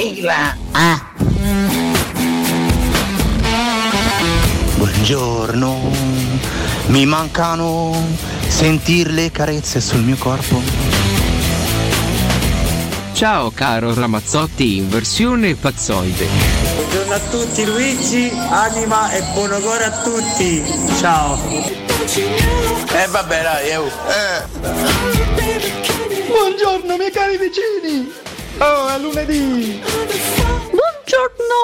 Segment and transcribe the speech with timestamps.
[0.00, 0.56] sigla.
[0.72, 0.98] Ah.
[4.76, 5.90] Buongiorno,
[6.86, 7.94] mi mancano
[8.48, 10.62] sentir le carezze sul mio corpo.
[13.12, 16.26] Ciao caro Ramazzotti in versione pazzoide.
[16.76, 20.64] Buongiorno a tutti Luigi, anima e buon cuore a tutti.
[20.98, 21.38] Ciao.
[22.92, 23.78] Eh vabbè dai, eh.
[26.26, 28.29] Buongiorno miei cari vicini!
[28.58, 29.80] Oh, è lunedì!
[30.70, 31.58] Buongiorno!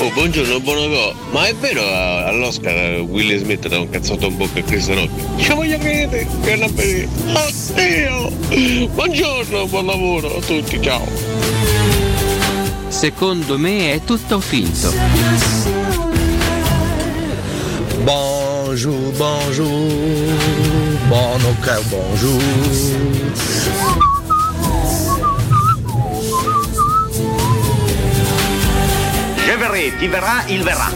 [0.00, 4.60] Oh, buongiorno Bonoco, ma è vero eh, all'Oscar Willy Smith da un cazzotto in bocca
[4.60, 5.10] a Chris Rock?
[5.38, 7.08] Ci voglio credere che non vedere.
[7.34, 8.30] Oddio!
[8.88, 11.06] Buongiorno, buon lavoro a tutti, ciao!
[12.88, 14.92] Secondo me è tutto finto.
[18.02, 22.40] Bonjour, bonjour, bon ok, bonjour.
[29.46, 30.90] Je verrai, ti verrà, il verrà.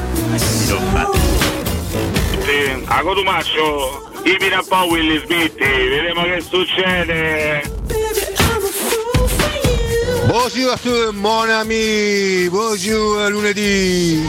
[2.45, 7.63] Sì, a Cotumaccio, imita un po' Willy Smith, vediamo che succede.
[10.27, 14.25] Bonjour mon ami, bonjour lunedì.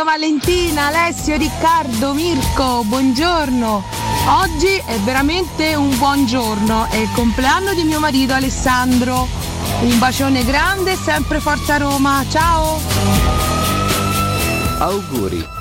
[0.00, 3.84] Buongiorno Valentina, Alessio, Riccardo, Mirko, buongiorno.
[4.28, 9.28] Oggi è veramente un buon giorno, è il compleanno di mio marito Alessandro.
[9.82, 12.80] Un bacione grande, sempre Forza Roma, ciao!
[14.78, 15.59] Auguri.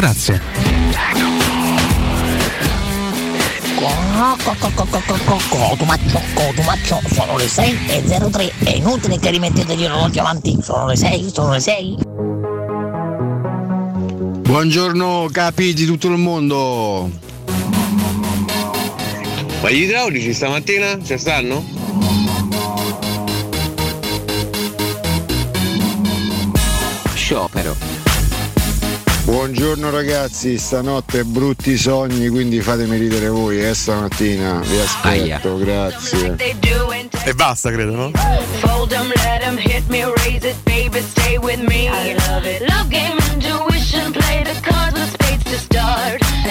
[0.00, 0.40] Grazie.
[5.50, 8.52] Cotumaccio, Cotumaccio, sono le 6 e 03.
[8.64, 10.56] È inutile che rimettete gli orologi avanti.
[10.62, 11.96] Sono le 6, sono le 6.
[14.40, 17.10] Buongiorno capi di tutto il mondo.
[19.60, 21.62] Ma gli idraulici stamattina ci stanno?
[27.12, 27.99] Sciopero.
[29.30, 34.58] Buongiorno ragazzi, stanotte brutti sogni, quindi fatemi ridere voi, eh, stamattina.
[34.58, 36.34] Vi aspetto, grazie.
[37.22, 38.10] E basta, credo, no?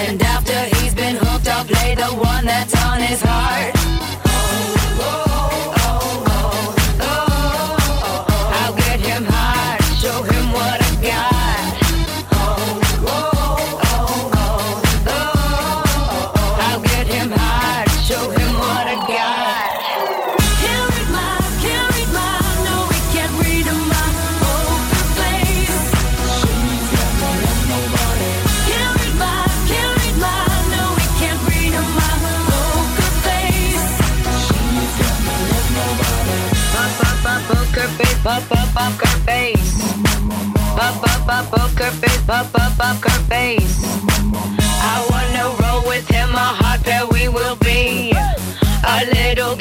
[0.08, 4.09] And after he's been hooked, I'll play the one that's on his heart.
[38.50, 39.82] Face, pop, pop, poker face.
[40.76, 43.80] Pop, pop, pop, poker face, pop, pop, poker face.
[44.82, 48.12] I wanna roll with him, a hot pair we will be.
[48.84, 49.54] A little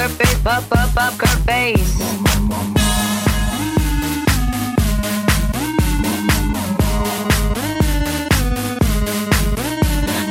[0.00, 2.00] up poker face, pop up poker face.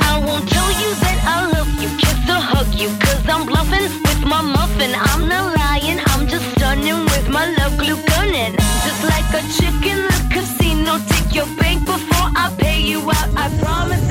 [0.02, 3.84] I won't tell you that I love you, kiss or hug you, cause I'm bluffing
[3.84, 4.92] with my muffin.
[4.96, 8.56] I'm not lying, I'm just stunning with my love glue gunning.
[8.86, 13.30] Just like a chick in the casino, take your bank before I pay you out.
[13.36, 14.09] I promise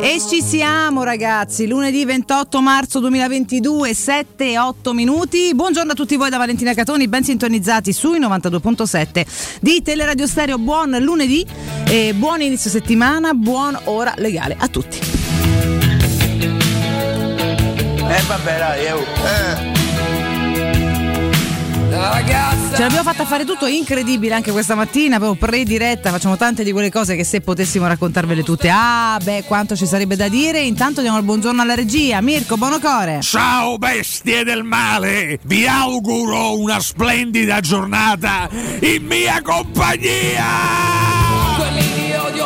[0.00, 5.54] E ci siamo ragazzi, lunedì 28 marzo 2022, 7 e 8 minuti.
[5.54, 9.26] Buongiorno a tutti voi da Valentina Catoni, ben sintonizzati sui 92.7
[9.60, 10.56] di Teleradio Stereo.
[10.56, 11.44] Buon lunedì
[11.86, 15.17] e buon inizio settimana, buon ora legale a tutti.
[18.28, 18.98] Vabbè dai, eu.
[19.00, 19.76] Eh.
[22.74, 26.92] Ce l'abbiamo fatta fare tutto incredibile anche questa mattina, proprio pre-diretta, facciamo tante di quelle
[26.92, 31.16] cose che se potessimo raccontarvele tutte, ah beh quanto ci sarebbe da dire, intanto diamo
[31.16, 33.20] il buongiorno alla regia, Mirko Bonocore.
[33.22, 38.48] Ciao bestie del male, vi auguro una splendida giornata
[38.80, 41.27] in mia compagnia!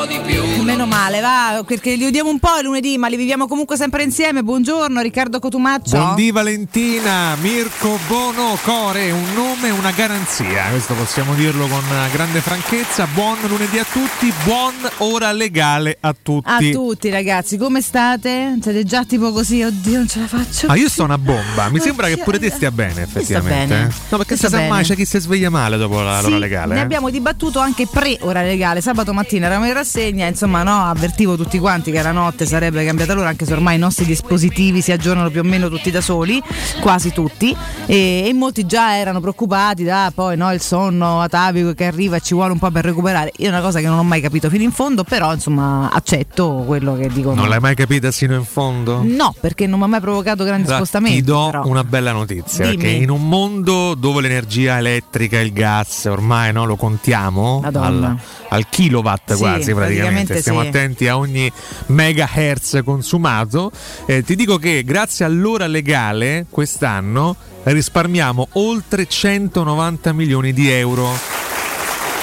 [0.06, 4.02] Meno male, va, perché li odiamo un po' il lunedì, ma li viviamo comunque sempre
[4.02, 4.42] insieme.
[4.42, 5.96] Buongiorno Riccardo Cotumaccio.
[5.96, 11.80] Buondì Valentina, Mirko Bono Core, un nome, una garanzia, questo possiamo dirlo con
[12.12, 13.06] grande franchezza.
[13.14, 16.48] Buon lunedì a tutti, buon ora legale a tutti.
[16.50, 18.58] A tutti ragazzi, come state?
[18.60, 20.66] Siete già tipo così, oddio non ce la faccio.
[20.66, 23.72] Ah, io sto una bomba, mi sembra che pure te stia bene effettivamente.
[23.74, 23.94] bene.
[24.08, 26.74] No, perché si sa mai c'è chi si sveglia male dopo la- Sì, l'ora legale.
[26.74, 26.82] Ne eh?
[26.82, 28.80] abbiamo dibattuto anche pre-ora legale.
[28.80, 33.14] Sabato mattina eravamo in rassegna, insomma, no, avvertivo tutti quanti che la notte sarebbe cambiata
[33.14, 36.42] l'ora, anche se ormai i nostri dispositivi si aggiornano più o meno tutti da soli,
[36.80, 37.54] quasi tutti.
[37.86, 42.20] E, e molti già erano preoccupati da poi no, il sonno atavico che arriva e
[42.20, 43.32] ci vuole un po' per recuperare.
[43.36, 46.62] Io è una cosa che non ho mai capito fino in fondo, però insomma accetto
[46.66, 47.34] quello che dicono.
[47.34, 49.02] Non l'hai mai capita sino in fondo?
[49.04, 51.18] No, perché non mi ha mai provocato grandi Allora, spostamenti.
[51.18, 51.66] Ti do però.
[51.66, 52.76] una bella notizia, Dimmi.
[52.76, 58.16] perché in un mondo dove l'energia elettrica, il gas, ormai no, lo contiamo al,
[58.48, 60.66] al kilowatt Sì, quasi praticamente, praticamente stiamo sì.
[60.68, 61.52] attenti a ogni
[61.86, 63.70] megahertz consumato.
[64.06, 71.10] Eh, ti dico che grazie all'ora legale quest'anno risparmiamo oltre 190 milioni di euro.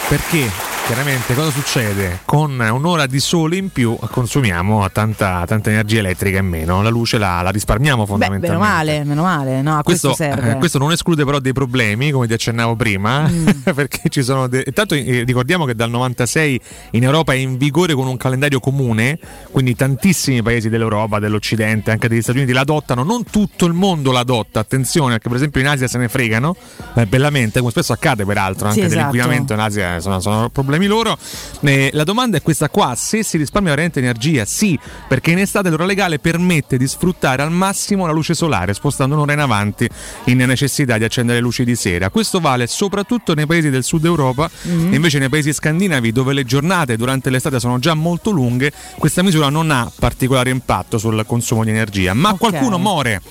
[0.07, 0.68] Perché?
[0.89, 2.21] Chiaramente cosa succede?
[2.25, 7.19] Con un'ora di sole in più consumiamo tanta, tanta energia elettrica in meno, la luce
[7.19, 8.57] la, la risparmiamo Beh, fondamentalmente.
[8.57, 10.51] meno male, meno male, no, a questo, Questo, serve.
[10.53, 13.47] eh, questo non esclude però dei problemi, come ti accennavo prima, Mm.
[13.75, 14.47] perché ci sono.
[14.47, 16.59] De- Intanto eh, ricordiamo che dal 96
[16.91, 19.19] in Europa è in vigore con un calendario comune,
[19.51, 23.03] quindi tantissimi paesi dell'Europa, dell'Occidente, anche degli Stati Uniti l'adottano.
[23.03, 26.55] Non tutto il mondo l'adotta, attenzione, perché per esempio in Asia se ne fregano
[26.95, 28.95] eh, bellamente, come spesso accade peraltro, anche Sì, esatto.
[28.97, 31.17] dell'inquinamento in Asia sono, sono problemi loro.
[31.61, 34.45] Eh, la domanda è questa qua: se si risparmia veramente energia?
[34.45, 39.15] Sì, perché in estate l'ora legale permette di sfruttare al massimo la luce solare, spostando
[39.15, 39.87] un'ora in avanti
[40.25, 42.09] in necessità di accendere luci di sera.
[42.09, 44.91] Questo vale soprattutto nei paesi del sud Europa, Mhm.
[44.93, 49.21] e invece nei paesi scandinavi, dove le giornate durante l'estate sono già molto lunghe, questa
[49.23, 52.13] misura non ha particolare impatto sul consumo di energia.
[52.13, 52.37] Ma Ok.
[52.37, 53.21] qualcuno muore.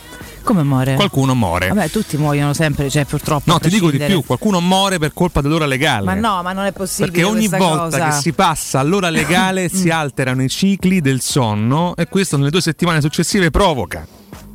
[0.49, 0.95] Come muore?
[0.95, 1.69] Qualcuno muore.
[1.69, 3.53] Vabbè, tutti muoiono sempre, cioè purtroppo.
[3.53, 6.07] No, ti dico di più, qualcuno muore per colpa dell'ora legale.
[6.07, 7.11] Ma no, ma non è possibile.
[7.11, 8.09] Perché ogni volta cosa.
[8.09, 12.63] che si passa all'ora legale si alterano i cicli del sonno e questo nelle due
[12.63, 14.07] settimane successive provoca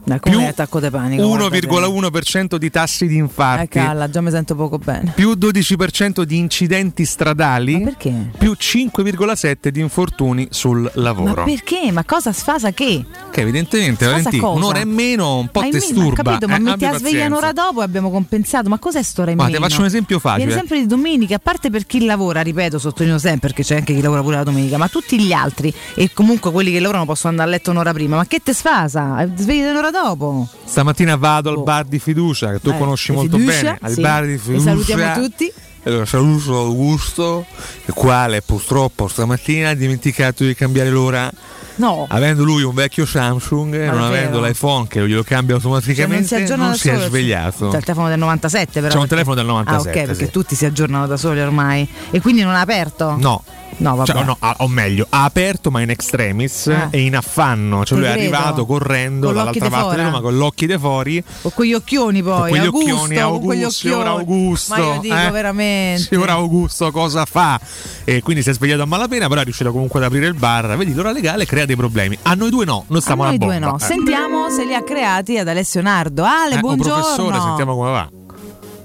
[0.06, 1.26] Dai, come attacco di panico.
[1.28, 1.66] guarda te.
[1.68, 5.12] 1,1% di tassi di Eh, infarti, calla, già mi sento poco bene.
[5.16, 8.32] più 12% di incidenti stradali, perché?
[8.38, 11.44] più 5,7% di infortuni sul Ma lavoro.
[11.46, 11.92] perché?
[11.92, 13.06] Ma cosa sfasa che?
[13.32, 14.06] Che evidentemente
[14.40, 14.50] cosa?
[14.50, 16.24] un'ora in meno un po' Ma in- te ma sturba.
[16.24, 17.28] capito, ma eh, metti a sveglia pazienza.
[17.28, 18.70] un'ora dopo e abbiamo compensato.
[18.70, 19.64] Ma cos'è sto in Ma ti meno?
[19.66, 20.52] faccio un esempio facile.
[20.52, 24.02] Sempre di domenica, a parte per chi lavora, ripeto, sottolineo sempre perché c'è anche chi
[24.02, 27.50] lavora pure la domenica, ma tutti gli altri e comunque quelli che lavorano possono andare
[27.50, 28.16] a letto un'ora prima.
[28.18, 29.22] Ma che te sfasa?
[29.22, 30.48] Eh, Svegli un'ora dopo.
[30.66, 33.78] Stamattina vado al bar di fiducia che tu Eh, conosci molto fiducia, bene.
[33.82, 34.02] Al sì.
[34.02, 34.64] bar di fiducia.
[34.64, 35.54] salutiamo tutti.
[35.86, 37.46] Allora, saluto Augusto,
[37.86, 41.30] il quale purtroppo stamattina ha dimenticato di cambiare l'ora.
[41.76, 42.06] No.
[42.10, 44.48] Avendo lui un vecchio Samsung, Ma non avendo vero.
[44.48, 47.70] l'iPhone che glielo cambia Cioè, non si automaticamente, non si è svegliato.
[47.70, 48.88] C'è il telefono del 97 però.
[48.88, 50.32] C'è un perché- telefono del 97, Ah ok, perché sì.
[50.32, 51.88] tutti si aggiornano da soli ormai.
[52.12, 53.16] E quindi non ha aperto?
[53.18, 53.44] No.
[53.76, 54.12] No, vabbè.
[54.12, 56.90] Cioè, no, ha- o meglio, ha aperto ma in extremis Ah.
[56.92, 57.84] e in affanno.
[57.84, 60.04] Cioè Ti lui è arrivato correndo Con dall'altra parte di fora.
[60.04, 61.24] Roma con l'occhi de fuori.
[61.42, 62.52] Con quegli occhioni poi.
[62.52, 64.10] con Augusto, occhioni, Augusto, ora.
[64.12, 64.76] Augusto.
[64.76, 65.32] Ma io dico eh?
[65.32, 66.04] veramente.
[66.04, 67.60] Sì, ora Augusto cosa fa?
[68.04, 70.78] E quindi si è svegliato a malapena, però è riuscito comunque ad aprire il bar.
[70.78, 72.18] Vedi, l'ora legale crea dei problemi.
[72.24, 73.68] A noi due no, noi stiamo A noi due bomba.
[73.72, 73.76] no.
[73.78, 73.80] Eh.
[73.80, 76.24] Sentiamo se li ha creati ad Alessio Nardo.
[76.24, 76.94] Ale, Eh, buongiorno.
[76.94, 78.10] professore, sentiamo come va.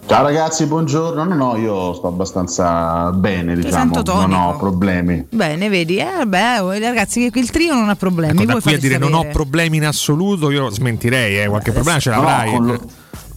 [0.07, 1.23] Ciao ragazzi, buongiorno.
[1.25, 5.27] No, no, io sto abbastanza bene, diciamo, non ho problemi.
[5.29, 8.33] Bene, vedi, eh, beh, ragazzi, il trio non ha problemi.
[8.39, 9.33] Ecco, da voi qui a dire non ho sapere.
[9.35, 12.51] problemi in assoluto, io smentirei, eh, qualche problema ce No, l'avrai.
[12.53, 12.81] con, lo-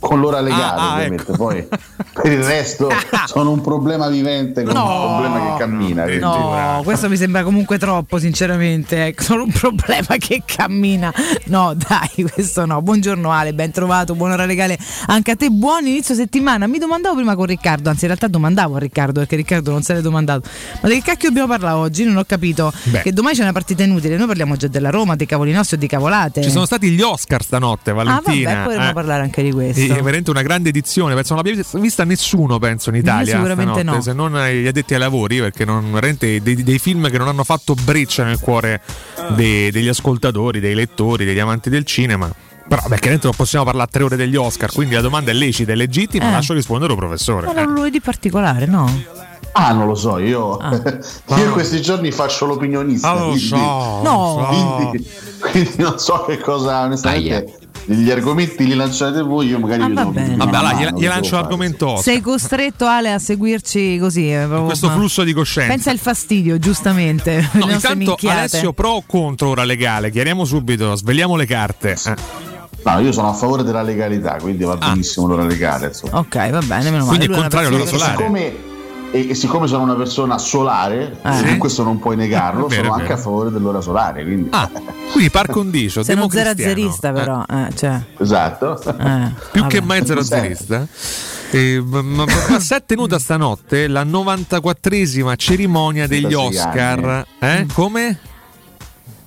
[0.02, 1.32] con l'ora legale, Ah, ah, ovviamente.
[1.34, 1.68] Poi
[2.14, 2.90] per il resto
[3.28, 4.84] sono un problema vivente con No.
[5.14, 6.04] un problema che cammina.
[6.04, 9.06] quindi- No, questo mi sembra comunque troppo, sinceramente.
[9.06, 11.14] Ecco, solo un problema che cammina.
[11.46, 12.82] No, dai, questo no.
[12.82, 14.78] Buongiorno Ale, ben trovato, buon'ora legale
[15.08, 15.50] anche a te.
[15.50, 16.66] Buon inizio settimana.
[16.68, 19.94] Mi domandavo prima con Riccardo, anzi in realtà domandavo a Riccardo perché Riccardo non se
[19.94, 20.48] l'è domandato.
[20.82, 22.04] Ma di che cacchio dobbiamo parlare oggi?
[22.06, 22.74] Non ho capito.
[22.86, 23.02] Beh.
[23.02, 24.18] Che domani c'è una partita inutile.
[24.18, 26.42] Noi parliamo già della Roma, dei cavoli nostri o di cavolate.
[26.42, 28.50] Ci sono stati gli Oscar stanotte, Ah, Valentina.
[28.54, 28.94] vabbè, potremmo eh.
[28.94, 29.91] parlare anche di questo.
[29.98, 33.36] È veramente una grande edizione, penso non l'abbia vista nessuno, penso, in Italia.
[33.36, 34.02] sicuramente stanotte, no.
[34.02, 37.44] Se non gli addetti ai lavori, perché non, veramente dei, dei film che non hanno
[37.44, 38.82] fatto breccia nel cuore
[39.36, 42.30] dei- degli ascoltatori, dei lettori, degli amanti del cinema.
[42.68, 45.34] Però, beh, chiaramente non possiamo parlare a tre ore degli Oscar, quindi la domanda è
[45.34, 46.30] lecita e legittima.
[46.30, 46.32] Eh.
[46.32, 47.48] Lascio rispondere al professore.
[47.48, 49.30] Ma non lunedì particolare, no?
[49.54, 50.80] Ah, non lo so, io, Ah.
[51.38, 53.10] io in questi giorni faccio l'opinionista.
[53.10, 54.48] Ah, lo quindi, so, lo No.
[54.54, 54.78] so.
[54.78, 55.08] quindi,
[55.52, 59.94] quindi non so che cosa, onestamente, gli argomenti li lanciate voi, io magari Ah, do
[60.12, 61.98] Vabbè, una allora, gli, lancio l'argomento.
[61.98, 64.32] Sei costretto Ale a seguirci così.
[64.32, 65.72] eh, proprio- questo ma- flusso di coscienza.
[65.74, 67.50] Pensa al fastidio, giustamente.
[67.54, 68.18] No, intanto.
[68.28, 70.10] Alessio pro o contro ora legale?
[70.12, 71.98] Chiariamo subito, svegliamo le carte.
[72.06, 72.16] Eh.
[72.84, 75.88] No, io sono a favore della legalità, quindi va benissimo l'ora legale.
[75.88, 76.18] Insomma.
[76.20, 77.18] Ok, va bene, meno male.
[77.18, 78.18] Quindi è contrario all'ora che- solare.
[78.18, 78.54] Siccome,
[79.12, 81.54] e, e siccome sono una persona solare, Eh.
[81.54, 84.24] e questo non puoi negarlo, Vero, sono anche a favore dell'ora solare.
[84.24, 84.50] Quindi.
[84.52, 84.70] Ah,
[85.12, 86.74] quindi par condicio, Sei uno democristiano.
[86.76, 87.44] zero-zerista, però.
[87.48, 88.82] eh, cioè, Esatto.
[88.82, 89.74] eh, Più vabbè.
[89.74, 90.88] che mai zero-zerista.
[91.52, 97.26] Eh, ma, ma, ma si è tenuta stanotte la 94esima cerimonia degli 36 Oscar.
[97.40, 97.66] Eh?
[97.74, 98.20] Come?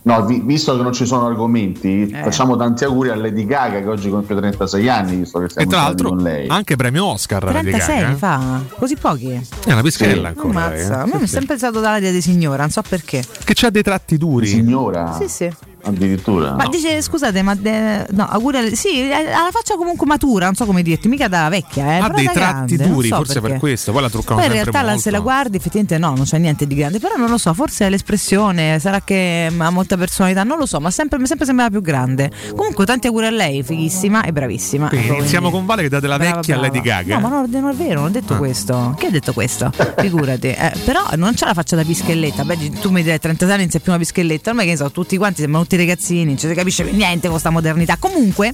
[0.07, 2.23] No, vi- visto che non ci sono argomenti, Eh.
[2.23, 5.71] facciamo tanti auguri a Lady Gaga che oggi compie 36 anni, visto che E siamo
[5.71, 6.47] tra stati l'altro con lei.
[6.49, 8.17] anche premio Oscar Lady 36 Gaga, ne eh?
[8.17, 8.61] fa?
[8.79, 9.31] Così pochi?
[9.31, 10.39] È una pischella Sì.
[10.39, 10.65] ancora.
[10.67, 11.01] Ammazza.
[11.01, 11.07] A eh.
[11.07, 13.25] me mi è sempre pensato dall'aria di signora, non so perché.
[13.45, 14.47] Che c'ha dei tratti duri.
[14.47, 15.51] Signora, Sì, sì.
[15.85, 16.53] Addirittura.
[16.55, 20.65] Ma dice, scusate, ma de- no, auguri sì, ha la faccia comunque matura, non so
[20.65, 23.49] come dirti, mica da vecchia, eh, ha dei tratti grande, non duri, so forse perché.
[23.51, 23.93] per questo.
[23.93, 25.01] Poi la truccano Poi in realtà la- molto.
[25.01, 27.87] se la guardi effettivamente no, non c'è niente di grande, però non lo so, forse
[27.87, 31.71] è l'espressione, sarà che ha molta personalità, non lo so, ma sempre, mi sempre sembrava
[31.71, 32.31] più grande.
[32.55, 34.89] Comunque tanti auguri a lei, fighissima e bravissima.
[34.89, 36.75] Quindi Ecco, iniziamo quindi- con Vale che dà della Brava, vecchia a brava.
[36.75, 37.15] Lady Gaga.
[37.15, 38.37] No, ma no, non è vero, non ho detto Ah.
[38.37, 38.95] questo.
[38.99, 39.71] Chi ha detto questo?
[39.99, 40.49] Figurati.
[40.49, 42.45] Eh, però non c'ha la faccia da pischelletta.
[42.45, 44.51] Beh, tu mi direi 30 anni non sei più una pischelletta.
[44.51, 47.39] Ormai che ne so, tutti quanti sembrano tutti ragazzini, non ci si capisce niente con
[47.39, 47.97] sta modernità.
[47.99, 48.53] Comunque,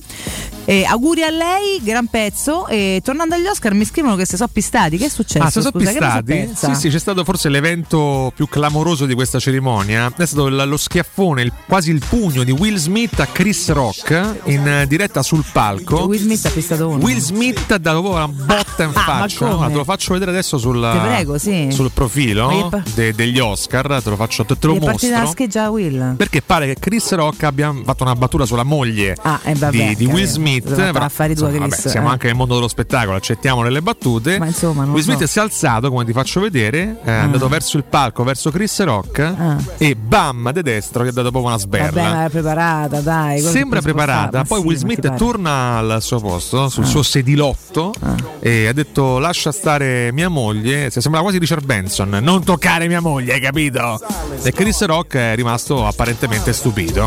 [0.64, 2.66] eh, auguri a lei, gran pezzo.
[2.68, 4.96] E tornando agli Oscar, mi scrivono che si sono pistati.
[4.96, 5.42] Che è successo?
[5.42, 6.50] Ah, mi sono pistati?
[6.54, 10.12] Sì, sì, c'è stato forse l'evento più clamoroso di questa cerimonia.
[10.16, 14.66] È stato lo schiaffone, il- quasi il pugno di Will Smith a Chris Rock in
[14.66, 16.04] eh, diretta sul palco.
[16.06, 17.02] Will Smith ha pistato uno.
[17.04, 19.46] Will Smith ha dato proprio una botta in Ah, ma faccia.
[19.46, 21.68] Guarda, te lo faccio vedere adesso sul, Ti prego, sì.
[21.70, 24.00] sul Ma profilo pa- de- degli Oscar.
[24.02, 25.26] Te lo faccio, te, te lo mostro.
[25.26, 26.16] scheggia a Will.
[26.16, 29.96] Perché pare che Chris Rock abbia fatto una battuta sulla moglie Ah, eh, vabbè, di,
[29.96, 30.26] di Will.
[30.26, 30.72] Smith.
[30.74, 32.12] Però, affari tua, insomma, vabbè, siamo eh.
[32.12, 34.38] anche nel mondo dello spettacolo, accettiamo le battute.
[34.38, 35.26] Ma insomma, Will Smith so.
[35.26, 39.18] si è alzato, come ti faccio vedere, è andato verso il palco, verso Chris Rock
[39.20, 39.56] Ah.
[39.78, 41.90] e bam, de destro, gli ha dato proprio una sberla.
[42.02, 43.40] Vabbè, ma era preparata, dai.
[43.40, 46.86] Sembra preparata, poi sì, Will Smith torna al suo posto, sul Ah.
[46.86, 47.92] suo sedilotto
[48.40, 53.00] e ha detto lascia stare mia moglie, se sembrava quasi Richard Benson, non toccare mia
[53.00, 54.00] moglie, hai capito?
[54.42, 56.99] E Chris Rock è rimasto apparentemente stupito.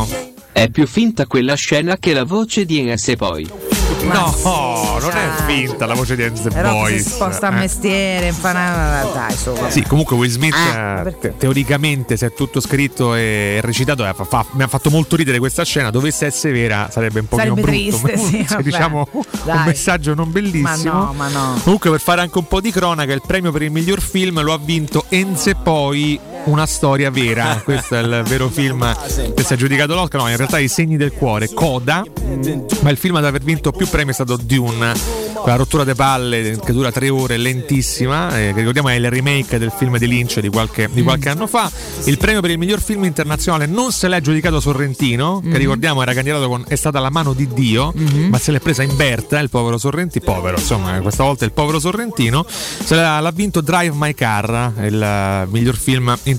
[0.52, 3.48] È più finta quella scena che la voce di NS poi.
[4.04, 4.36] No,
[5.00, 7.60] non è finta la voce di Enze Però si sposta a Eh.
[7.60, 9.70] mestiere, impara- dai, vabbè.
[9.72, 14.14] Sì, comunque Will Smith Ah, eh, te- teoricamente se è tutto scritto e recitato eh,
[14.14, 17.56] fa- fa- mi ha fatto molto ridere questa scena, dovesse essere vera sarebbe un pochino
[17.56, 18.64] Sarebbe brutto, triste, sì, Cioè, vabbè.
[18.64, 19.66] diciamo un Dai.
[19.68, 20.72] messaggio non bellissimo.
[20.74, 21.60] Ma no, ma no.
[21.64, 24.54] Comunque per fare anche un po' di cronaca, il premio per il miglior film lo
[24.54, 27.62] ha vinto Enze poi una storia vera.
[27.64, 28.94] Questo è il vero film
[29.36, 30.22] che si è giudicato l'Oscar.
[30.22, 32.04] No, in realtà i segni del cuore, Coda.
[32.82, 35.22] Ma il film ad aver vinto più premi è stato Dune.
[35.44, 39.60] quella rottura de palle che dura tre ore, lentissima, eh, che ricordiamo è il remake
[39.60, 41.70] del film di Lynch di qualche, di qualche anno fa.
[42.06, 45.56] Il premio per il miglior film internazionale non se l'ha giudicato Sorrentino, che Mhm.
[45.58, 48.30] ricordiamo era candidato con È stata la mano di Dio, Mhm.
[48.30, 51.78] ma se l'è presa in Berta, il povero Sorrentino, povero, insomma, questa volta il povero
[51.80, 56.32] Sorrentino, se l'ha, l'ha vinto Drive My Car, il eh, miglior film internazionale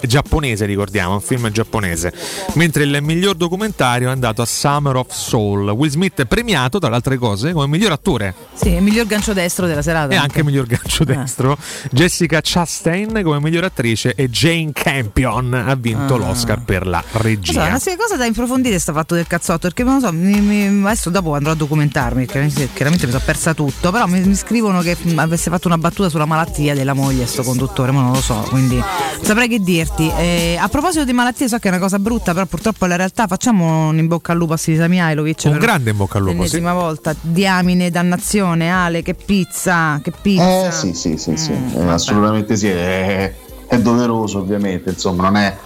[0.00, 2.12] giapponese, ricordiamo, un film giapponese.
[2.54, 5.68] Mentre il miglior documentario è andato a Summer of Soul.
[5.70, 9.32] Will Smith è premiato, tra le altre cose, come miglior attore Sì, il miglior gancio
[9.32, 10.12] destro della serata.
[10.12, 11.56] e anche miglior gancio destro.
[11.90, 16.18] Jessica Chastain come miglior attrice e Jane Campion ha vinto Ah.
[16.18, 17.64] l'Oscar per la regia.
[17.64, 20.84] è una cosa da approfondire sta fatto del cazzotto perché non lo so, mi- mi-
[20.86, 24.80] adesso dopo andrò a documentarmi perché chiaramente mi sono persa tutto, però mi, mi scrivono
[24.80, 28.34] che avesse fatto una battuta sulla malattia della moglie sto conduttore, ma non lo so,
[28.48, 28.82] quindi
[29.22, 30.10] saprei che dirti.
[30.18, 32.96] Eh, a proposito di malattie so che è una cosa brutta, però purtroppo è la
[32.96, 35.44] realtà facciamo un in bocca al lupo a Sisa Mihailovic.
[35.46, 36.38] Un grande in bocca al lupo, sì.
[36.56, 40.66] L'ennesima volta, diamine, dannazione, Ale, che pizza, che pizza.
[40.66, 41.52] Eh sì, sì, sì, sì.
[41.52, 42.68] Mm, Eh, assolutamente sì.
[42.68, 43.34] È,
[43.66, 44.90] è doveroso, ovviamente.
[44.90, 45.56] Insomma, non è,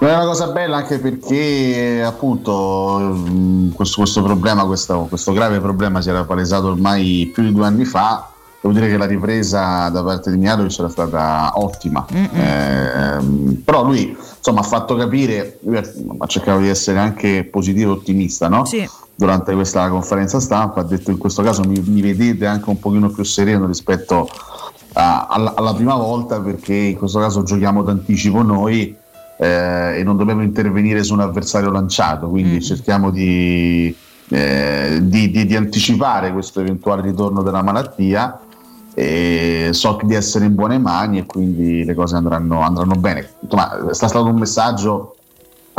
[0.00, 5.60] non è una cosa bella anche perché appunto mm, questo, questo problema, questo, questo grave
[5.60, 8.30] problema si era palesato ormai più di due anni fa.
[8.64, 12.06] Devo dire che la ripresa da parte di Mialovic era stata ottima.
[12.10, 15.58] Ehm, però lui insomma ha fatto capire,
[16.16, 18.64] ha cercato di essere anche positivo e ottimista, no?
[18.64, 18.88] Sì.
[19.16, 23.10] durante questa conferenza stampa ha detto in questo caso mi, mi vedete anche un pochino
[23.10, 24.28] più sereno rispetto
[24.94, 28.96] a- alla, alla prima volta perché in questo caso giochiamo d'anticipo noi
[29.36, 33.94] eh, e non dobbiamo intervenire su un avversario lanciato quindi cerchiamo di,
[34.30, 38.40] eh, di- di- di anticipare questo eventuale ritorno della malattia
[38.94, 43.88] e so di essere in buone mani e quindi le cose andranno, andranno bene Insomma,
[43.90, 45.16] è stato un messaggio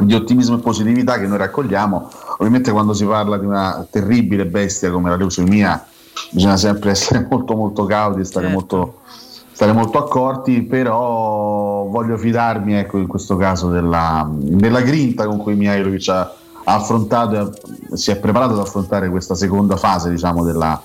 [0.03, 2.09] di ottimismo e positività che noi raccogliamo.
[2.39, 5.85] Ovviamente quando si parla di una terribile bestia come la leucemia
[6.31, 8.99] bisogna sempre essere molto molto cauti, stare, molto,
[9.51, 15.55] stare molto accorti, però voglio fidarmi ecco, in questo caso della, della grinta con cui
[15.55, 16.33] Mihailovic ha,
[16.67, 17.53] affrontato
[17.91, 20.81] e si è preparato ad affrontare questa seconda fase diciamo, della,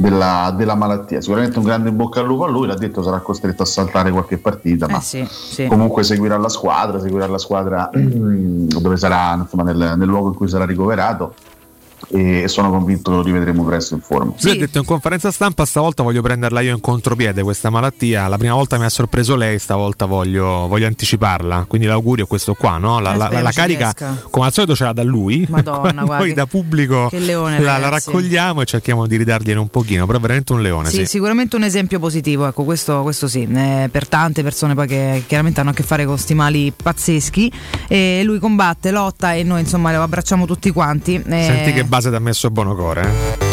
[0.00, 1.20] della, della malattia.
[1.20, 4.10] Sicuramente un grande in bocca al lupo a lui, l'ha detto sarà costretto a saltare
[4.10, 5.66] qualche partita, ma Eh sì, sì.
[5.66, 10.48] comunque seguirà la squadra, seguirà la squadra dove sarà, insomma, nel, nel luogo in cui
[10.48, 11.34] sarà ricoverato
[12.12, 14.32] e sono convinto che lo rivedremo presto in forma.
[14.40, 18.36] Lui ha detto in conferenza stampa stavolta voglio prenderla io in contropiede questa malattia, la
[18.38, 22.78] prima volta mi ha sorpreso lei, stavolta voglio, voglio anticiparla, quindi l'augurio è questo qua,
[22.78, 22.98] no?
[23.00, 24.22] la, Eh, la- la ci carica riesca.
[24.30, 28.60] come al solito ce l'ha da lui, Madonna, Poi da pubblico leone, la, la raccogliamo
[28.62, 30.88] e cerchiamo di ridargliene un pochino, però è veramente un leone.
[30.88, 34.86] Sì, Sì, sicuramente un esempio positivo, ecco, questo, questo sì, eh, per tante persone poi
[34.86, 37.52] che chiaramente hanno a che fare con sti mali pazzeschi.
[37.88, 41.14] E lui combatte, lotta e noi insomma lo abbracciamo tutti quanti.
[41.16, 41.44] eh.
[41.44, 43.02] Senti che base ha messo Bonocore.
[43.02, 43.49] Eh?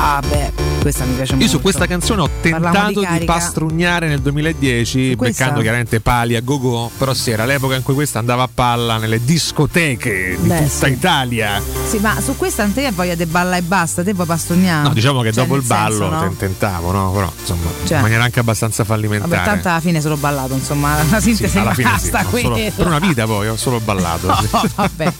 [0.00, 1.44] Ah beh, questa mi piace molto.
[1.44, 5.42] Io su questa canzone ho tentato di di, pastrugnare nel 2010, questa?
[5.42, 8.96] beccando chiaramente pali a go-go, però sì, era l'epoca in cui questa andava a palla
[8.98, 10.92] nelle discoteche di Beh, tutta sì.
[10.92, 11.60] Italia.
[11.84, 14.86] Sì, ma su questa non te voglia di balla e basta, te puoi pastognare.
[14.86, 16.20] No, diciamo che Cioè, dopo il ballo senso, no?
[16.20, 17.10] ten- tentavo, no?
[17.10, 17.96] Però insomma, Cioè.
[17.96, 19.30] in maniera anche abbastanza fallimentare.
[19.34, 22.42] Vabbè, tanto alla fine solo ballato, insomma, la sintesi Sì, alla fine sì, basta qui.
[22.42, 24.32] solo- per una vita poi ho solo ballato.
[24.40, 24.48] sì.
[24.52, 25.12] No, vabbè,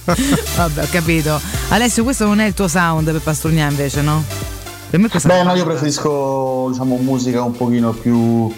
[0.57, 1.41] vabbè, ho capito.
[1.71, 4.25] Alessio, questo non è il tuo sound per pastrugnare invece, no?
[4.91, 8.51] Per me questa Beh, no, io preferisco diciamo, musica un pochino più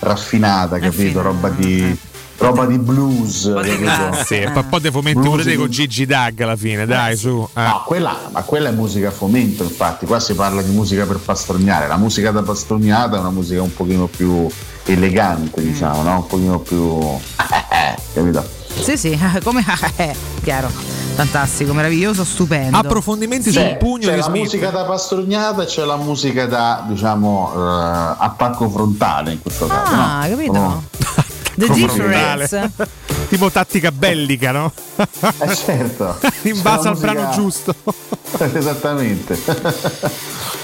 [0.00, 1.22] raffinata, capito?
[1.22, 1.96] Roba di,
[2.36, 3.50] roba di blues.
[3.54, 4.22] capito?
[4.24, 7.16] Sì, poi un po' di fomenti Blues pure di- con Gigi Dag alla fine, dai,
[7.16, 7.48] su.
[7.54, 7.60] eh.
[7.62, 11.18] No, quella, ma quella è musica a fomento, infatti, qua si parla di musica per
[11.18, 11.86] pastognare.
[11.88, 14.46] La musica da pastognata è una musica un pochino più
[14.84, 16.16] elegante, diciamo, no?
[16.16, 16.98] Un pochino più.
[18.12, 18.57] capito?
[18.80, 19.64] Sì, sì, come
[20.42, 20.68] chiaro.
[21.18, 22.76] Fantastico, meraviglioso, stupendo.
[22.78, 24.42] Approfondimenti C'è, sul pugno c'è di la Smith.
[24.42, 29.92] musica da pastognata e c'è la musica da, diciamo, eh, attacco frontale in questo caso.
[29.94, 30.36] Ah, no?
[30.36, 30.58] capito?
[30.58, 30.82] Oh.
[31.58, 32.70] The difference.
[33.28, 34.72] tipo tattica bellica, no?
[34.96, 36.18] Eh certo.
[36.42, 37.74] In base al brano giusto.
[38.54, 39.36] Esattamente.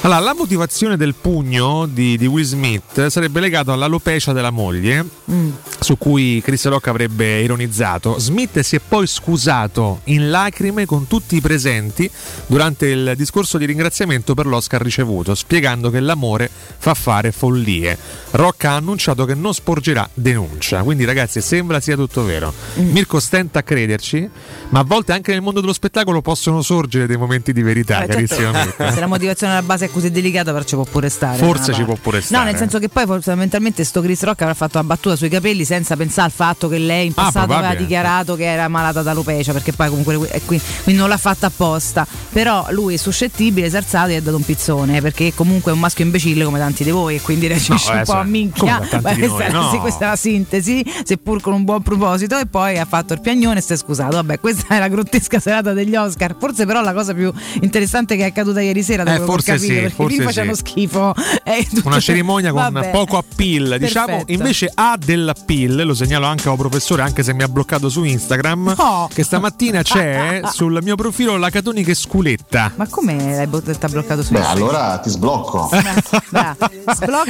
[0.02, 5.50] Allora, la motivazione del pugno di, di Will Smith sarebbe legata all'alopecia della moglie, Mm.
[5.80, 8.18] su cui Chris Rock avrebbe ironizzato.
[8.18, 12.11] Smith si è poi scusato in lacrime con tutti i presenti
[12.46, 17.96] durante il discorso di ringraziamento per l'Oscar ricevuto, spiegando che l'amore fa fare follie.
[18.33, 22.53] Rock ha annunciato che non sporgerà denuncia, quindi ragazzi sembra sia tutto vero.
[22.79, 22.90] Mm.
[22.92, 24.29] Mirko stenta a crederci,
[24.70, 28.07] ma a volte anche nel mondo dello spettacolo possono sorgere dei momenti di verità, Beh,
[28.07, 31.38] carissimo certo, se la motivazione alla base è così delicata, però ci può pure stare.
[31.38, 32.44] da Forse una ci può pure stare.
[32.44, 35.64] No, nel senso che poi fondamentalmente sto Chris Rock avrà fatto la battuta sui capelli
[35.64, 37.83] senza pensare al fatto che lei in Ah, passato aveva probabile.
[37.83, 42.07] dichiarato che era malata d'alopecia, perché poi comunque è qui- quindi non l'ha fatta apposta.
[42.33, 46.05] Però lui è suscettibile, eserzato e ha dato un pizzone, perché comunque è un maschio
[46.05, 48.81] imbecille come tanti di voi e quindi reagisce No, un po' a minchia.
[49.01, 49.70] Beh, questa, no.
[49.70, 50.73] sì, questa è la sintesi,
[51.04, 54.16] seppur con un buon proposito, e poi ha fatto il piagnone e si è scusato.
[54.16, 56.34] Vabbè, questa è la grottesca serata degli Oscar.
[56.38, 59.80] Forse però la cosa più interessante che è accaduta ieri sera, Eh, forse capito, sì,
[59.80, 60.60] perché i forse film sì.
[60.60, 61.14] schifo.
[61.44, 62.90] Eh, Una cerimonia con Vabbè.
[62.90, 64.06] poco appeal, diciamo.
[64.06, 64.32] Perfetto.
[64.32, 68.74] Invece ha dell'appeal, lo segnalo anche al professore, anche se mi ha bloccato su Instagram.
[68.78, 69.08] No.
[69.12, 72.72] Che stamattina c'è sul mio profilo la Catonica Sculetta.
[72.76, 74.68] Ma come l'hai bo- t'ha bloccato su Beh, Instagram?
[74.68, 75.68] allora ti sblocco.
[76.30, 76.56] Bra,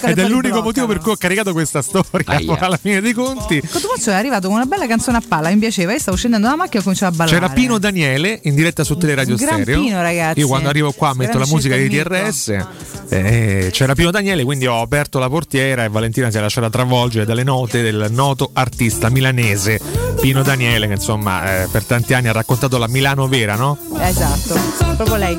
[0.02, 2.40] Ed è l'unico motivo per cui ho caricato questa storia.
[2.58, 3.23] Alla fine dei conti.
[3.32, 5.92] Cotumaccio è arrivato con una bella canzone a palla, mi piaceva.
[5.92, 7.38] Io stavo scendendo dalla macchina e cominciavo a ballare.
[7.38, 9.80] C'era Pino Daniele in diretta su Teleradio Gran Stereo.
[9.80, 10.38] Pino, ragazzi.
[10.40, 12.48] Io quando arrivo qua metto Gran la musica di TRS.
[13.08, 17.24] eh, c'era Pino Daniele, quindi ho aperto la portiera e Valentina si è lasciata travolgere
[17.24, 19.78] dalle note del noto artista milanese
[20.20, 23.76] Pino Daniele, che insomma eh, per tanti anni ha raccontato la Milano vera, no?
[23.98, 24.58] Esatto,
[24.96, 25.38] proprio lei.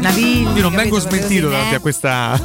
[0.00, 1.76] Navigli, Io non vengo smentito davanti eh.
[1.76, 2.40] a questa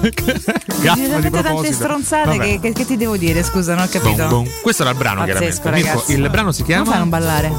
[0.81, 1.73] gaffa di tante proposito.
[1.73, 2.43] stronzate Vabbè.
[2.43, 4.16] che, che- che ti devo dire, scusa, non ho capito.
[4.25, 4.47] Bom.
[4.61, 5.69] Questo era il brano, Pazzesco, chiaramente.
[5.71, 6.13] Mirko, ragazzi.
[6.13, 7.51] il brano si Come fai a chiama non ballare?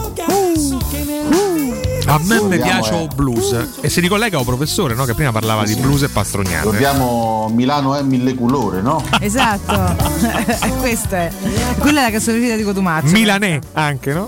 [2.06, 3.08] A me mi Vediamo, piace eh.
[3.14, 5.04] blues e si ricollega al professore no?
[5.04, 6.62] che prima parlava di blues e pastroniate.
[6.64, 9.04] Ricordiamo Milano è mille colore, no?
[9.20, 9.94] Esatto,
[10.80, 11.32] questa è.
[11.78, 13.10] Quella è la canzone preferita di Cotumaccio.
[13.12, 14.26] Milanè anche, no?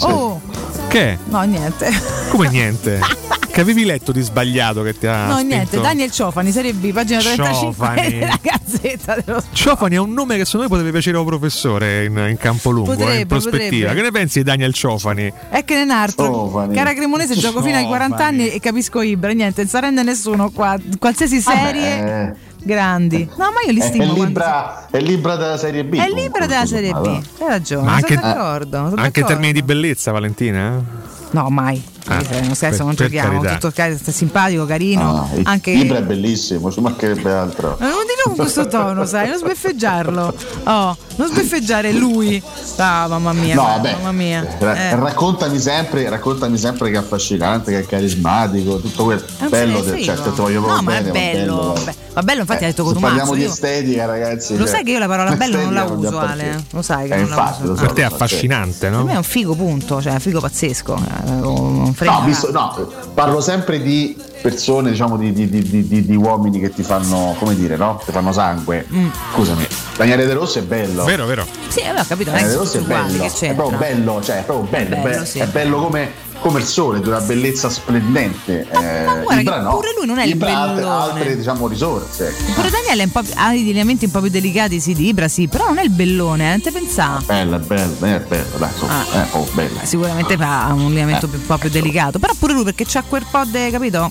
[0.00, 0.40] Oh,
[0.86, 1.18] Che?
[1.24, 1.90] no, niente.
[2.30, 3.00] Come niente?
[3.54, 5.54] che avevi letto di sbagliato che ti ha No, spinto?
[5.54, 5.80] niente.
[5.80, 8.10] Daniel Ciofani, Serie B, pagina 35 Ciofani.
[8.18, 9.54] della Gazzetta dello Sport.
[9.56, 12.90] Ciofani è un nome che secondo me potrebbe piacere al professore in, in campo lungo,
[12.90, 13.68] eh, in Potrebbe, prospettiva.
[13.88, 13.94] potrebbe.
[13.94, 15.32] Che ne pensi di Daniel Ciofani?
[15.50, 16.24] È che ne altro.
[16.26, 16.74] Ciofani.
[16.74, 18.40] Cara Cremonese, gioco fino ai 40 Ciofani.
[18.42, 19.30] anni e capisco Ibra.
[19.32, 20.76] Niente, non si arrende nessuno qua.
[20.98, 22.32] Qualsiasi serie, Vabbè,
[22.64, 23.28] grandi.
[23.36, 24.04] No, ma io li è, è, stimo.
[24.06, 25.96] quando- libra, è libra della Serie B.
[25.96, 27.06] È libera della Serie B.
[27.06, 27.84] Hai ragione.
[27.86, 28.76] Ma anche- sono d'accordo.
[28.76, 29.26] sono Anche in d'accordo.
[29.28, 30.76] termini di bellezza, Valentina?
[30.76, 31.12] eh?
[31.30, 31.82] No, mai.
[32.06, 33.40] Ah, Eh, non scherzo, per- non per giochiamo.
[33.58, 35.28] Tutto simpatico, carino.
[35.30, 35.70] Ah, il- anche.
[35.70, 37.76] Ibra è bellissimo, ci mancherebbe altro.
[37.80, 40.34] Ma non dirlo con questo tono, sai, non sbeffeggiarlo.
[40.64, 42.42] Oh, non sbeffeggiare lui.
[42.76, 44.46] Ah, mamma mia, No, vabbè, mamma mia.
[44.58, 44.96] ra- Eh.
[44.96, 49.04] raccontami, sempre, raccontami sempre che è affascinante, che è carismatico, tutto.
[49.04, 50.02] Non bello, frega.
[50.04, 51.72] certo, te voglio No, proprio ma bene, è bello.
[51.74, 53.14] va Beh, Ma bello, infatti, Eh, ha detto se Cotumaccio.
[53.16, 54.52] parliamo di io- estetica, ragazzi.
[54.56, 56.64] Lo cioè, sai che io la parola bello non la uso, non Ale.
[56.70, 57.70] Lo sai che Eh, non la infatti, uso.
[57.72, 59.02] lo so, Per te è so, affascinante, Per no?
[59.04, 60.00] me è un figo, punto.
[60.00, 61.92] Cioè, figo pazzesco.
[61.94, 66.16] Frega No, visto- no, parlo sempre di persone, diciamo, di, di- di- di- di- di
[66.16, 68.00] uomini che ti fanno, come dire, no?
[68.04, 68.86] Ti fanno sangue.
[68.92, 69.08] Mm.
[69.34, 71.04] Scusami, Daniele De Rossi è bello.
[71.04, 71.46] Vero, vero.
[71.68, 73.24] Sì, avevo capito, Daniele De Rossi è bello.
[73.24, 74.94] È proprio bello, cioè, è proprio bello.
[74.96, 75.38] È bello, be- sì.
[75.38, 78.66] è bello come, come il sole, di una bellezza splendente.
[78.70, 79.70] Eh, ma guarda Ibra che no.
[79.70, 80.82] pure lui non è il Ibra ha altre,
[81.20, 81.36] bellone.
[81.36, 82.34] diciamo, risorse.
[82.54, 85.78] Pure Daniele ha degli elementi un po' più delicati, sì, di Ibra, sì, però non
[85.78, 87.24] è il bellone, eh, non te pensare.
[87.24, 89.22] Bello, è bello, è bello, dai, insomma, Ah.
[89.22, 89.78] è proprio bello.
[89.82, 93.24] Sicuramente fa un lineamento più- un po' più delicato, però pure lui perché c'ha quel
[93.30, 94.10] po' de, capito?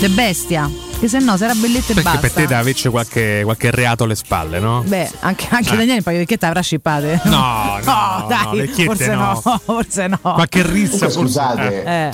[0.00, 0.68] De bestia,
[1.02, 2.20] che se no sarà belletto e Perché basta.
[2.20, 4.84] per te deve averci qualche, qualche reato alle spalle, no?
[4.86, 5.76] Beh, anche, anche Eh.
[5.76, 7.20] Daniele un paio di vecchiette avrà scippate.
[7.32, 9.40] No, no, dai, no, forse no.
[9.44, 9.60] no.
[9.64, 10.18] forse no.
[10.22, 11.18] Qualche rissa, Comunque, forse.
[11.20, 12.10] scusate, Eh.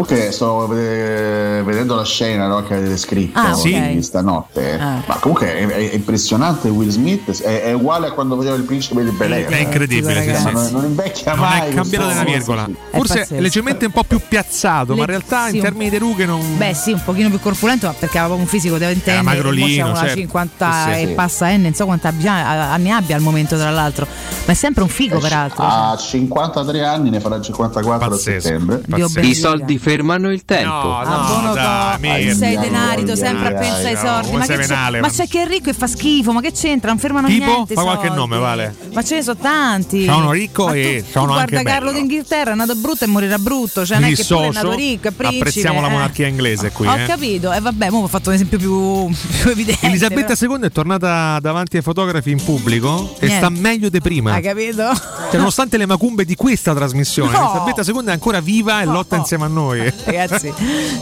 [0.00, 4.78] Ok, sto eh, vedendo la scena no, che avete scritto Ah, di stanotte.
[4.78, 5.02] Ah.
[5.04, 9.02] Ma comunque è, è impressionante Will Smith, è, è uguale a quando faceva il principe
[9.02, 9.48] di Bel Air.
[9.48, 10.52] È incredibile, sì, Ma sì.
[10.52, 11.70] non, non invecchia Non mai.
[11.70, 12.68] è cambiato della virgola.
[12.90, 13.40] È Forse pazzesco.
[13.40, 16.56] leggermente un po' più piazzato, ma in Le- realtà sì, in termini di rughe non.
[16.56, 19.22] Beh, sì, un pochino più corpulento, ma perché aveva proprio un fisico da ventenne.
[19.22, 20.14] magrolino, mo siamo alla certo.
[20.16, 21.12] 50 Sì, sì, e sì.
[21.14, 22.34] passa N, non so quanti abbia-
[22.70, 24.06] anni abbia al momento, tra l'altro.
[24.46, 25.64] Ma è sempre un figo, peraltro.
[25.64, 28.36] Ha 53 anni, ne farà 54 Pazzesco.
[28.36, 28.82] a settembre.
[28.88, 29.20] Pazzesco.
[29.26, 30.86] I soldi fermano il tempo.
[30.86, 34.52] No, buono no, dai, sei Ai, denarito sempre a ai, pensare ai come Ma, che
[34.52, 36.90] c'è, venale, ma c'è che è ricco e fa schifo, ma che c'entra?
[36.90, 37.44] Non fermano Tipo?
[37.44, 37.74] niente.
[37.74, 38.20] Fa qualche soldi.
[38.20, 38.74] nome, Vale.
[38.92, 40.06] Ma ce ne sono tanti.
[40.06, 41.98] Uno ricco Ma e tu- uno tu anche Guarda Carlo bello.
[41.98, 43.86] d'Inghilterra è nato brutto e morirà brutto.
[43.86, 45.48] Cioè, non Mi è che pure è nato ricco, è principe.
[45.48, 45.90] Apprezziamo la eh.
[45.90, 46.86] monarchia inglese qui.
[46.86, 47.06] Ho eh.
[47.06, 49.86] capito, e vabbè, mo ho fatto un esempio più, più evidente.
[49.86, 50.54] Elisabetta però.
[50.56, 54.34] II è tornata davanti ai fotografi in pubblico e sta meglio di prima.
[54.34, 54.92] Hai capito?
[54.94, 57.50] Cioè, nonostante le macumbe di questa trasmissione, No.
[57.50, 59.67] Elisabetta II è ancora viva e lotta insieme a noi.
[59.68, 59.92] Noi.
[60.04, 60.52] Ragazzi,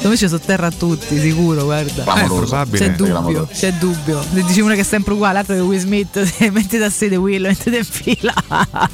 [0.03, 2.03] me ci sotterra a tutti, sicuro, guarda.
[2.03, 2.43] Clamoroso.
[2.43, 2.79] Eh, probabile.
[2.79, 3.49] C'è dubbio, Clamoroso.
[3.53, 4.25] c'è dubbio.
[4.31, 7.17] Ne Dici una che è sempre uguale, l'altro è Will Smith, se mettete a sede
[7.17, 8.35] Will, mettete in fila.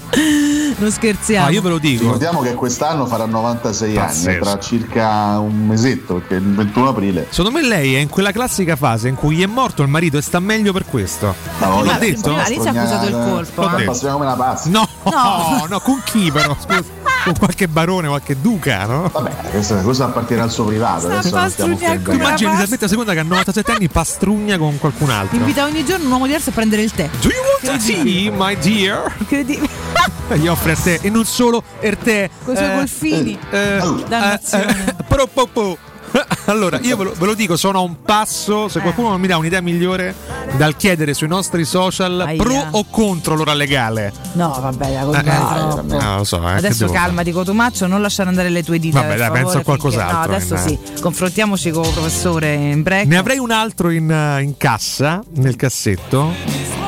[0.79, 1.47] non scherziamo.
[1.47, 2.03] Ah, io ve lo dico.
[2.05, 4.45] Ricordiamo che quest'anno farà 96 anni, Pazzesco.
[4.45, 7.27] tra circa un mesetto, perché il 21 aprile.
[7.31, 10.23] Secondo me lei è in quella classica fase in cui è morto il marito e
[10.23, 11.35] sta meglio per questo.
[11.61, 12.31] No, L'ha no, detto?
[12.49, 13.77] Lì si è accusato il colpo.
[13.77, 13.85] Eh.
[13.85, 14.69] Passiamo come una pazza.
[14.69, 15.11] No, No.
[15.11, 16.57] no, no, con chi però?
[16.61, 17.01] Scusa.
[17.25, 19.09] Con qualche barone, qualche duca, no?
[19.13, 19.31] Vabbè,
[19.63, 21.07] questo, questo appartiene al suo privato.
[21.09, 22.51] Tu immagini.
[22.53, 25.37] Elisabetta II che a 97 anni pastrugna con qualcun altro.
[25.37, 27.09] Invita ogni giorno un uomo diverso a prendere il tè.
[27.21, 29.15] Do you want a tea, my dear?
[29.19, 29.81] Incredibile.
[30.29, 32.31] E Gli offre a te e non solo er te.
[32.45, 33.39] Con i suoi eh, golfini.
[33.51, 34.85] eh, Dannazione.
[34.87, 35.79] eh, eh, pro, po, po.
[36.47, 39.27] Allora, io ve lo, ve lo dico, sono a un passo, se qualcuno non mi
[39.29, 40.15] dà un'idea migliore,
[40.57, 42.43] dal chiedere sui nostri social Aia.
[42.43, 44.13] pro o contro l'ora legale.
[44.33, 46.01] No, vabbè, la Eh, colpa è eh, troppo.
[46.01, 49.01] no, lo so, eh, Adesso devo calmati Cotumaccio, non lasciare andare le tue dita.
[49.01, 51.01] Vabbè, dai, favore, penso a qualcos'altro, finché- No, adesso in- sì.
[51.01, 53.07] Confrontiamoci con il professore in break.
[53.07, 56.33] Ne avrei un altro in, eh, in cassa, nel cassetto,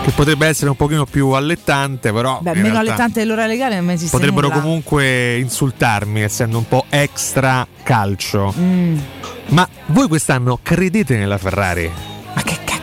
[0.04, 2.38] che potrebbe essere un pochino più allettante, però...
[2.42, 4.60] Beh, meno allettante dell'ora legale non esiste Potrebbero nulla.
[4.60, 8.52] comunque insultarmi, essendo un po' extra calcio.
[8.58, 8.98] Mm.
[9.48, 12.13] Ma voi quest'anno credete nella Ferrari?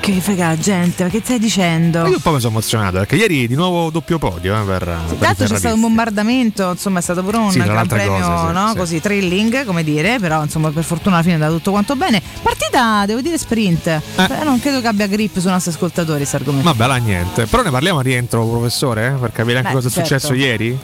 [0.01, 1.03] Che frega la gente?
[1.03, 1.99] Ma che stai dicendo?
[2.07, 5.17] Io un po' mi sono emozionato perché ieri di nuovo doppio podio eh, per, per
[5.17, 8.47] Tra l'altro c'è stato un bombardamento, insomma è stato pure un Sì, gran premio, cosa,
[8.47, 8.69] sì, no?
[8.71, 8.77] sì.
[8.77, 12.19] così thrilling, come dire, però insomma per fortuna alla fine è andato tutto quanto bene.
[12.41, 13.85] Partita, devo dire sprint.
[13.87, 16.67] Eh, non credo che abbia grip sui nostri ascoltatori questo argomento.
[16.73, 17.45] Vabbè, là niente.
[17.45, 20.09] Però ne parliamo a rientro, professore, eh, per capire anche Beh, cosa è certo.
[20.09, 20.79] successo ieri?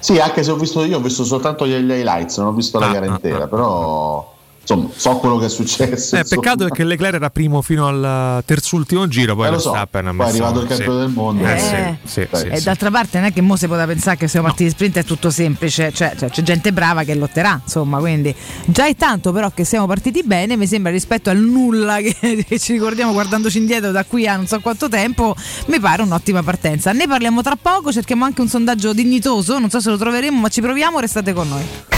[0.00, 2.88] Sì, anche se ho visto io, ho visto soltanto gli highlights, non ho visto la
[2.88, 3.48] Ah, gara ah, intera, ah.
[3.48, 4.34] però
[4.68, 6.16] insomma, so quello che è successo.
[6.16, 10.02] Eh, peccato perché Leclerc era primo fino al terzultimo giro, poi Eh, lo so, poi
[10.02, 11.04] è arrivato il campione sì.
[11.06, 11.46] del mondo.
[11.46, 11.96] Eh, Eh.
[12.04, 14.46] sì, sì, sì, e d'altra parte non è che mo si poteva pensare che siamo
[14.46, 18.34] partiti di sprint è tutto semplice, cioè, cioè, c'è gente brava che lotterà, insomma, quindi
[18.66, 22.58] già è tanto però che siamo partiti bene, mi sembra rispetto al nulla che, che
[22.58, 25.34] ci ricordiamo guardandoci indietro da qui a non so quanto tempo,
[25.66, 26.92] mi pare un'ottima partenza.
[26.92, 30.48] Ne parliamo tra poco, cerchiamo anche un sondaggio dignitoso, non so se lo troveremo, ma
[30.48, 31.97] ci proviamo, restate con noi.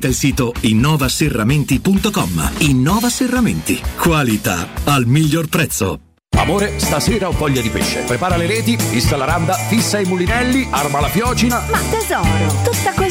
[0.07, 2.51] il sito innovaserramenti.com.
[2.59, 3.81] Innova Serramenti.
[3.97, 5.99] Qualità al miglior prezzo.
[6.37, 8.01] Amore, stasera ho voglia di pesce.
[8.01, 11.63] Prepara le reti, fissa la randa, fissa i mulinelli, arma la fiocina.
[11.69, 13.10] Ma tesoro, tutta questa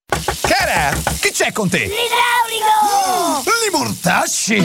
[0.41, 1.79] Cara, che c'è con te?
[1.79, 3.43] L'idraulico!
[3.63, 4.63] Li mortasci!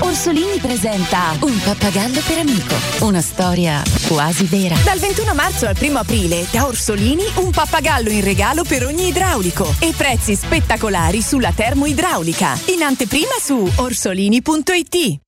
[0.00, 2.74] Orsolini presenta Un pappagallo per amico.
[3.00, 4.76] Una storia quasi vera.
[4.84, 9.74] Dal 21 marzo al 1 aprile da Orsolini un pappagallo in regalo per ogni idraulico
[9.80, 12.58] e prezzi spettacolari sulla termoidraulica.
[12.66, 15.27] In anteprima su orsolini.it.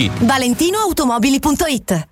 [0.09, 2.10] ValentinoAutomobili.it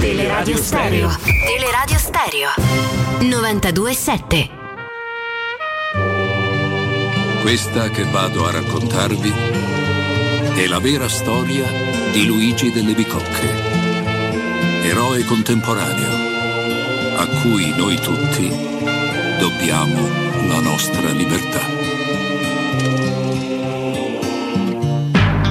[0.00, 1.08] Teleradio Stereo.
[1.46, 2.48] Teleradio Stereo.
[3.20, 4.50] 927.
[7.42, 9.32] Questa che vado a raccontarvi
[10.56, 11.64] è la vera storia
[12.10, 18.48] di Luigi delle Bicocche, eroe contemporaneo a cui noi tutti
[19.38, 20.08] dobbiamo
[20.48, 21.79] la nostra libertà.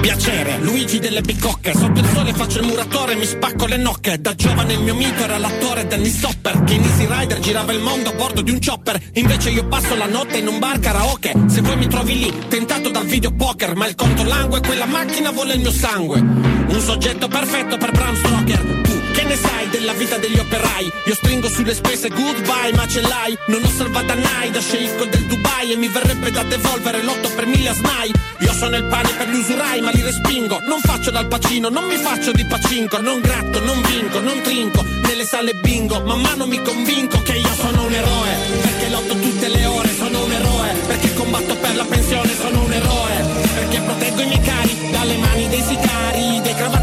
[0.00, 4.20] Piacere, Luigi delle bicocche Sotto il sole faccio il muratore, mi spacco le nocche.
[4.20, 7.80] Da giovane il mio mito era l'attore Danny Stopper Che in Easy Rider girava il
[7.80, 8.98] mondo a bordo di un chopper.
[9.14, 11.34] Invece io passo la notte in un bar karaoke.
[11.46, 15.54] Se vuoi mi trovi lì, tentato dal videopoker Ma il conto langue, quella macchina vuole
[15.54, 16.18] il mio sangue.
[16.18, 18.89] Un soggetto perfetto per Bram Stoker
[19.30, 20.90] ne sai della vita degli operai?
[21.06, 23.38] Io stringo sulle spese goodbye ma ce l'hai?
[23.46, 27.46] Non ho salvata Nai da sceicco del Dubai E mi verrebbe da devolvere l'otto per
[27.46, 30.58] mille a SMAI Io sono il pane per gli usurai ma li respingo.
[30.66, 33.00] Non faccio dal pacino, non mi faccio di pacinco.
[33.00, 37.54] Non gratto, non vinco, non trinco Nelle sale bingo, man mano mi convinco Che io
[37.54, 38.32] sono un eroe.
[38.62, 40.74] Perché lotto tutte le ore, sono un eroe.
[40.88, 43.14] Perché combatto per la pensione, sono un eroe.
[43.54, 46.79] Perché proteggo i miei cari Dalle mani dei sicari, dei cravattari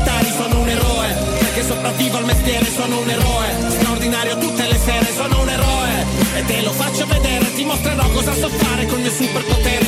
[1.67, 3.69] sopravvivo al mestiere, sono un eroe.
[3.69, 6.06] Straordinario tutte le sere, sono un eroe.
[6.36, 9.86] E te lo faccio vedere, ti mostrerò cosa so fare col mio superpotere.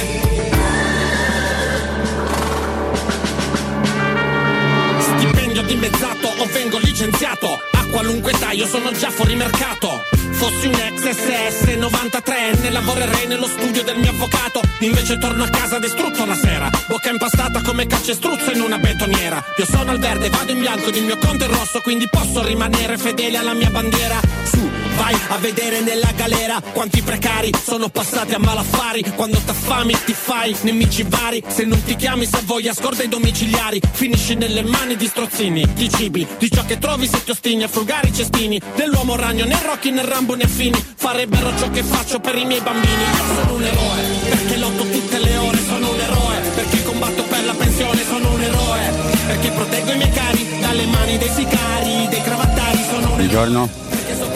[4.99, 7.59] Stipendio dimezzato o vengo licenziato
[7.89, 10.01] qualunque età io sono già fuori mercato.
[10.31, 14.61] Fossi un ex SS 93enne Lavorerei nello studio del mio avvocato.
[14.79, 19.43] Invece torno a casa distrutto la sera Bocca impastata come calcestruzzo in una betoniera.
[19.57, 22.43] Io sono al verde, vado in bianco ed il mio conto è rosso Quindi posso
[22.43, 24.19] rimanere fedele alla mia bandiera.
[24.43, 29.03] Su, vai a vedere nella galera Quanti precari sono passati a malaffari.
[29.15, 31.43] Quando t'affami ti fai nemici vari.
[31.47, 33.81] Se non ti chiami se voglia scorda i domiciliari.
[33.91, 37.67] Finisci nelle mani di strozzini Di cibi, di ciò che trovi se ti ostini A
[37.79, 42.19] frugare i cestini Dell'uomo ragno né Rocky né Rambo né affini Farebbero ciò che faccio
[42.19, 42.93] per i miei bambini.
[42.93, 45.57] Io sono un eroe Perché lotto tutte le ore.
[45.59, 48.03] Sono un eroe Perché combatto per la pensione.
[48.03, 48.91] Sono un eroe
[49.27, 52.77] Perché proteggo i miei cari Dalle mani dei sicari Dei cravattari.
[52.83, 53.69] Sono un eroe Buongiorno.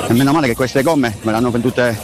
[0.08, 1.98] E meno male che queste gomme me le hanno vendute,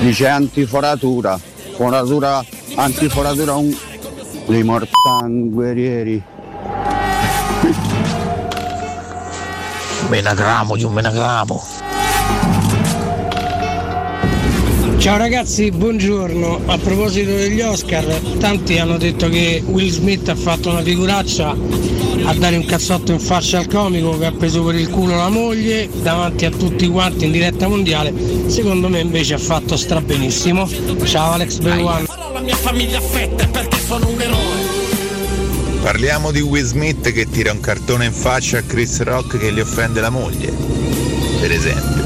[0.00, 1.38] dice antiforatura,
[1.74, 3.74] foratura, antiforatura un...
[4.46, 6.22] dei mortani guerrieri.
[10.08, 11.62] Menagramo di un menagramo.
[14.96, 16.62] Ciao ragazzi, buongiorno.
[16.64, 18.04] A proposito degli Oscar,
[18.38, 21.54] tanti hanno detto che Will Smith ha fatto una figuraccia
[22.24, 25.28] a dare un cazzotto in faccia al comico che ha preso per il culo la
[25.28, 28.12] moglie davanti a tutti quanti in diretta mondiale,
[28.48, 30.68] secondo me invece ha fatto strabenissimo.
[31.04, 32.06] Ciao Alex Beluan.
[32.32, 34.47] La mia famiglia affetta perché sono un eroe.
[35.88, 39.58] Parliamo di Will Smith che tira un cartone in faccia a Chris Rock che gli
[39.58, 40.52] offende la moglie,
[41.40, 42.04] per esempio.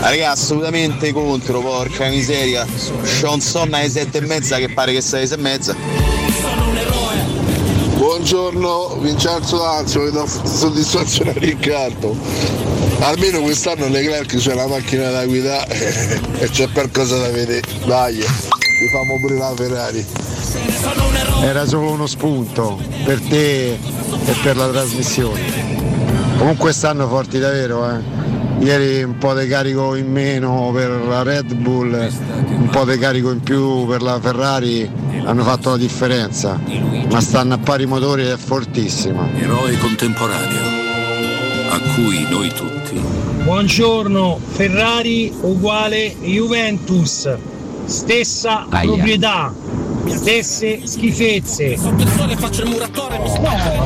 [0.00, 2.66] Raga, assolutamente contro, porca miseria.
[2.66, 5.74] C'ho un sonno alle sette e mezza che pare che sia alle sei e mezza.
[7.96, 12.14] Buongiorno Vincenzo Lazio, vi do soddisfazione a Riccardo.
[12.98, 17.62] Almeno quest'anno Leclerc c'è la macchina da guidare e c'è qualcosa da vedere.
[17.86, 18.22] Dai,
[18.84, 20.04] vi famo pure la Ferrari.
[21.42, 25.40] Era solo uno spunto per te e per la trasmissione.
[26.36, 28.22] Comunque stanno forti davvero, eh.
[28.60, 33.30] Ieri un po' di carico in meno per la Red Bull, un po' di carico
[33.30, 34.90] in più per la Ferrari
[35.24, 36.60] hanno fatto la differenza,
[37.10, 39.28] ma stanno a pari motori ed è fortissima.
[39.34, 40.62] Eroe contemporaneo,
[41.70, 42.74] a cui noi tutti
[43.44, 47.28] Buongiorno, Ferrari uguale Juventus,
[47.86, 49.52] stessa proprietà,
[50.06, 51.78] stesse schifezze.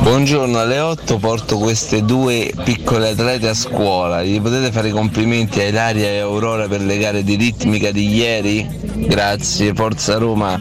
[0.01, 4.23] Buongiorno, alle 8 porto queste due piccole atlete a scuola.
[4.23, 8.13] Gli potete fare i complimenti a Ilaria e Aurora per le gare di ritmica di
[8.13, 8.67] ieri?
[8.95, 10.59] Grazie, Forza Roma.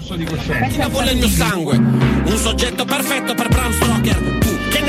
[0.91, 4.38] Vuole il mio sangue, un soggetto perfetto per Bram Stoker.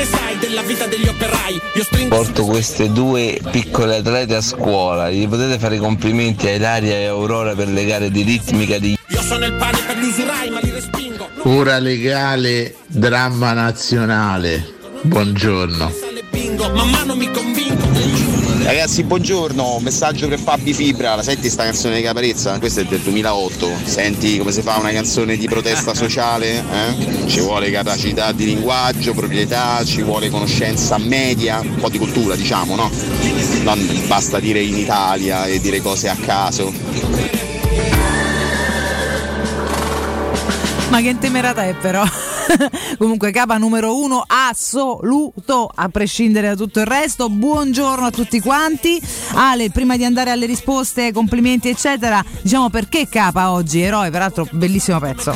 [0.00, 1.60] Ne sai della vita degli operai?
[1.74, 5.10] Io stringo Porto queste due piccole atlete a scuola.
[5.10, 8.96] Gli potete fare i complimenti a Ilaria e Aurora per le gare di ritmica di
[9.08, 11.28] Io sono il pane per gli usurai, ma li respingo.
[11.42, 14.72] Ora legale, dramma nazionale.
[15.02, 15.92] Buongiorno.
[16.72, 18.29] Man mano mi convinco.
[18.62, 22.58] Ragazzi, buongiorno, messaggio per Fabi Fibra, la senti sta canzone di Caparezza?
[22.58, 26.58] Questa è del 2008, senti come si fa una canzone di protesta sociale?
[26.58, 27.26] eh?
[27.26, 32.76] Ci vuole capacità di linguaggio, proprietà, ci vuole conoscenza media, un po' di cultura diciamo,
[32.76, 32.90] no?
[33.62, 36.72] Non basta dire in Italia e dire cose a caso.
[40.90, 42.04] Ma che temerata è però?
[42.98, 47.28] Comunque capa numero uno assoluto, a prescindere da tutto il resto.
[47.28, 49.00] Buongiorno a tutti quanti.
[49.34, 54.98] Ale, prima di andare alle risposte, complimenti eccetera, diciamo perché capa oggi, eroe, peraltro bellissimo
[54.98, 55.34] pezzo.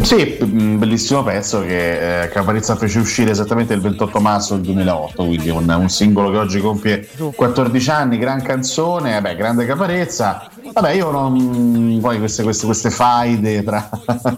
[0.00, 5.24] Sì, mm, bellissimo pezzo che eh, Caparezza fece uscire esattamente il 28 marzo del 2008,
[5.24, 10.48] quindi un, un singolo che oggi compie 14 anni, gran canzone, vabbè, grande Caparezza.
[10.72, 11.98] Vabbè, io non.
[12.00, 13.88] Poi queste, queste, queste faide tra,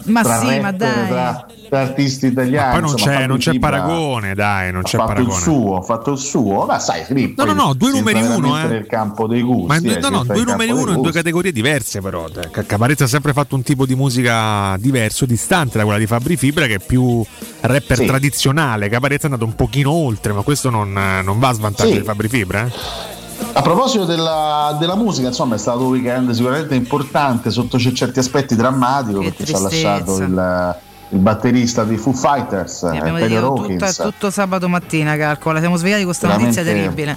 [0.05, 1.09] Ma tra sì, ma rapper, dai.
[1.09, 2.73] tra, tra artisti italiani.
[2.73, 5.41] Poi non insomma, c'è, non c'è paragone, dai, non ha c'è fatto il paragone.
[5.41, 6.65] suo, ha fatto il suo.
[6.67, 7.45] Ma sai, Filippo.
[7.45, 8.67] No, no, no, due numeri uno, eh.
[8.69, 9.67] nel campo dei gusti.
[9.67, 12.27] Ma eh, no, no, due numeri uno in due categorie diverse, però.
[12.51, 16.37] Ca- Caparezza ha sempre fatto un tipo di musica diverso, distante da quella di Fabri
[16.37, 17.25] Fibra, che è più
[17.61, 18.07] rapper Sì.
[18.07, 18.89] tradizionale.
[18.89, 21.99] Caparezza è andato un pochino oltre, ma questo non, non va a svantaggio Sì.
[21.99, 22.65] di Fabri Fibra.
[22.67, 23.17] Eh?
[23.53, 28.19] A proposito della, della musica, insomma, è stato un weekend sicuramente importante sotto c- certi
[28.19, 30.77] aspetti drammatico perché ci ha lasciato il,
[31.11, 33.97] il batterista dei Foo Fighters, eh, Abbiamo detto Hawkins.
[33.97, 35.59] tutto, tutto sabato mattina, calcola.
[35.61, 37.17] Siamo svegliati con questa notizia terribile.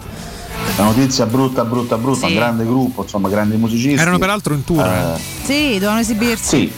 [0.78, 4.00] Una notizia brutta, brutta, brutta, un grande gruppo, insomma, grandi musicisti.
[4.02, 4.86] Erano peraltro in tour.
[4.86, 6.48] Eh, Sì, dovevano esibirsi.
[6.48, 6.72] sì,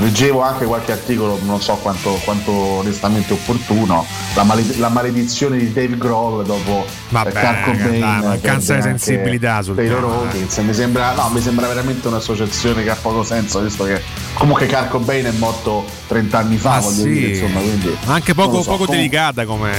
[0.00, 5.72] leggevo anche qualche articolo, non so quanto, quanto onestamente opportuno, la, maled- la maledizione di
[5.72, 10.16] Dave Grohl dopo Vabbè, Kurt Cobain, di sensibilità sul Taylor tema, eh.
[10.26, 10.56] Hawkins.
[10.58, 14.02] Mi sembra, no, mi sembra veramente un'associazione che ha poco senso, visto che
[14.34, 17.08] comunque Kurt Cobain è morto 30 anni fa, Ah, voglio sì.
[17.10, 19.72] dire, insomma, quindi Anche poco, so, poco comunque- delicata come,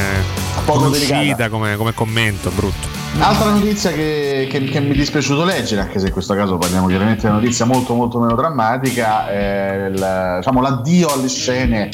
[0.66, 1.20] Poco come delicata.
[1.22, 3.01] uscita, come, come commento, brutto.
[3.20, 6.88] Altra notizia che, che- che mi è dispiaciuto leggere, anche se in questo caso parliamo
[6.88, 11.90] chiaramente di una notizia molto molto meno drammatica, è il- diciamo, l'addio alle scene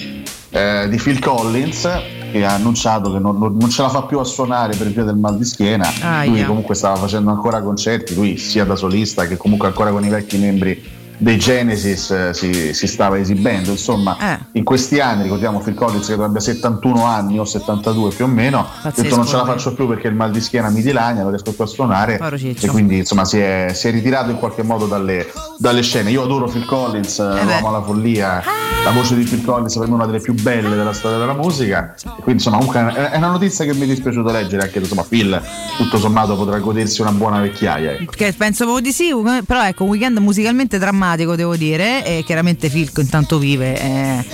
[0.50, 1.90] eh, di Phil Collins
[2.32, 5.16] che ha annunciato che non, non- ce la fa più a suonare per via del
[5.18, 5.90] mal di schiena.
[6.02, 6.30] Aia.
[6.32, 10.10] Lui comunque stava facendo ancora concerti, lui sia da solista che comunque ancora con i
[10.10, 10.82] vecchi membri
[11.18, 13.72] dei Genesis eh, si, si stava esibendo.
[13.72, 14.38] Insomma, Eh.
[14.54, 18.66] in questi anni, ricordiamo Phil Collins che abbia 71 anni o 72 più o meno,
[18.82, 21.32] ha detto non ce la faccio più perché il mal di schiena mi dilania, non
[21.32, 22.20] riesco più a suonare
[22.60, 26.12] e quindi insomma si è, si è ritirato in qualche modo dalle, dalle scene.
[26.12, 27.54] Io adoro Phil Collins, eh, lo beh.
[27.54, 28.44] amo alla follia,
[28.84, 31.34] la voce di Phil Collins per me è una delle più belle della storia della
[31.34, 34.80] musica e quindi insomma comunque è è una notizia che mi è dispiaciuto leggere anche
[34.80, 35.42] insomma Phil
[35.78, 37.92] tutto sommato potrà godersi una buona vecchiaia.
[37.94, 38.12] Ecco.
[38.16, 39.12] Che penso proprio di sì,
[39.46, 43.80] però ecco, un weekend musicalmente drammatico devo dire, e chiaramente Filco intanto vive.
[43.80, 44.26] eh.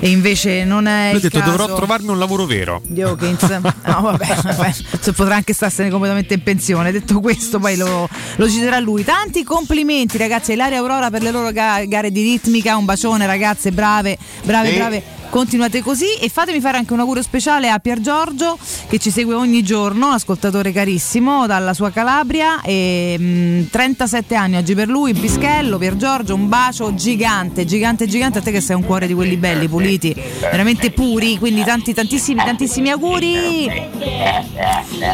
[0.00, 2.80] e invece non è Lui ha il detto caso dovrò trovarmi un lavoro vero.
[2.86, 3.42] di Hawkins.
[3.84, 6.90] No, vabbè, vabbè, se potrà anche starsene completamente in pensione.
[6.92, 9.04] Detto questo, poi lo, lo citerà lui.
[9.04, 12.76] Tanti complimenti, ragazzi, a Ilaria e Aurora per le loro ga- gare di ritmica.
[12.76, 14.74] Un bacione, ragazze, brave, brave, Sì.
[14.76, 15.02] brave.
[15.34, 18.56] Continuate così e fatemi fare anche un augurio speciale a Pier Giorgio
[18.86, 24.76] che ci segue ogni giorno, ascoltatore carissimo dalla sua Calabria e mh, 37 anni oggi
[24.76, 28.76] per lui, in Pischello, Pier Giorgio, un bacio gigante, gigante, gigante a te che sei
[28.76, 33.66] un cuore di quelli belli, puliti, veramente puri, quindi tanti tantissimi tantissimi auguri.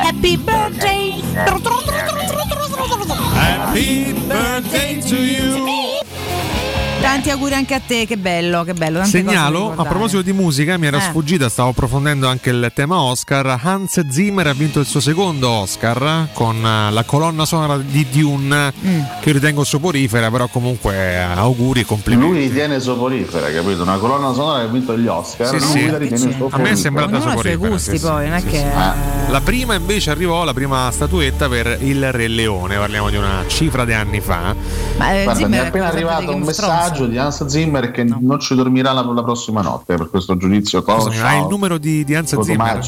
[0.02, 1.22] Happy birthday.
[3.32, 6.29] Happy birthday to you.
[7.00, 8.98] Tanti auguri anche a te, che bello, che bello.
[9.00, 11.00] tante cose da Segnalo, a proposito di musica, mi era Eh.
[11.00, 13.58] sfuggita, stavo approfondendo anche il tema Oscar.
[13.62, 18.72] Hans Zimmer ha vinto il suo secondo Oscar con eh, la colonna sonora di Dune,
[18.84, 19.00] Mm.
[19.20, 22.32] che io ritengo soporifera, però comunque eh, auguri e complimenti.
[22.32, 23.82] Lui ritiene soporifera, capito?
[23.82, 25.46] Una colonna sonora che ha vinto gli Oscar.
[25.48, 25.90] Sì, lui sì.
[25.90, 26.62] la ritiene A soporifera.
[26.62, 27.68] me è sembrata Ognuno ha i suoi soporifera.
[27.70, 28.58] gusti sì, sì, poi, non è sì, che-
[29.26, 29.30] sì.
[29.32, 33.84] La prima invece arrivò, la prima statuetta per Il Re Leone, parliamo di una cifra
[33.84, 34.54] di anni fa.
[34.98, 37.10] Ma eh, Guarda, mi Zimmer è è appena arrivato un messaggio Thrones.
[37.10, 40.82] di Hans Zimmer che non ci dormirà la, la prossima notte per questo giudizio.
[40.82, 42.78] Scusami, hai il numero di, di Hans Zimmer?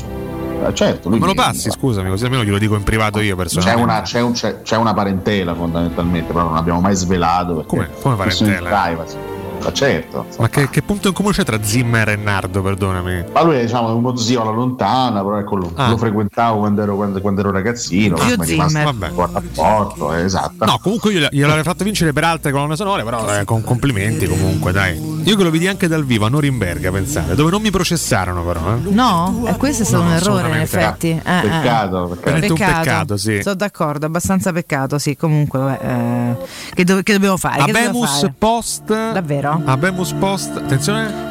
[0.65, 3.83] Eh, certo, Me lo passi, scusami, così almeno glielo dico in privato io C'è personalmente.
[3.91, 7.65] una, c'è, un- c'è- c'è una parentela fondamentalmente, però non abbiamo mai svelato.
[7.67, 8.69] Come- come parentela?
[8.69, 9.17] privacy.
[9.63, 10.27] Ma certo.
[10.39, 13.25] Ma che, che punto in comune c'è tra Zimmer e Nardo, perdonami?
[13.33, 15.89] Ma lui è diciamo, uno zio alla lontana, però ecco, lo, Ah.
[15.91, 18.17] lo frequentavo quando ero, quando, quando ero ragazzino.
[18.17, 18.89] Zio mi è rimasto Zimmer.
[19.11, 20.65] un buon rapporto, eh, esatto.
[20.65, 24.73] No, comunque io gliel'avrei fatto vincere per altre colonne sonore, però eh, con complimenti comunque,
[24.73, 25.21] dai.
[25.25, 28.75] Io che lo vidi anche dal vivo a Norimberga, pensate, dove non mi processarono però.
[28.75, 28.91] Eh.
[28.91, 31.09] No, e questo è stato No, un errore in effetti.
[31.11, 31.21] Eh, eh.
[31.43, 32.21] Peccato, peccato.
[32.25, 33.41] Veramente un peccato, sì.
[33.43, 35.17] Sono d'accordo, abbastanza peccato, sì.
[35.17, 36.37] Comunque, vabbè, eh,
[36.75, 37.61] che, do- che dobbiamo fare?
[37.63, 38.31] Abemus?
[38.37, 38.85] Post.
[39.13, 39.52] Davvero?
[39.65, 40.57] Abemus Post.
[40.57, 41.31] Attenzione.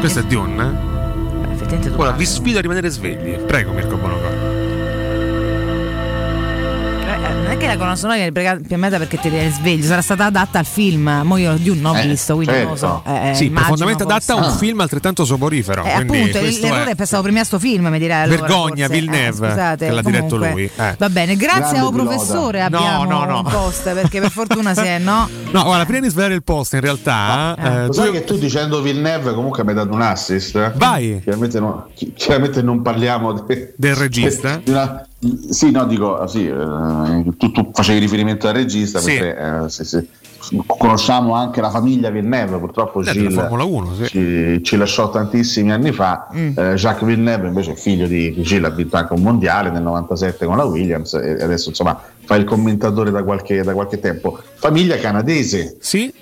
[0.00, 0.62] Questo è Dune.
[0.62, 1.52] eh?
[1.52, 3.36] Effettivamente Ora vi sfido a rimanere svegli.
[3.38, 4.47] Prego, Mirko Bonocor.
[7.58, 10.00] Eh, Non è che la colonna sonora viene prega- piammata perché ti viene sveglio, sarà
[10.00, 11.22] stata adatta al film.
[11.24, 13.02] Mo io di un non ho Eh, visto, quindi non lo certo.
[13.04, 13.10] so.
[13.10, 14.32] Eh, sì, immagino profondamente forse.
[14.32, 15.84] adatta a un film altrettanto soporifero.
[15.84, 19.00] Eh, appunto, l'errore è- è prima a sto film, mi direi allora, Vergogna, forse.
[19.00, 20.94] Villeneuve, Eh, scusate, che l'ha diretto lui, eh.
[20.98, 23.38] Va bene, grazie Grande al professore No, abbiamo no, no.
[23.38, 25.28] un post perché per fortuna si è, no?
[25.50, 27.56] No, guarda, prima di svelare il post, in realtà.
[27.58, 30.74] eh, Lo tu- sai che tu dicendo Villeneuve comunque mi hai dato un assist?
[30.76, 31.20] Vai.
[31.22, 34.60] Chiaramente, no- chi- chiaramente non parliamo de- del regista.
[34.62, 35.02] di una-
[35.50, 39.16] sì, no, dico, sì, eh, tu, tu facevi riferimento al regista Sì.
[39.16, 40.08] perché eh, sì, sì.
[40.66, 44.06] conosciamo anche la famiglia Villeneuve, purtroppo della Gilles Formula 1, sì.
[44.06, 46.28] ci, ci lasciò tantissimi anni fa.
[46.32, 46.52] Mm.
[46.56, 49.82] Eh, Jacques Villeneuve invece è figlio di di Gilles, ha vinto anche un mondiale nel
[49.82, 54.38] 97 con la Williams e adesso insomma fa il commentatore da qualche, da qualche tempo.
[54.54, 55.76] Famiglia canadese.
[55.80, 56.12] Sì.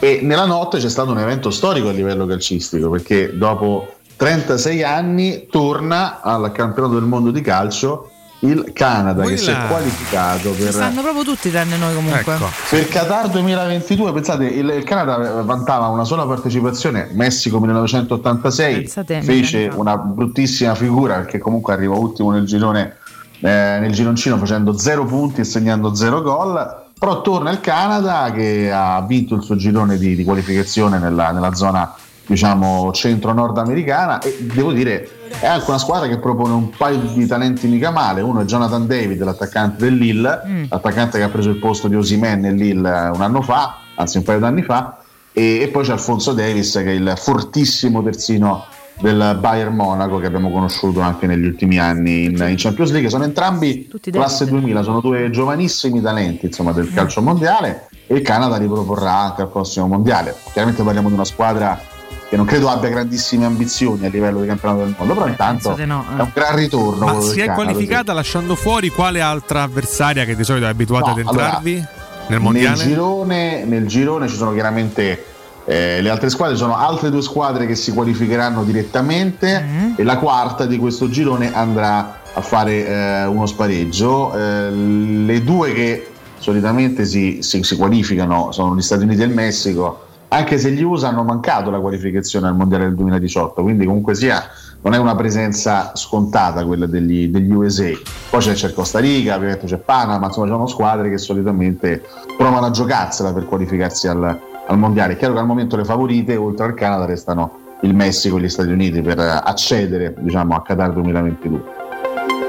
[0.00, 5.46] E nella notte c'è stato un evento storico a livello calcistico perché dopo 36 anni
[5.50, 8.10] torna al campionato del mondo di calcio
[8.40, 12.34] il Canada che si è Quella- qualificato per, stanno proprio tutti tranne noi comunque.
[12.34, 12.46] Ecco.
[12.68, 14.12] per Qatar 2022.
[14.12, 21.16] Pensate, il, il Canada vantava una sola partecipazione, Messico 1986, Pensate, fece una bruttissima figura
[21.16, 22.98] perché comunque arrivò ultimo nel girone
[23.40, 26.82] eh, nel gironcino facendo zero punti e segnando zero gol.
[26.98, 31.52] Però torna il Canada che ha vinto il suo girone di, di qualificazione nella, nella
[31.54, 31.92] zona
[32.26, 35.08] diciamo centro-nord americana e devo dire
[35.40, 38.20] è anche una squadra che propone un paio di talenti mica male.
[38.20, 40.64] Uno è Jonathan David l'attaccante del Lille Mm.
[40.68, 44.22] l'attaccante che ha preso il posto di Osimen nel Lille un anno fa anzi un
[44.24, 44.98] paio d'anni fa
[45.32, 48.64] e, e poi c'è Alfonso Davis che è il fortissimo terzino
[49.00, 53.10] del Bayern Monaco che abbiamo conosciuto anche negli ultimi anni in, in Champions League.
[53.10, 58.56] Sono entrambi classe 2000 sono due giovanissimi talenti insomma, del calcio mondiale e il Canada
[58.56, 60.34] li proporrà anche al prossimo mondiale.
[60.52, 61.80] Chiaramente parliamo di una squadra
[62.28, 65.82] che non credo abbia grandissime ambizioni a livello di campionato del mondo però intanto penso
[65.82, 66.18] di no, eh.
[66.18, 70.34] è un gran ritorno Ma si è Canada, qualificata lasciando fuori quale altra avversaria che
[70.34, 71.88] di solito è abituata No, ad entrarvi allora,
[72.28, 72.76] nel mondiale?
[72.76, 75.24] Nel girone, nel girone ci sono chiaramente
[75.66, 79.92] eh, le altre squadre, sono altre due squadre che si qualificheranno direttamente Mm-hmm.
[79.96, 84.34] e la quarta di questo girone andrà a fare eh, uno spareggio.
[84.34, 86.08] Eh, le due che
[86.38, 90.03] solitamente si, si- si qualificano sono gli Stati Uniti e il Messico,
[90.34, 94.42] anche se gli USA hanno mancato la qualificazione al Mondiale del 2018, quindi comunque sia
[94.82, 97.92] non è una presenza scontata quella degli, degli USA.
[98.30, 102.02] Poi c'è, c'è Costa Rica, ovviamente c'è Panama, insomma sono squadre che solitamente
[102.36, 105.12] provano a giocarsela per qualificarsi al, al Mondiale.
[105.12, 108.48] È chiaro che al momento le favorite, oltre al Canada, restano il Messico e gli
[108.48, 111.62] Stati Uniti per accedere diciamo, a Qatar 2022.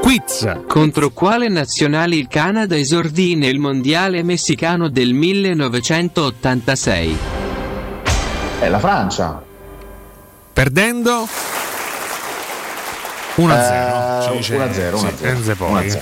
[0.01, 0.51] Quiz.
[0.67, 7.34] Contro quale nazionale il Canada esordì nel mondiale messicano del 1986?
[8.66, 9.43] È la Francia.
[10.51, 11.28] Perdendo
[13.36, 14.24] 1-0.
[14.24, 15.26] ci Eh, dice 1-0, sì, 1-0.
[15.28, 15.86] Enze poi.
[15.88, 16.01] 1-0.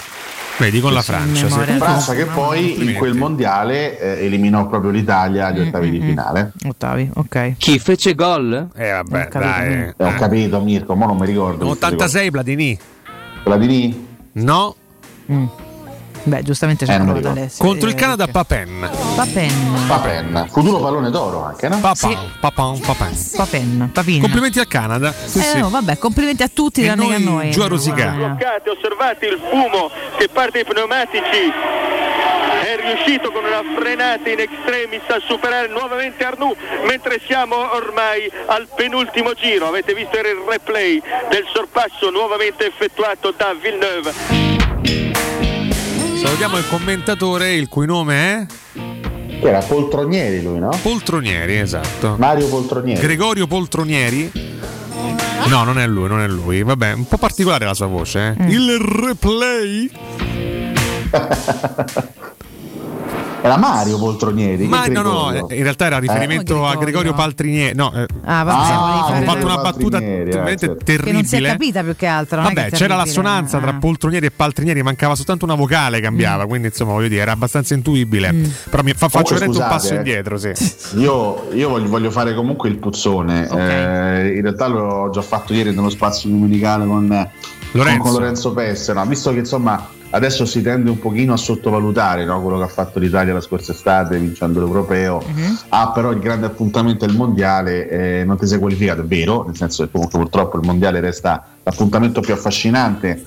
[0.59, 1.49] Vedi con la Francia.
[1.49, 1.59] sì.
[1.59, 6.53] Francia che poi in quel mondiale eh, eliminò proprio l'Italia agli ottavi di finale.
[6.65, 7.55] Ottavi, ok.
[7.57, 8.69] Chi fece gol?
[8.73, 9.73] Eh vabbè, capito dai.
[9.73, 11.67] Eh, ho capito Mirko, ma non mi ricordo.
[11.67, 12.79] 86 Platini.
[13.43, 14.07] Platini?
[14.33, 14.73] No.
[15.29, 15.45] Mm.
[16.25, 17.29] Beh, giustamente c'è Eh, ricordo.
[17.29, 17.63] Alessio.
[17.65, 18.89] Contro il Canada Papen.
[19.15, 19.83] Papen.
[19.87, 21.79] Papen, futuro pallone d'oro anche, no?
[21.79, 23.11] Papan, Papan, Papan.
[23.35, 23.89] Papen.
[23.91, 24.21] Papin.
[24.21, 25.11] Complimenti al Canada.
[25.11, 25.59] Sì, Eh, sì.
[25.59, 27.51] no, vabbè, complimenti a tutti, E tranne che a noi noi.
[27.51, 28.15] giù a rosicare.
[28.15, 31.51] bloccate, osservate il fumo che parte dai pneumatici.
[32.63, 36.55] È riuscito con una frenata in extremis a superare nuovamente Arnoux
[36.87, 39.67] mentre siamo ormai al penultimo giro.
[39.67, 45.42] Avete visto il replay del sorpasso nuovamente effettuato da Villeneuve.
[46.23, 48.45] Salutiamo il commentatore, il cui nome è
[49.39, 50.69] Che era Poltronieri lui, no?
[50.81, 52.15] Poltronieri, esatto.
[52.17, 53.01] Mario Poltronieri.
[53.01, 54.31] Gregorio Poltronieri.
[55.47, 56.63] No, non è lui, non è lui.
[56.63, 58.37] Vabbè, un po' particolare la sua voce.
[58.39, 58.47] Mm.
[58.47, 58.51] Eh?
[58.51, 59.91] Il replay.
[63.45, 64.67] Era Mario Poltronieri.
[64.67, 65.57] Ma no, no, Gregorio?
[65.57, 66.71] in realtà era riferimento Eh.
[66.71, 67.75] a Gregorio Paltrinieri.
[67.75, 70.83] No, eh, Ah, Ah, ho fatto una battuta Paltrinieri, eh, veramente certo.
[70.85, 71.47] che non si è terribile.
[71.49, 72.41] capita più che altro.
[72.41, 72.95] Vabbè, che c'era terribile.
[72.95, 73.73] l'assonanza tra Ah.
[73.79, 78.33] poltronieri e paltrinieri, mancava soltanto una vocale cambiava, quindi insomma voglio dire, era abbastanza intuibile.
[78.69, 79.97] Però mi fa- faccio veramente un passo eh.
[79.97, 80.51] indietro, sì.
[80.95, 83.49] Io, io voglio, voglio fare comunque il puzzone.
[83.49, 87.07] Eh, in realtà l'ho già fatto ieri nello spazio domenicale con
[87.71, 87.99] Lorenzo.
[88.01, 89.03] con, con Lorenzo Pessera.
[89.03, 92.99] Visto che insomma adesso si tende un pochino a sottovalutare no, quello che ha fatto
[92.99, 95.21] l'Italia la scorsa estate vincendo l'Europeo,
[95.69, 99.55] ha però il grande appuntamento del mondiale, eh, non ti sei qualificato, è vero, nel
[99.55, 103.23] senso che comunque purtroppo il mondiale resta l'appuntamento più affascinante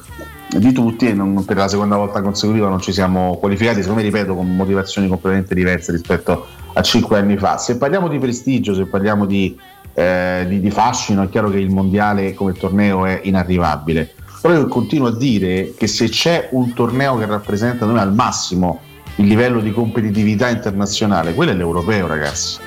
[0.57, 4.07] di tutti e non- per la seconda volta consecutiva non ci siamo qualificati, secondo me
[4.09, 7.59] ripeto con motivazioni completamente diverse rispetto a cinque anni fa.
[7.59, 9.59] Se parliamo di prestigio, se parliamo di,
[9.93, 14.15] eh, di- di fascino, è chiaro che il mondiale come torneo è inarrivabile.
[14.41, 18.81] Però io continuo a dire che se c'è un torneo che rappresenta noi al massimo
[19.17, 22.59] il livello di competitività internazionale, quello è l'europeo, ragazzi.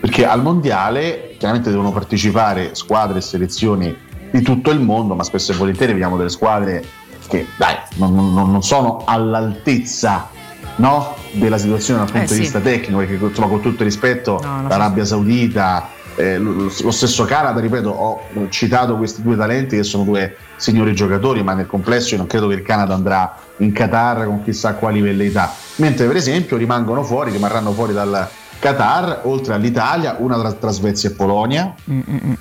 [0.00, 3.94] Perché al mondiale chiaramente devono partecipare squadre e selezioni
[4.30, 6.84] di tutto il mondo, ma spesso e volentieri vediamo delle squadre
[7.28, 10.28] che dai, non, non- non sono all'altezza
[10.76, 12.34] no, della situazione dal Eh, punto sì.
[12.34, 15.88] di vista tecnico, perché insomma, con tutto il rispetto No, l'Arabia Saudita,
[16.18, 20.92] eh, lo, lo stesso Canada, ripeto, ho citato questi due talenti che sono due signori
[20.94, 24.74] giocatori, ma nel complesso io non credo che il Canada andrà in Qatar con chissà
[24.74, 25.52] quali velleità.
[25.76, 31.10] Mentre per esempio rimangono fuori, rimarranno fuori dal Qatar, oltre all'Italia, una tra, tra Svezia
[31.10, 32.32] e Polonia, Mm, mm, mm.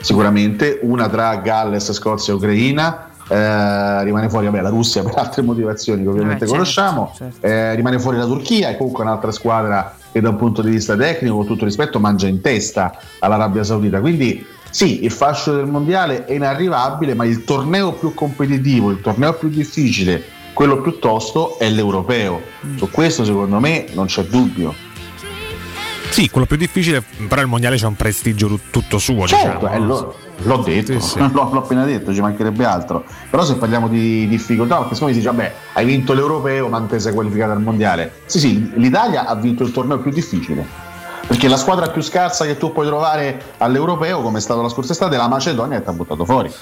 [0.00, 3.06] sicuramente, una tra Galles, Scozia e Ucraina.
[3.28, 7.12] eh, rimane fuori vabbè, la Russia per altre motivazioni che ovviamente Eh, certo, conosciamo.
[7.16, 7.46] certo.
[7.46, 10.94] Eh, rimane fuori la Turchia, è comunque un'altra squadra che da un punto di vista
[10.94, 14.00] tecnico, con tutto rispetto, mangia in testa all'Arabia Saudita.
[14.00, 19.32] Quindi sì, il fascio del mondiale è inarrivabile, ma il torneo più competitivo, il torneo
[19.34, 22.40] più difficile, quello più tosto è l'europeo.
[22.66, 22.76] Mm.
[22.76, 24.74] Su questo secondo me non c'è dubbio.
[26.10, 29.74] Sì, quello più difficile, però il mondiale c'è un prestigio tu- tutto suo, Certo, diciamo.
[29.74, 31.18] eh, lo- l'ho detto, Sì, sì.
[31.32, 33.04] L'ho, l'ho appena detto, ci mancherebbe altro.
[33.30, 36.88] Però se parliamo di difficoltà, perché siccome si dice, vabbè, hai vinto l'europeo, ma non
[36.88, 38.12] ti sei qualificato al mondiale.
[38.26, 40.90] Sì, sì, l'Italia ha vinto il torneo più difficile.
[41.26, 44.92] Perché la squadra più scarsa che tu puoi trovare all'europeo, come è stato la scorsa
[44.92, 46.52] estate, è la Macedonia che ti ha buttato fuori.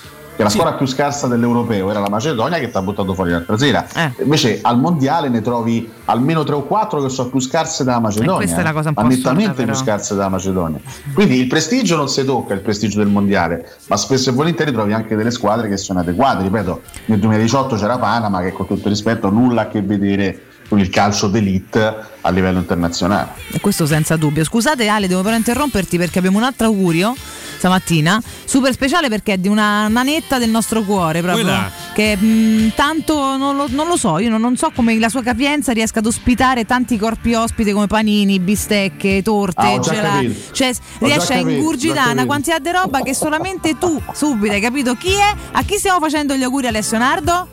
[0.41, 3.59] Che la squadra più scarsa dell'europeo era la Macedonia che ti ha buttato fuori l'altra
[3.59, 3.87] sera.
[3.95, 4.23] Eh.
[4.23, 8.37] Invece al mondiale ne trovi almeno 3 o 4 che sono più scarse della Macedonia.
[8.37, 10.81] questa è una cosa un ma po' nettamente assurda, più scarse della Macedonia.
[11.13, 14.95] Quindi il prestigio non si tocca, il prestigio del mondiale, ma spesso e volentieri trovi
[14.95, 16.43] anche delle squadre che sono adeguate.
[16.45, 20.41] Ripeto, nel 2018 c'era Panama che con tutto il rispetto nulla a che vedere
[20.79, 23.31] il calcio d'elite a livello internazionale.
[23.51, 24.45] E questo senza dubbio.
[24.45, 27.15] Scusate Ale, devo però interromperti perché abbiamo un altro augurio
[27.57, 31.71] stamattina, super speciale perché è di una nanetta del nostro cuore, proprio Quella.
[31.93, 35.23] che mh, tanto non lo, non lo so, io non, non so come la sua
[35.23, 40.27] capienza riesca ad ospitare tanti corpi ospiti come panini, bistecche, torte, Ah, gelati.
[40.29, 40.55] capito.
[40.55, 45.13] Cioè riesce a ingurgitare una quantità di roba che solamente tu subito hai capito chi
[45.13, 45.35] è?
[45.53, 47.49] A chi stiamo facendo gli auguri Alessio Nardo?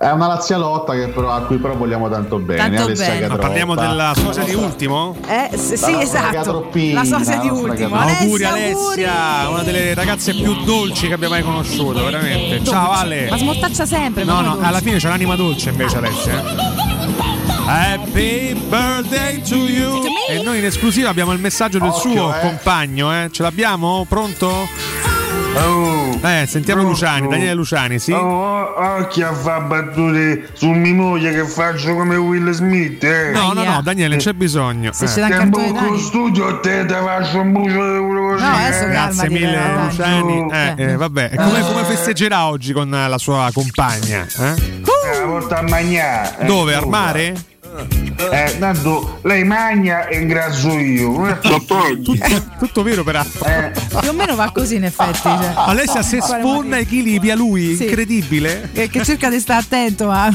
[0.00, 2.60] È una lazialotta che però, a cui però vogliamo tanto bene.
[2.60, 3.26] Tanto Alessia bene.
[3.26, 5.16] Ma parliamo della sosia di ultimo?
[5.26, 6.70] Eh, sì, nostra esatto.
[6.92, 7.96] La sosia di ultimo.
[7.96, 8.18] Catroppina.
[8.20, 12.62] Auguri Alessia, Alessia, una delle ragazze più dolci che abbia mai conosciuto, veramente.
[12.64, 13.26] Ciao Ale.
[13.28, 14.22] Ma smortaccia sempre.
[14.22, 16.44] No, no, come alla fine c'è l'anima dolce invece Alessia.
[16.44, 16.86] eh.
[17.66, 20.04] Happy birthday to you!
[20.28, 22.40] E noi in esclusiva abbiamo il messaggio del Occhio, suo eh.
[22.40, 23.30] compagno, eh.
[23.32, 24.06] Ce l'abbiamo?
[24.08, 24.68] Pronto?
[25.62, 28.12] Eh, sentiamo Luciani, Daniele Luciani, sì.
[28.12, 33.30] Oh, occhi a fare battute su mia moglie che faccio come Will Smith, eh.
[33.32, 34.92] No, no, no, Daniele, c'è bisogno.
[34.92, 35.08] Se Eh.
[35.08, 38.44] c'è da buco studio te te faccio un bucio di quello così.
[38.44, 38.88] No, adesso eh.
[38.88, 40.46] Grazie mille però, Luciani.
[40.52, 44.26] Eh, eh, vabbè, come, come festeggerà oggi con la sua compagna?
[44.38, 44.54] eh?
[44.54, 46.34] Eh, la porta a mangiare.
[46.40, 46.74] eh, Dove?
[46.74, 47.34] Al mare?
[48.30, 51.28] Eh, tanto lei magna e ingrasso io.
[51.28, 51.38] Eh,
[52.58, 53.44] Tutto vero peraltro.
[54.00, 55.20] Più o meno va così in effetti.
[55.22, 55.52] Cioè.
[55.54, 57.84] Alessia se sfonda equilibria lui, Sì.
[57.84, 58.70] incredibile.
[58.72, 60.32] Che, che cerca di stare attento a.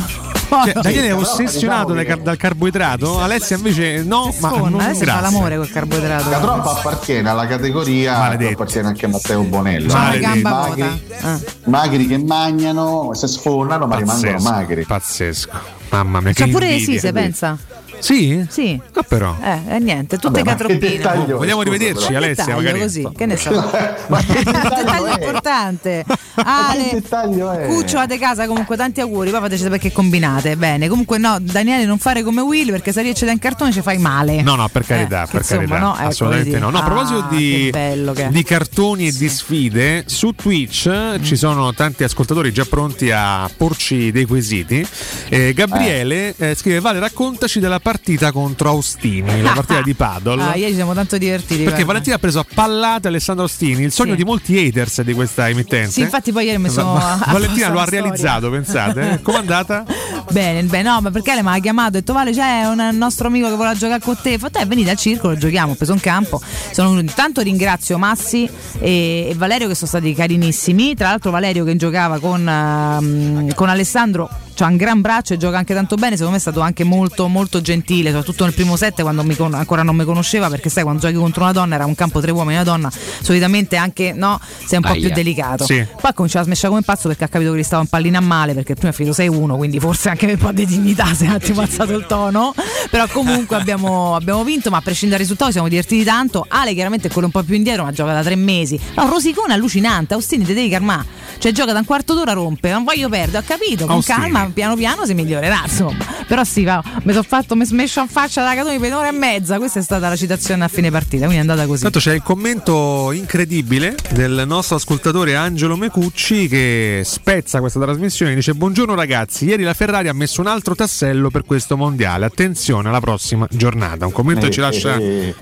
[0.54, 5.06] Cioè, Daniele è ossessionato car- dal carboidrato, Alessia invece no, ma non Sfonda, adesso fa
[5.06, 5.22] grazie.
[5.22, 6.30] l'amore col carboidrato.
[6.30, 8.52] La troppa appartiene alla categoria Maledetto.
[8.54, 9.92] appartiene anche a Matteo Bonello.
[10.20, 11.06] Gamba Magri.
[11.22, 11.40] Ah.
[11.66, 14.86] magri che magnano, se sfondano, ma rimangono Pazzesco, magri.
[14.86, 15.82] pazzesco.
[15.94, 16.80] Mamma mia, C'ha che pure.
[16.80, 17.56] Sise, pensa.
[18.04, 18.46] Sì?
[18.50, 18.80] Sì.
[18.96, 19.36] Ah, però.
[19.42, 20.80] Eh, e niente, tutte ma catroppine.
[20.98, 22.18] dettaglio, Vogliamo rivederci, però.
[22.18, 22.80] Alessia, Dettaglio magari.
[22.82, 23.52] così, che ne so.
[24.08, 25.14] Ma che Dettaglio è?
[25.14, 26.04] importante.
[26.36, 27.66] Ma che Ale, dettaglio è?
[27.68, 30.58] Cuccio, fate casa comunque tanti auguri, poi fateci sapere che combinate.
[30.58, 33.82] Bene, comunque no, Daniele non fare come Will perché se riesce da in cartone ci
[33.82, 34.42] fai male.
[34.42, 35.80] No, no, per carità, Eh, per insomma, carità.
[35.80, 36.70] no, ecco, assolutamente no.
[36.72, 41.24] No, a proposito Ah, di, che di cartoni e di sfide, su Twitch Mm.
[41.24, 44.86] ci sono tanti ascoltatori già pronti a porci dei quesiti.
[45.30, 50.42] Eh, Gabriele eh, scrive: Vale, raccontaci della partita contro Austini, la partita di Paddle.
[50.42, 51.58] Ah, ieri ci siamo tanto divertiti.
[51.58, 51.86] Perché guarda.
[51.86, 54.18] Valentina ha preso a pallate Alessandro Austini, il sogno Sì.
[54.18, 55.92] di molti haters di questa emittente.
[55.92, 56.94] Sì, infatti poi ieri mi sono.
[56.94, 58.02] Va- va- Valentina lo ha storia.
[58.02, 59.20] realizzato, pensate?
[59.22, 59.86] Com'è andata?
[60.32, 63.28] Bene, bene, no, ma perché lei mi ha chiamato e detto Vale c'è un nostro
[63.28, 64.40] amico che vuole giocare con te.
[64.40, 66.42] Fatto, eh, venite al circolo, giochiamo, ho preso un campo.
[66.72, 66.98] Sono.
[67.00, 70.96] Intanto ringrazio Massi e, e Valerio che sono stati carinissimi.
[70.96, 74.28] Tra l'altro Valerio che giocava con, ehm, con Alessandro
[74.60, 76.12] ha un gran braccio e gioca anche tanto bene.
[76.12, 79.54] Secondo me è stato anche molto, molto gentile, soprattutto nel primo set quando mi con-
[79.54, 80.50] ancora non mi conosceva.
[80.50, 82.92] Perché sai, quando giochi contro una donna era un campo tre uomini e una donna,
[83.22, 85.08] solitamente anche no, sei un po' Aia.
[85.08, 85.66] più delicato.
[85.66, 85.76] Sì.
[85.76, 88.18] Poi ha cominciato a smesciare come pazzo perché ha capito che gli stava un pallino
[88.18, 91.14] a male perché prima è finito 6-1, quindi forse anche per un po' di dignità
[91.14, 92.54] si è un attimo alzato il tono.
[92.90, 96.46] Però comunque abbiamo, abbiamo vinto, ma a prescindere dal risultato siamo divertiti tanto.
[96.48, 98.80] Ale chiaramente è quello un po' più indietro, ma gioca da tre mesi.
[98.96, 101.06] No, Rosicone allucinante, Austini te devi calmare.
[101.38, 104.18] Cioè gioca da un quarto d'ora rompe, non voglio perdere, ho capito, con Austini.
[104.20, 106.06] calma, piano piano si migliorerà, insomma.
[106.28, 109.12] Però sì, va, mi sono fatto, mi smescio in faccia da Catoni per un'ora e
[109.12, 109.58] mezza.
[109.58, 111.84] Questa è stata la citazione a fine partita, quindi è andata così.
[111.84, 118.36] Tanto c'è il commento incredibile del nostro ascoltatore Angelo Mecucci che spezza questa trasmissione e
[118.36, 122.90] dice buongiorno ragazzi, ieri la Ferrari ha messo un altro tassello per questo mondiale, attenzione
[122.90, 124.98] alla prossima giornata, un commento che ci lascia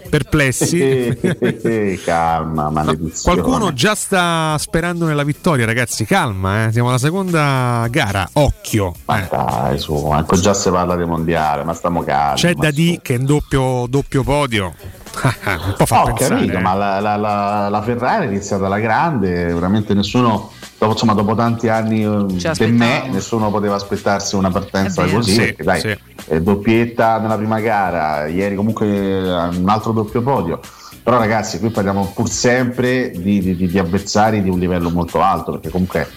[0.09, 0.79] perplessi.
[0.79, 3.41] Eh, Calma, maledizione.
[3.41, 6.71] Qualcuno già sta sperando nella vittoria ragazzi, calma, eh.
[6.71, 8.90] siamo alla seconda gara, occhio.
[9.05, 9.27] Ma eh.
[9.29, 12.39] dai, su, ecco già si parla di mondiale, ma stiamo calmi.
[12.39, 14.73] C'è da dire che è un doppio, doppio podio.
[15.23, 16.35] un po' fa Ho pensare.
[16.35, 16.61] capito, eh.
[16.61, 21.35] ma la, la- la- la Ferrari è iniziata alla grande, veramente nessuno, dopo, insomma, dopo
[21.35, 23.13] tanti anni eh, per me, aspettavamo.
[23.13, 25.17] nessuno poteva aspettarsi una partenza vero.
[25.17, 25.97] così, Sì, perché dai, sì.
[26.29, 30.59] eh, doppietta nella prima gara, ieri comunque eh, un altro doppio podio.
[31.03, 35.19] Però ragazzi, qui parliamo pur sempre di, di- di- di avversari di un livello molto
[35.21, 36.07] alto, perché comunque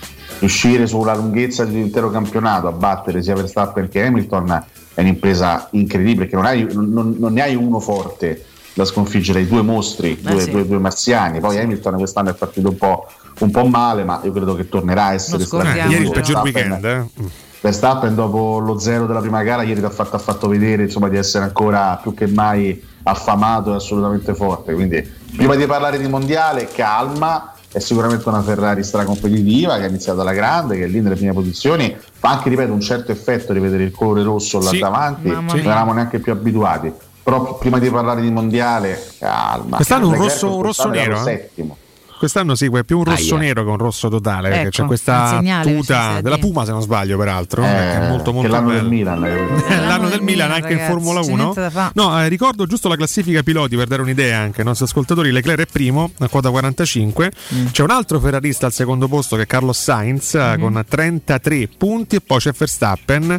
[0.44, 5.68] riuscire sulla lunghezza di un intero campionato a battere sia Verstappen che Hamilton è un'impresa
[5.70, 10.18] incredibile, perché non, hai- non- non ne hai uno forte da sconfiggere, hai due mostri,
[10.20, 10.50] due, sì.
[10.50, 11.40] due- due marziani.
[11.40, 13.06] Poi Hamilton quest'anno è partito un po',
[13.38, 15.88] un po' male, ma io credo che tornerà a essere scordiamo.
[15.90, 16.84] Eh, ieri il peggior Verstappen- weekend.
[16.84, 17.30] eh.
[17.62, 21.08] Verstappen dopo lo zero della prima gara ieri ti ha fatto, ha fatto vedere insomma,
[21.08, 25.02] di essere ancora più che mai affamato e assolutamente forte quindi
[25.34, 30.32] prima di parlare di mondiale calma è sicuramente una Ferrari stracompetitiva che ha iniziato alla
[30.32, 31.96] grande che è lì nelle prime posizioni.
[32.12, 34.78] Fa anche ripeto un certo effetto di vedere il colore rosso là Sì.
[34.78, 35.28] davanti.
[35.28, 36.92] non eravamo neanche più abituati.
[37.20, 39.74] Però prima di parlare di mondiale calma.
[39.76, 41.22] Quest'anno un rosso- un rosso nero, eh?
[41.22, 41.76] settimo
[42.24, 45.28] Quest'anno sì, è più un rosso nero che un rosso totale, perché Ecco, c'è questa
[45.28, 48.70] segnale tuta della Puma, se non sbaglio, peraltro, Eh, che è molto che molto l'anno
[48.70, 48.88] del bello.
[48.88, 49.76] Milan eh.
[49.86, 51.36] L'anno del Milan anche in ragazzi, Formula c'è 1.
[51.36, 51.90] niente da fa.
[51.92, 55.32] No, eh, ricordo giusto la classifica piloti per dare un'idea anche ai nostri ascoltatori.
[55.32, 57.30] Leclerc è primo a quota 45.
[57.54, 57.66] Mm.
[57.66, 62.16] C'è un altro ferrarista al secondo posto che è Carlos Sainz eh, con 33 punti
[62.16, 63.32] e poi c'è Verstappen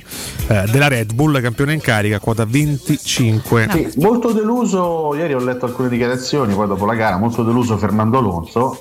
[0.48, 3.68] eh, della Red Bull, campione in carica a quota 25.
[3.72, 8.20] Sì, molto deluso, ieri ho letto alcune dichiarazioni, poi dopo la gara, molto deluso Fernando
[8.20, 8.75] Alonso,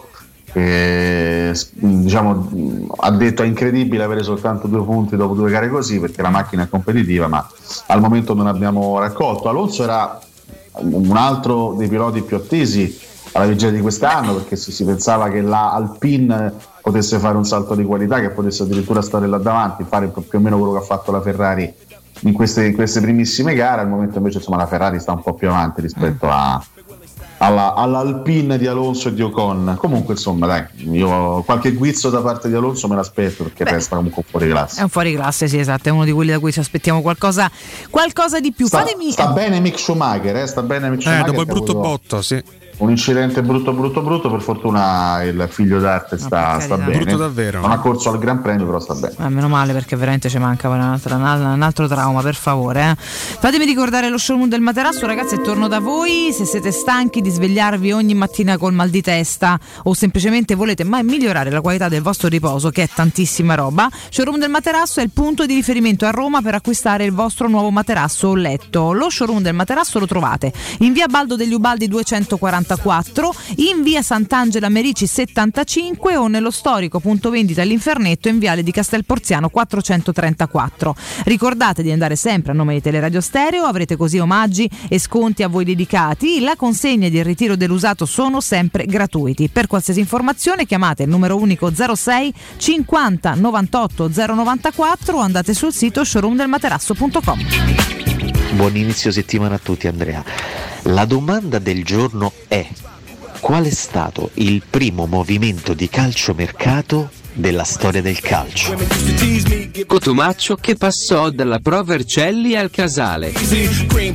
[0.60, 6.22] s- diciamo, ha detto è incredibile avere soltanto due punti dopo due gare così perché
[6.22, 7.46] la macchina è competitiva, ma
[7.86, 9.48] al momento non abbiamo raccolto.
[9.48, 10.20] Alonso era
[10.76, 12.98] un altro dei piloti più attesi
[13.32, 17.74] alla vigilia di quest'anno perché si, si pensava che la Alpine potesse fare un salto
[17.74, 20.82] di qualità, che potesse addirittura stare là davanti, fare più o meno quello che ha
[20.82, 21.72] fatto la Ferrari
[22.20, 23.80] in queste, in queste primissime gare.
[23.80, 26.62] Al momento invece insomma, la Ferrari sta un po' più avanti rispetto a,
[27.44, 29.76] alla, all'Alpine di Alonso e di Ocon.
[29.78, 34.22] Comunque, insomma, dai, io qualche guizzo da parte di Alonso me l'aspetto perché resta comunque
[34.24, 34.80] un fuori classe.
[34.80, 37.50] È un fuori classe, sì, esatto, è uno di quelli da cui ci aspettiamo qualcosa,
[37.90, 38.66] qualcosa di più.
[38.66, 41.26] Sta, Fatemi sta bene Mick Schumacher, eh, sta bene Mick Eh, Schumacher.
[41.26, 42.42] dopo il brutto avuto botto, sì.
[42.76, 44.30] Un incidente brutto, brutto, brutto.
[44.30, 46.98] Per fortuna il figlio d'arte sta, sta bene.
[46.98, 47.60] Brutto davvero.
[47.60, 49.14] Non ha corso al Gran Premio, però sta bene.
[49.18, 52.90] Eh, meno male perché veramente ci manca un altro, un altro trauma, per favore.
[52.90, 52.96] eh.
[52.98, 56.32] Fatemi ricordare lo showroom del materasso, ragazzi, e torno da voi.
[56.32, 61.04] Se siete stanchi di svegliarvi ogni mattina col mal di testa o semplicemente volete mai
[61.04, 65.10] migliorare la qualità del vostro riposo, che è tantissima roba, showroom del materasso è il
[65.10, 68.92] punto di riferimento a Roma per acquistare il vostro nuovo materasso o letto.
[68.92, 71.86] Lo showroom del materasso lo trovate in via Baldo degli Ubaldi
[72.64, 78.72] 244, in via Sant'Angela Merici 75 o nello storico punto vendita all'Infernetto in viale di
[78.72, 80.96] Castelporziano 434.
[81.24, 85.48] Ricordate di andare sempre a nome di Teleradio Stereo, avrete così omaggi e sconti a
[85.48, 86.40] voi dedicati.
[86.40, 89.48] La consegna ed il ritiro dell'usato sono sempre gratuiti.
[89.48, 96.04] Per qualsiasi informazione chiamate il numero unico 06 50 98 094 o andate sul sito
[96.04, 97.38] showroomdelmaterasso.com.
[98.54, 100.73] Buon inizio settimana a tutti Andrea.
[100.88, 102.66] La domanda del giorno è
[103.40, 108.76] qual è stato il primo movimento di calciomercato della storia del calcio?
[109.86, 113.32] Cotumaccio che passò dalla Pro Vercelli al Casale.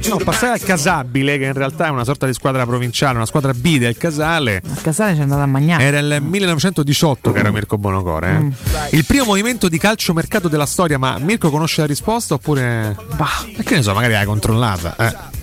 [0.07, 3.53] No, passare al Casabile, che in realtà è una sorta di squadra provinciale, una squadra
[3.53, 4.61] B del Casale.
[4.65, 5.83] A Casale c'è andata a mangiare.
[5.83, 8.29] Era il 1918 che era Mirko Bonocore.
[8.29, 8.39] eh.
[8.39, 8.49] Mm.
[8.91, 12.95] Il primo movimento di calcio mercato della storia, ma Mirko conosce la risposta oppure.
[13.15, 14.95] Bah, e che ne so, magari l'hai controllata.
[14.97, 15.37] eh.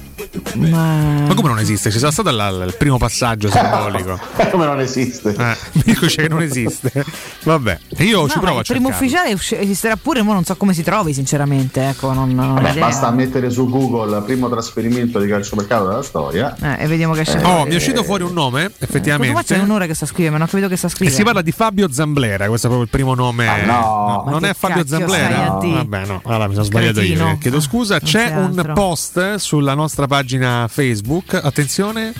[0.55, 1.25] Ma...
[1.27, 1.91] Ma come non esiste?
[1.91, 4.19] Ci sarà stato la- la- il primo passaggio simbolico.
[4.51, 5.35] come non esiste?
[5.37, 7.05] Eh, dice che non esiste.
[7.45, 9.33] Vabbè, e io No, ci ma provo a il primo cercare.
[9.35, 11.87] ufficiale esisterà pure, ma non so come si trovi, sinceramente.
[11.89, 16.57] Ecco, non, non Vabbè, basta mettere su Google primo trasferimento di calciomercato della storia.
[16.61, 17.45] Eh, e vediamo che c'è.
[17.45, 19.43] Oh, mi è uscito fuori un nome, Qua effettivamente.
[19.55, 21.19] c'è un'ora che sta scrivendo, non ho capito che sta E scrivendo.
[21.19, 23.47] si parla di Fabio Zamblera, questo è proprio il primo nome.
[23.49, 24.23] Ah, no.
[24.25, 25.59] Ma non è Fabio Zamblera.
[25.61, 25.75] dire?
[25.77, 27.29] Vabbè, no, allora mi sono sbagliato Cretino.
[27.31, 27.39] io.
[27.39, 27.99] Chiedo scusa.
[28.01, 28.73] C'è c'è un altro.
[28.73, 31.35] post sulla nostra pagina Facebook.
[31.35, 32.13] Attenzione.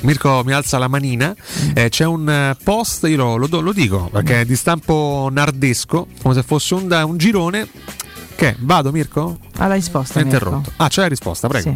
[0.00, 1.34] Mirko mi alza la manina.
[1.72, 6.34] Eh, c'è un eh, post, io lo, lo dico perché è di stampo nardesco, come
[6.34, 7.66] se fosse un, un girone.
[8.36, 9.38] Che vado, Mirko?
[9.58, 10.20] Alla risposta.
[10.20, 10.36] È Mirko.
[10.36, 10.72] interrotto.
[10.76, 11.74] Ah, c'è la risposta, prego.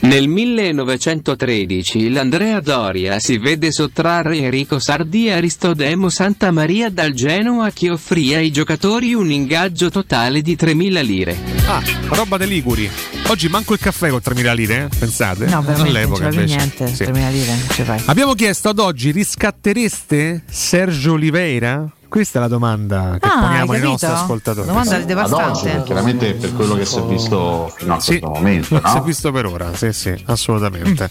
[0.00, 7.70] Nel 1913 l'Andrea Doria si vede sottrarre Enrico Sardi e Aristodemo Santa Maria dal Genoa
[7.70, 11.36] che offrì ai giocatori un ingaggio totale di 3.000 lire.
[11.66, 12.90] Ah, roba dei Liguri.
[13.28, 14.96] Oggi manco il caffè con 3.000 lire, eh?
[14.98, 15.46] pensate?
[15.46, 16.56] No, veramente non All'epoca più invece.
[16.56, 16.86] niente.
[16.88, 17.04] Sì.
[17.04, 18.02] 3.000 lire, non ci fai.
[18.06, 21.88] Abbiamo chiesto ad oggi riscattereste Sergio Oliveira?
[22.12, 24.66] Questa è la domanda che Ah, poniamo ai nostri ascoltatori.
[24.66, 25.70] Domanda Ad devastante.
[25.70, 28.66] oggi, chiaramente per quello che si è visto fino a Sì, questo momento.
[28.66, 29.02] si è No?
[29.02, 31.08] visto per ora, sì, sì, assolutamente.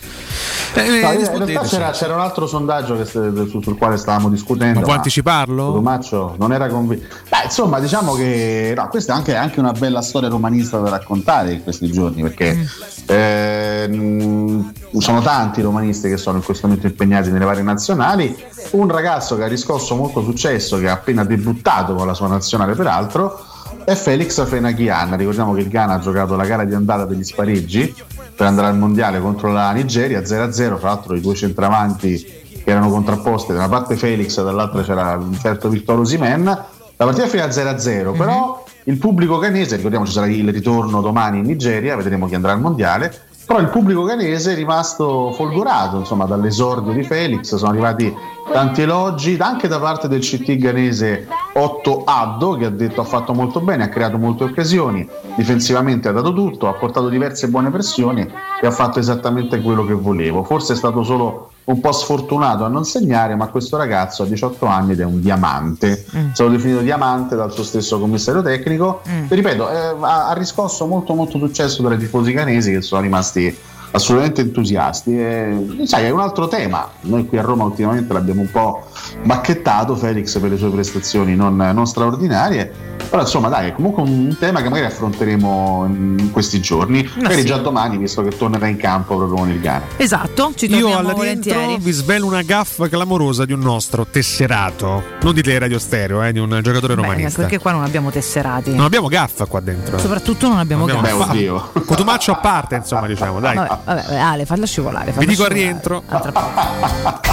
[0.76, 4.30] Eh, No, in realtà c'era, c'era un altro sondaggio che st- su- sul quale stavamo
[4.30, 4.76] discutendo.
[4.78, 5.74] Ma può ma anticiparlo?
[5.74, 7.08] Romaccio non era convinto.
[7.30, 11.54] Beh, insomma, diciamo che no, questa è anche, anche una bella storia romanista da raccontare
[11.54, 12.64] in questi giorni, perché
[13.08, 18.38] ehm, sono tanti i romanisti che sono in questo momento impegnati nelle varie nazionali.
[18.72, 22.76] Un ragazzo che ha riscosso molto successo, che ha appena debuttato con la sua nazionale,
[22.76, 23.44] peraltro,
[23.84, 25.18] è Felix Fenaghian.
[25.18, 27.94] Ricordiamo che il Ghana ha giocato la gara di andata degli spareggi
[28.36, 30.52] per andare al mondiale contro la Nigeria 0-0.
[30.52, 32.24] Tra l'altro, i due centravanti
[32.64, 36.44] che erano contrapposte, da una parte Felix, dall'altra c'era un certo Vittorio Simen.
[36.44, 41.40] La partita fino a 0-0, però il pubblico ghanese, ricordiamo ci sarà il ritorno domani
[41.40, 43.30] in Nigeria, vedremo chi andrà al mondiale.
[43.52, 48.16] Però il pubblico ghanese è rimasto folgorato insomma, dall'esordio di Felix, sono arrivati
[48.50, 53.34] tanti elogi anche da parte del CT ghanese Otto Addo che ha detto ha fatto
[53.34, 58.26] molto bene, ha creato molte occasioni, difensivamente ha dato tutto, ha portato diverse buone pressioni
[58.62, 60.44] e ha fatto esattamente quello che volevo.
[60.44, 64.66] Forse è stato solo un po' sfortunato a non segnare, ma questo ragazzo ha 18
[64.66, 66.06] anni ed è un diamante.
[66.16, 66.32] Mm.
[66.32, 69.02] Stato definito diamante dal suo stesso commissario tecnico.
[69.08, 69.26] Mm.
[69.28, 73.02] E ripeto, eh, ha, ha riscosso molto molto successo tra i tifosi canesi che sono
[73.02, 73.56] rimasti
[73.92, 75.18] assolutamente entusiasti.
[75.18, 76.90] E, sai, è un altro tema.
[77.02, 78.88] Noi qui a Roma ultimamente l'abbiamo un po'
[79.24, 82.90] bacchettato Felix per le sue prestazioni non, non straordinarie.
[83.10, 87.46] Però insomma dai, è comunque un tema che magari affronteremo in questi giorni, magari sì.
[87.46, 89.82] già domani, visto che tornerà in campo proprio con il Ghana.
[89.98, 91.84] Esatto, ci Io torniamo al rientro volentieri.
[91.84, 96.40] vi svelo una gaffa clamorosa di un nostro tesserato, non di Radio Stereo, eh, di
[96.40, 97.42] un giocatore Beh, romanista.
[97.42, 98.74] perché qua non abbiamo tesserati.
[98.74, 99.98] Non abbiamo gaffa qua dentro.
[99.98, 103.56] Soprattutto non abbiamo Non abbiamo fa- Cotumaccio a parte, insomma, diciamo, dai.
[103.56, 105.06] Vabbè, vabbè, Ale, falla scivolare.
[105.08, 105.72] Vi falla dico al scivolare.
[105.72, 106.04] rientro.
[106.08, 107.30] A tra poco.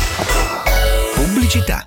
[1.14, 1.86] Pubblicità.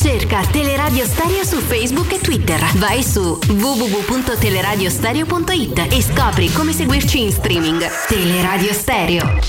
[0.00, 2.60] Cerca Teleradio Stereo su Facebook e Twitter.
[2.76, 7.84] Vai su www.teleradiostereo.it e scopri come seguirci in streaming.
[8.06, 9.40] Teleradio Stereo.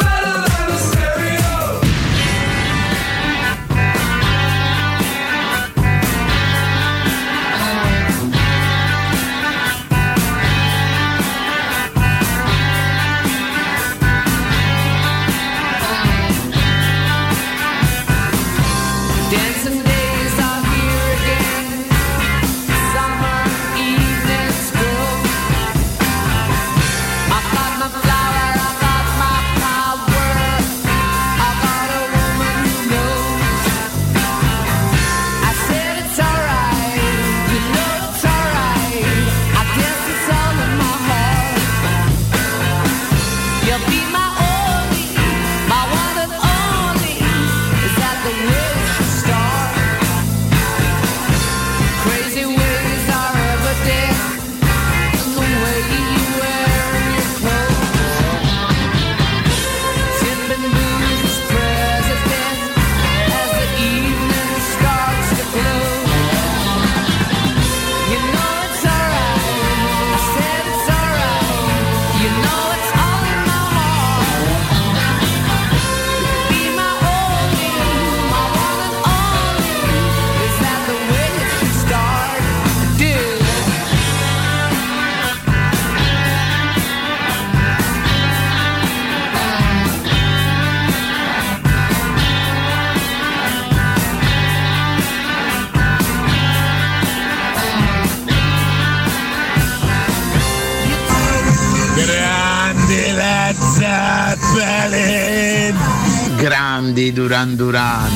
[107.02, 108.12] Grandi Duran Duran.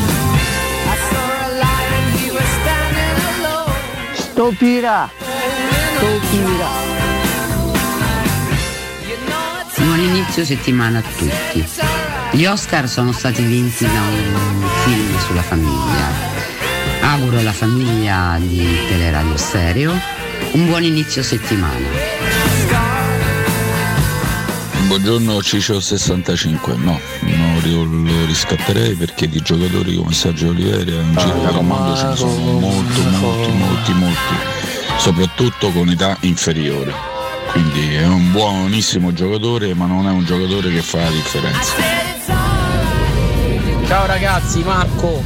[4.14, 5.10] Stopira!
[5.96, 6.68] Stopira!
[9.78, 11.66] Buon inizio settimana a tutti.
[12.34, 16.34] Gli Oscar sono stati vinti da un film sulla famiglia.
[17.02, 20.00] Auguro alla famiglia di Teleradio Stereo
[20.52, 22.45] un buon inizio settimana.
[24.88, 31.40] Buongiorno Ciccio 65, no, non lo riscatterei perché di giocatori come Sergio Oliveira in giro
[31.40, 34.36] per il mondo ce ne sono molti, molti, molti, molti,
[34.98, 36.94] soprattutto con età inferiore.
[37.52, 41.74] Quindi è un buonissimo giocatore ma non è un giocatore che fa la differenza.
[43.88, 45.24] Ciao ragazzi, Marco.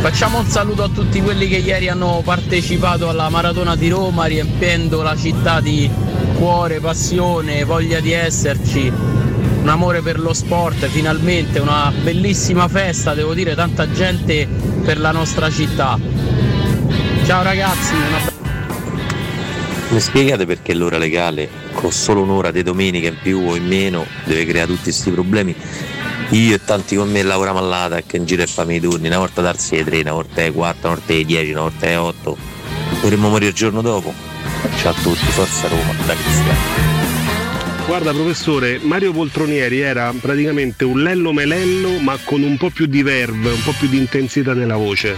[0.00, 5.02] Facciamo un saluto a tutti quelli che ieri hanno partecipato alla maratona di Roma riempiendo
[5.02, 5.90] la città di
[6.38, 13.34] cuore, passione, voglia di esserci, un amore per lo sport, finalmente una bellissima festa, devo
[13.34, 14.46] dire tanta gente
[14.84, 15.98] per la nostra città.
[17.26, 18.30] Ciao ragazzi, una
[19.88, 24.06] Mi spiegate perché l'ora legale, con solo un'ora di domenica in più o in meno,
[24.24, 25.52] deve creare tutti questi problemi?
[26.30, 29.18] Io e tanti con me lavoriamo all'ATA che in giro e fammi i turni, una
[29.18, 31.96] volta darsi le 3, una volta le 4, una volta le 10, una volta le
[31.96, 32.36] 8.
[33.02, 34.36] Dovremmo morire il giorno dopo.
[34.76, 36.58] Ciao a tutti, forza Roma, da Cristiano.
[37.86, 43.02] Guarda professore, Mario Poltronieri era praticamente un Lello Melello ma con un po' più di
[43.02, 45.16] verve, un po' più di intensità nella voce.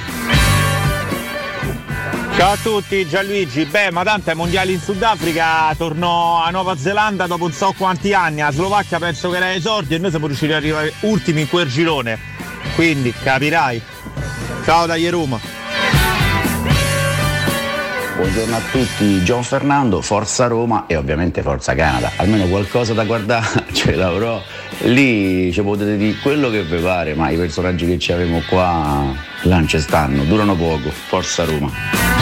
[2.36, 3.66] Ciao a tutti, Gianluigi.
[3.66, 8.14] Beh, ma tanto ai mondiali in Sudafrica tornò a Nuova Zelanda dopo non so quanti
[8.14, 8.38] anni.
[8.38, 11.68] La Slovacchia penso che era esordio e noi siamo riusciti ad arrivare ultimi in quel
[11.68, 12.18] girone.
[12.76, 13.82] Quindi capirai.
[14.64, 15.59] Ciao da Roma.
[18.20, 22.12] Buongiorno a tutti, Gian Fernando, Forza Roma e ovviamente Forza Canada.
[22.16, 24.42] Almeno qualcosa da guardare ce l'avrò.
[24.80, 29.10] Lì ci potete dire quello che vi pare, ma i personaggi che ci abbiamo qua
[29.44, 30.90] non ci stanno, durano poco.
[30.90, 32.19] Forza Roma.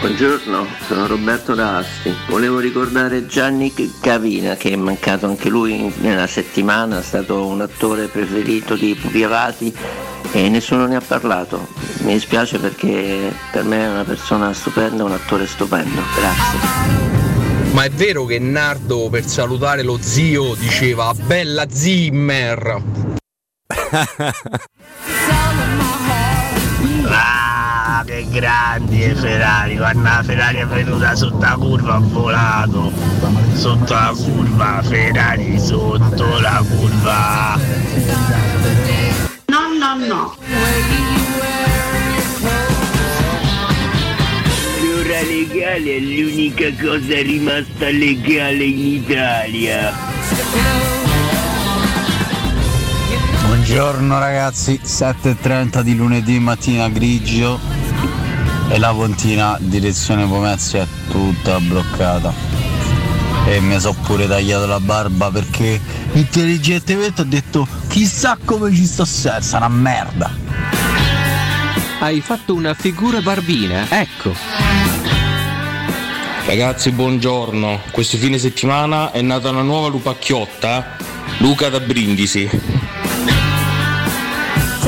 [0.00, 2.14] Buongiorno, sono Roberto Rasti.
[2.28, 8.06] Volevo ricordare Gianni Cavina che è mancato anche lui nella settimana, è stato un attore
[8.06, 9.76] preferito di Pupi Avati
[10.30, 11.66] e nessuno ne ha parlato.
[12.02, 16.00] Mi dispiace perché per me è una persona stupenda, un attore stupendo.
[16.14, 17.72] Grazie.
[17.72, 22.82] Ma è vero che Nardo per salutare lo zio diceva bella Zimmer?
[28.08, 32.90] Che grandi è Ferrari, quando la Ferrari è venuta sotto la curva ha volato.
[33.52, 37.58] Sotto la curva, Ferrari sotto la curva.
[39.44, 40.36] No, no, no.
[44.80, 49.92] L'ora legale è l'unica cosa rimasta legale in Italia.
[53.44, 57.77] Buongiorno ragazzi, 7.30 di lunedì mattina grigio
[58.68, 62.32] e la pontina direzione Pomezia è tutta bloccata.
[63.46, 65.80] E mi so pure tagliato la barba perché
[66.12, 70.30] intelligentemente ho detto chissà come ci sto senza, una merda.
[72.00, 74.34] Hai fatto una figura barbina, ecco.
[76.44, 77.80] Ragazzi, buongiorno.
[77.90, 80.96] Questo fine settimana è nata una nuova lupacchiotta,
[81.38, 82.77] Luca da Brindisi.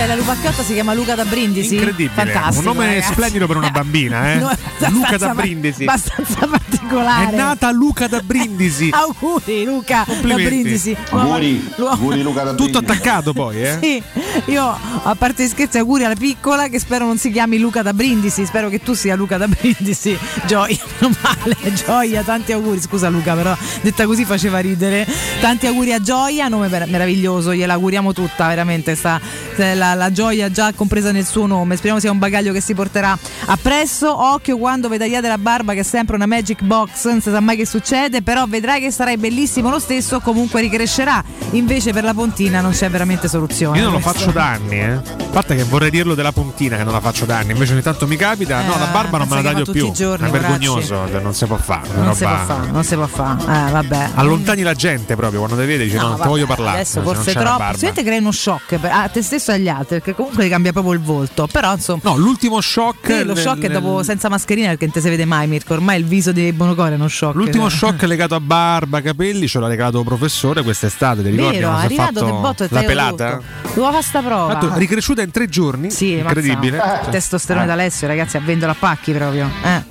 [0.00, 1.74] Cioè la lupacchiotta si chiama Luca da Brindisi.
[1.74, 2.70] Incredibile, Fantastico.
[2.70, 3.12] un nome ragazzi.
[3.12, 4.38] splendido per una bambina, eh?
[4.40, 4.50] No,
[4.88, 5.82] Luca da Brindisi.
[5.82, 7.30] Abbastanza particolare.
[7.30, 8.88] È nata Luca da Brindisi.
[8.96, 10.34] Auguri Luca da.
[10.36, 10.96] Brindisi.
[11.10, 13.78] Auguri, auguri Luca da Tutto attaccato poi, eh?
[13.78, 14.02] Sì,
[14.46, 17.92] io a parte gli scherzi auguri alla piccola che spero non si chiami Luca da
[17.92, 20.16] Brindisi, spero che tu sia Luca da Brindisi.
[20.46, 20.78] Gioia,
[21.22, 22.80] male, Gioia, tanti auguri.
[22.80, 25.06] Scusa Luca, però detta così faceva ridere.
[25.40, 29.20] Tanti auguri a Gioia, nome mer- meraviglioso, gliela auguriamo tutta, veramente sta
[29.56, 31.74] la, la gioia già compresa nel suo nome.
[31.74, 33.16] Speriamo sia un bagaglio che si porterà
[33.46, 34.14] appresso.
[34.32, 37.40] Occhio quando vi tagliate la barba che è sempre una magic box, non si sa
[37.40, 41.22] mai che succede, però vedrai che sarai bellissimo lo stesso, comunque ricrescerà.
[41.52, 43.78] Invece per la pontina non c'è veramente soluzione.
[43.78, 44.92] Io non lo Questo- faccio da anni, eh.
[44.92, 47.82] A parte che vorrei dirlo della puntina che non la faccio da anni, invece ogni
[47.82, 48.60] tanto mi capita.
[48.62, 49.90] no, Eh, la barba non me la taglio più.
[49.92, 51.22] giorni, è vergognoso, poracci.
[51.22, 51.88] non si può fare.
[51.94, 53.42] Non si può roba- fare, non si può fare.
[53.42, 54.10] Eh, vabbè.
[54.14, 56.76] Allontani la gente proprio quando te vede, dici no, non te vabbè, voglio parlare.
[56.78, 57.62] Adesso non forse troppo.
[57.72, 61.00] Sicuramente crea uno shock a te stesso e agli altri, perché comunque cambia proprio il
[61.00, 61.46] volto.
[61.50, 62.00] Però insomma.
[62.02, 63.06] No, l'ultimo shock.
[63.18, 65.74] Sì, lo shock è dopo senza mascherina perché non ti si vede mai, Mirko.
[65.74, 67.34] Ormai il viso di Bonocore è uno shock.
[67.36, 67.78] L'ultimo Cioè.
[67.90, 71.58] shock legato a barba, capelli, ce l'ha regalato professore quest'estate, ti ricordi?
[71.58, 73.40] Vero, è arrivato che botto la pelata?
[73.72, 74.56] Devo fare sta prova.
[74.56, 76.76] Tanto, ricresciuta in tre giorni, Sì, incredibile.
[76.78, 77.68] mazza, Il testosterone Eh.
[77.68, 79.48] d'Alessio, ragazzi, a vendola a pacchi proprio.
[79.64, 79.84] Eh.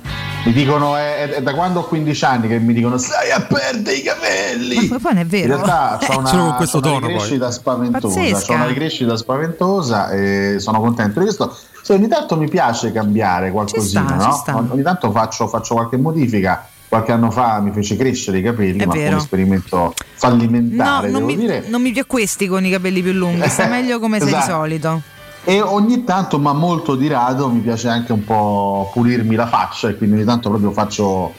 [0.44, 3.96] Mi dicono, è, è da quando ho 15 anni che mi dicono stai a perdere
[3.96, 4.88] i capelli.
[4.88, 5.56] Ma poi non è vero.
[5.56, 7.12] In realtà c'ho una, con questo c'ho una tono, poi.
[7.14, 8.20] ricrescita spaventosa.
[8.20, 8.52] Pazzesca.
[8.54, 11.54] Una ricrescita spaventosa e sono contento di questo.
[11.82, 14.68] Se ogni tanto mi piace cambiare qualcosina, sta, no?
[14.70, 16.66] ogni tanto faccio, faccio qualche modifica.
[16.90, 19.10] Qualche anno fa mi fece crescere i capelli, È ma vero.
[19.10, 21.64] come esperimento No, fallimentare, non devo mi, dire.
[21.68, 24.50] non mi più questi con i capelli più lunghi, sta meglio come sei di Esatto.
[24.52, 25.00] solito.
[25.44, 29.88] E ogni tanto, ma molto di rado, mi piace anche un po' pulirmi la faccia
[29.88, 31.32] e quindi ogni tanto proprio faccio.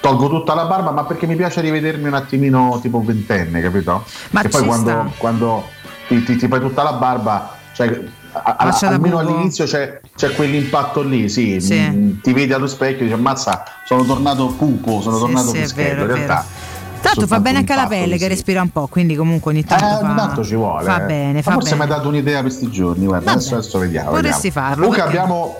[0.00, 4.04] Tolgo tutta la barba, ma perché mi piace rivedermi un attimino tipo ventenne, capito?
[4.30, 5.68] Ma e poi quando, quando
[6.08, 8.02] ti, ti, ti fai tutta la barba, cioè,
[8.42, 11.78] a- a- almeno all'inizio c'è, c'è quell'impatto lì, sì, Sì.
[11.78, 15.58] mm, ti vedi allo specchio e dici ammazza, sono tornato pupo, sono Sì, tornato sì,
[15.60, 16.00] pischello.
[16.02, 16.44] In realtà
[17.02, 19.88] l'altro fa bene anche alla pelle che respira un po', quindi comunque ogni tanto, Eh,
[20.06, 20.84] fa, tanto ci vuole.
[20.84, 21.06] fa eh.
[21.06, 21.84] bene, fa forse bene.
[21.86, 23.06] mi ha dato un'idea questi giorni.
[23.06, 24.10] Guarda, adesso, adesso vediamo.
[24.12, 24.38] Vediamo.
[24.50, 25.56] farlo, Luca, perché- abbiamo,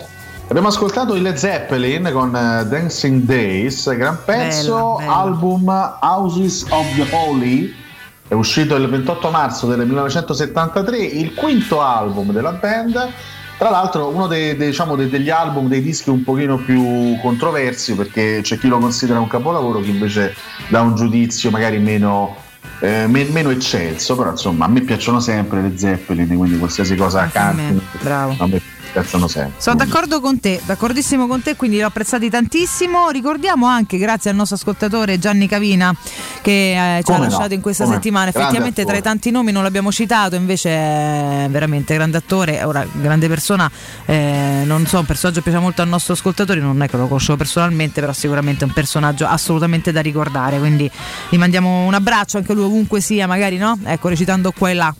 [0.47, 5.15] abbiamo ascoltato i Led Zeppelin con eh, Dancing Days, gran pezzo, Bella, bella.
[5.15, 7.83] album Houses of the Holy.
[8.27, 13.09] È uscito il 28 marzo del 1973, il quinto album della band.
[13.57, 17.93] Tra l'altro uno dei- dei- diciamo, dei- degli album, dei dischi un pochino più controversi
[17.95, 20.35] perché c'è chi lo considera un capolavoro, chi invece
[20.67, 22.35] dà un giudizio magari meno,
[22.79, 27.29] eh, me- meno eccelso, però insomma a me piacciono sempre le Zeppelin, quindi qualsiasi cosa
[27.31, 28.35] cantino, bravo.
[28.39, 28.47] a
[28.95, 29.59] piacciono sempre.
[29.61, 33.09] Sono d'accordo con te, d'accordissimo con te, quindi li ho apprezzati tantissimo.
[33.09, 35.93] Ricordiamo anche, grazie al nostro ascoltatore Gianni Cavina,
[36.41, 38.01] che eh, ci ha Come no, lasciato in questa come no.
[38.01, 38.29] settimana.
[38.29, 39.13] Grande Effettivamente tra i attore.
[39.13, 43.69] tanti nomi non l'abbiamo citato, invece è veramente grande attore, ora grande persona.
[44.05, 47.07] eh, non so, un personaggio che piace molto al nostro ascoltatore, non è che lo
[47.07, 50.57] conoscevo personalmente, però sicuramente è un personaggio assolutamente da ricordare.
[50.57, 50.89] Quindi
[51.29, 53.77] gli mandiamo un abbraccio anche lui ovunque sia, magari no?
[53.83, 54.95] Ecco, recitando qua e là.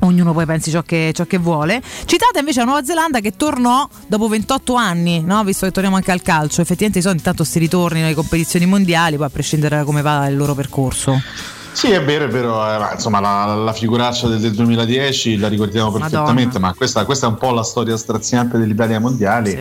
[0.00, 1.82] Ognuno poi pensi ciò che, ciò che vuole.
[2.04, 5.42] Citata invece la Nuova Zelanda che tornò dopo 28 anni, no?
[5.44, 6.60] visto che torniamo anche al calcio.
[6.60, 10.36] Effettivamente solito intanto si ritorni nelle competizioni mondiali, poi a prescindere da come va il
[10.36, 11.20] loro percorso.
[11.72, 15.48] Sì, è vero, è vero, eh, ma insomma la, la figuraccia del, del 2010 la
[15.48, 19.52] ricordiamo perfettamente, ma questa, questa è un po' la storia straziante dell'Italia mondiali.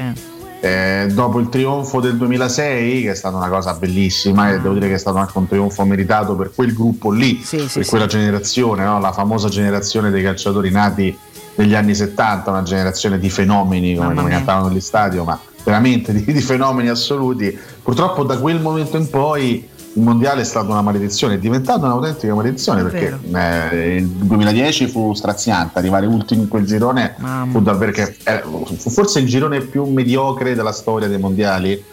[0.60, 4.88] Eh, dopo il trionfo del 2006, che è stata una cosa bellissima, e devo dire
[4.88, 8.84] che è stato anche un trionfo meritato per quel gruppo lì, per sì, quella generazione,
[8.84, 9.00] no?
[9.00, 11.16] la famosa generazione dei calciatori nati
[11.56, 16.24] negli anni 70, una generazione di fenomeni come, Mamma cantavano negli stadio, ma veramente di,
[16.32, 17.58] di fenomeni assoluti.
[17.84, 19.68] Purtroppo da quel momento in poi
[19.98, 25.14] il mondiale è stata una maledizione, è diventata un'autentica maledizione perché eh, il 2010 fu
[25.16, 27.16] straziante, arrivare ultimi in quel girone
[27.52, 28.44] fu davvero che eh,
[28.78, 31.84] fu forse il girone più mediocre della storia dei mondiali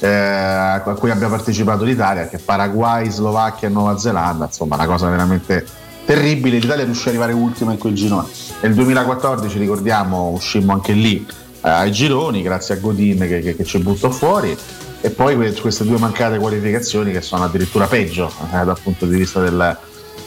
[0.00, 5.08] eh, a cui abbia partecipato l'Italia, che Paraguay, Slovacchia e Nuova Zelanda, insomma una cosa
[5.08, 5.66] veramente
[6.06, 8.28] terribile, l'Italia riuscì ad arrivare ultima in quel girone.
[8.62, 11.26] Nel 2014 ricordiamo uscimmo anche lì
[11.62, 14.56] eh, ai gironi grazie a Godin che, che- che ci buttò fuori
[15.00, 19.16] e poi que- queste due mancate qualificazioni che sono addirittura peggio eh, dal punto di
[19.16, 19.76] vista del,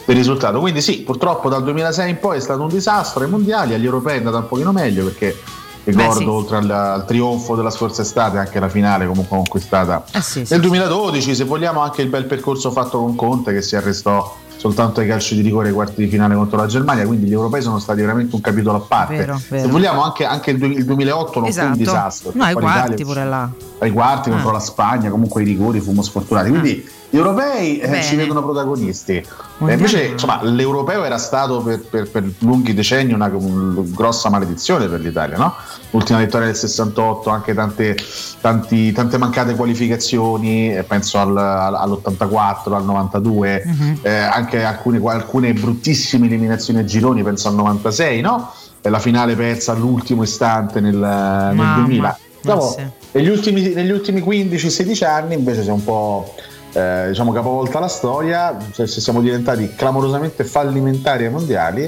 [0.06, 0.60] del risultato.
[0.60, 4.15] Quindi sì, purtroppo dal 2006 in poi è stato un disastro ai mondiali, agli europei
[4.15, 5.38] è andata un pochino meglio perché
[5.84, 6.26] ricordo sì.
[6.26, 10.53] oltre al, al trionfo della scorsa estate anche la finale comunque conquistata Eh sì, sì.
[10.53, 14.99] nel 2012, se vogliamo anche il bel percorso fatto con Conte che si arrestò soltanto
[14.99, 17.79] ai calci di rigore ai quarti di finale contro la Germania, quindi gli europei sono
[17.79, 19.15] stati veramente un capitolo a parte.
[19.17, 19.63] Vero, vero.
[19.65, 21.67] Se vogliamo anche, anche il du- il 2008 non fu Esatto.
[21.71, 22.31] un disastro.
[22.35, 23.49] No, ai quarti pure là.
[23.79, 24.33] ai quarti Ah.
[24.33, 26.49] contro la Spagna, comunque i rigori fummo sfortunati.
[26.51, 29.13] Quindi gli europei eh, ci vedono protagonisti.
[29.15, 34.88] Eh, invece, insomma, l'europeo era stato per, per- per lunghi decenni una, una grossa maledizione
[34.88, 35.53] per l'Italia, no?
[35.89, 37.97] L'ultima vittoria del 68, anche tante,
[38.39, 43.97] tanti- tante mancate qualificazioni, eh, penso al- al- all'84, al 92, Mhm.
[44.03, 48.53] eh, anche alcune, alcune bruttissime eliminazioni a gironi, penso al 96, no?
[48.82, 52.19] E la finale persa all'ultimo istante nel, nel Mamma, 2000.
[52.44, 52.86] ma sì.
[53.11, 56.34] negli ultimi, negli ultimi 15-16 anni invece si è un po'
[56.73, 61.84] eh, diciamo capovolta la storia, cioè, se siamo diventati clamorosamente fallimentari ai mondiali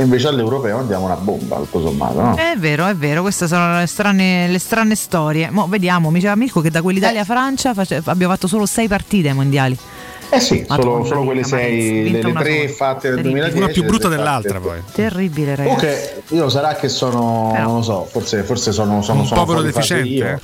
[0.00, 2.20] e invece all'europeo andiamo una bomba tutto sommato.
[2.20, 2.36] No?
[2.36, 5.50] È vero, è vero, queste sono le strane, le strane storie.
[5.50, 9.34] Mo vediamo, mi diceva Mirko che da quell'Italia-Francia face- abbiamo fatto solo sei partite ai
[9.34, 9.76] mondiali.
[10.30, 12.68] Eh sì, solo, Madonna solo quelle sei, le, tre sola.
[12.68, 13.50] fatte nel Terribile.
[13.50, 13.56] 2010.
[13.56, 14.82] Una più brutta dell'altra poi.
[14.92, 15.64] Terribile, ragazzi.
[15.86, 19.62] Comunque, io sarà che sono, non lo so, forse, forse sono, sono, Un sono povero
[19.62, 20.08] deficiente.
[20.08, 20.40] io.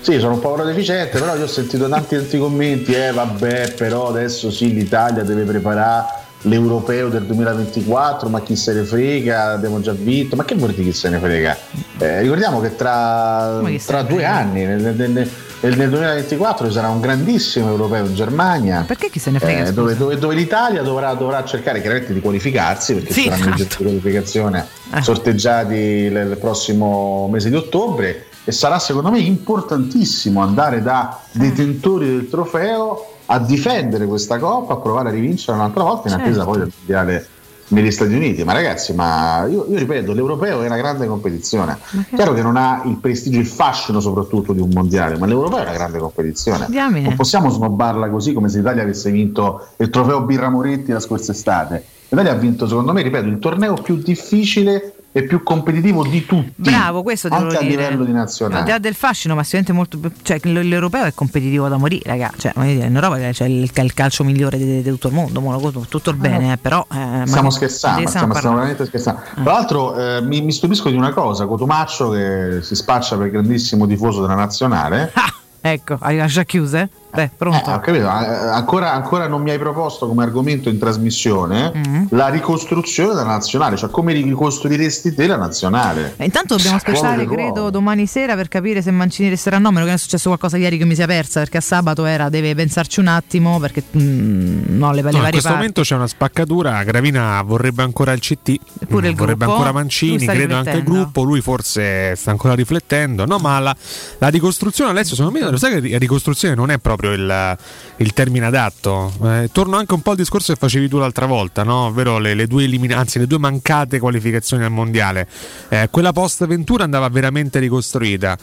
[0.00, 4.08] Sì, sono un povero deficiente, però io ho sentito tanti tanti commenti, eh vabbè, però
[4.08, 9.92] adesso sì, l'Italia deve preparare l'europeo del 2024, ma chi se ne frega, abbiamo già
[9.92, 11.56] vinto, ma che vuol dire chi se ne frega?
[11.98, 14.34] Eh, ricordiamo che tra, se tra due frega?
[14.34, 15.30] anni, nel, nel- nel-
[15.60, 18.84] nel 2024 ci sarà un grandissimo europeo in Germania.
[18.86, 19.66] Perché chi se ne frega?
[19.66, 23.44] Eh, dove, dove- dove l'Italia dovrà, dovrà cercare chiaramente di qualificarsi perché Sì, ci saranno
[23.44, 23.62] i esatto.
[23.64, 25.02] gesti di qualificazione Eh.
[25.02, 32.06] sorteggiati il, il prossimo mese di ottobre e sarà secondo me importantissimo andare da detentori
[32.06, 36.50] del trofeo a difendere questa coppa, a provare a rivincere un'altra volta in attesa Certo.
[36.50, 37.26] poi del mondiale
[37.70, 38.44] negli Stati Uniti.
[38.44, 41.78] Ma ragazzi, ma io, io ripeto, l'europeo è una grande competizione.
[42.14, 45.62] Chiaro che non ha il prestigio, il fascino soprattutto di un mondiale, ma l'europeo è
[45.62, 46.66] una grande competizione.
[46.68, 47.08] Diamine.
[47.08, 51.32] Non possiamo snobbarla così come se l'Italia avesse vinto il trofeo Birra Moretti la scorsa
[51.32, 51.84] estate.
[52.08, 56.52] L'Italia ha vinto, secondo me, ripeto, il torneo più difficile e più competitivo di tutti.
[56.56, 57.70] Bravo, questo devo anche a dire.
[57.82, 58.70] livello di Al di nazionale.
[58.70, 62.30] là del fascino, ma sicuramente molto cioè, l'europeo è competitivo da morire, raga.
[62.36, 65.40] Cioè, dire, in Europa c'è il, il calcio migliore di, di tutto il mondo,
[65.88, 66.86] tutto il bene, eh, però.
[66.92, 69.20] eh, ma- Stiamo scherzando, stiamo, stiamo veramente scherzando.
[69.42, 73.86] Tra l'altro eh, mi, mi stupisco di una cosa, Cotumaccio che si spaccia per grandissimo
[73.86, 75.12] tifoso della nazionale.
[75.62, 76.88] Ecco, hai lasciato chiuse?
[77.12, 77.70] Beh, pronto.
[77.70, 82.04] Eh, ho capito, eh, ancora, ancora non mi hai proposto come argomento in trasmissione Mm.
[82.10, 86.14] la ricostruzione della nazionale, cioè come ricostruiresti te la nazionale.
[86.16, 87.70] E intanto dobbiamo aspettare, credo, ruolo.
[87.70, 89.68] domani sera per capire se Mancini resterà o no.
[89.70, 92.04] Meno che non è successo qualcosa ieri che mi si è persa perché a sabato
[92.04, 95.48] era deve pensarci un attimo perché mm, no, le, le No, in questo parti.
[95.56, 96.82] momento c'è una spaccatura.
[96.84, 98.56] Gravina vorrebbe ancora il CT,
[98.88, 99.52] Pure il mm, vorrebbe gruppo.
[99.52, 101.22] ancora Mancini, credo anche il gruppo.
[101.22, 103.24] Lui forse sta ancora riflettendo.
[103.24, 103.74] No, ma la,
[104.18, 107.58] la ricostruzione, Alessio, secondo me, lo sai che la ricostruzione non è proprio il,
[107.96, 109.12] il termine adatto.
[109.24, 111.86] Eh, torno anche un po' al discorso che facevi tu l'altra volta, no?
[111.86, 115.26] ovvero le, le due elimina- anzi, le due mancate qualificazioni al mondiale.
[115.68, 118.36] Eh, quella post Ventura andava veramente ricostruita.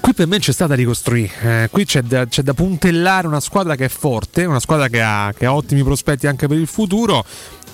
[0.00, 3.74] Qui per me c'è stata ricostruire, eh, qui c'è da, c'è da puntellare una squadra
[3.74, 7.24] che è forte, una squadra che ha, che ha ottimi prospetti anche per il futuro.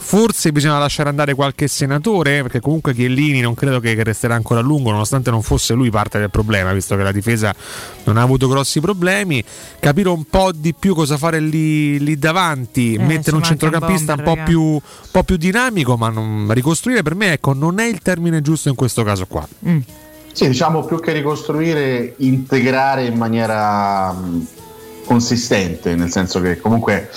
[0.07, 4.63] Forse bisogna lasciare andare qualche senatore, perché comunque Chiellini non credo che resterà ancora a
[4.63, 7.55] lungo, nonostante non fosse lui parte del problema, visto che la difesa
[8.05, 9.43] non ha avuto grossi problemi.
[9.81, 14.19] Capire un po' di più cosa fare lì, lì davanti, Eh, mettere un centrocampista un
[14.19, 17.81] un bomber, po' più, un po' più dinamico, ma non- ricostruire per me ecco, non
[17.81, 19.49] è il termine giusto in questo caso qua.
[20.33, 24.47] Sì, diciamo più che ricostruire, integrare in maniera mh,
[25.05, 27.11] consistente, nel senso che comunque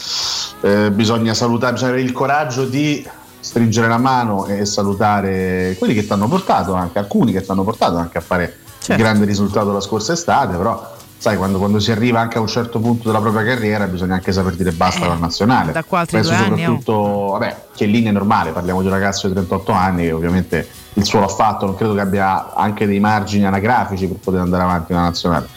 [0.61, 3.07] eh, bisogna salutare, bisogna avere il coraggio di
[3.39, 7.63] stringere la mano e salutare quelli che ti hanno portato anche, alcuni che ti hanno
[7.63, 8.57] portato anche a fare
[8.87, 9.01] Certo.
[9.01, 12.47] il grande risultato la scorsa estate, però sai quando, quando si arriva anche a un
[12.47, 15.71] certo punto della propria carriera bisogna anche saper dire basta alla nazionale.
[15.71, 16.77] Eh, da qua altri Penso due anni, oh.
[16.77, 21.05] soprattutto, vabbè, Chiellini è normale, parliamo di un ragazzo di 38 anni che ovviamente il
[21.05, 24.93] suo l'ha fatto, non credo che abbia anche dei margini anagrafici per poter andare avanti
[24.93, 25.47] nella nazionale.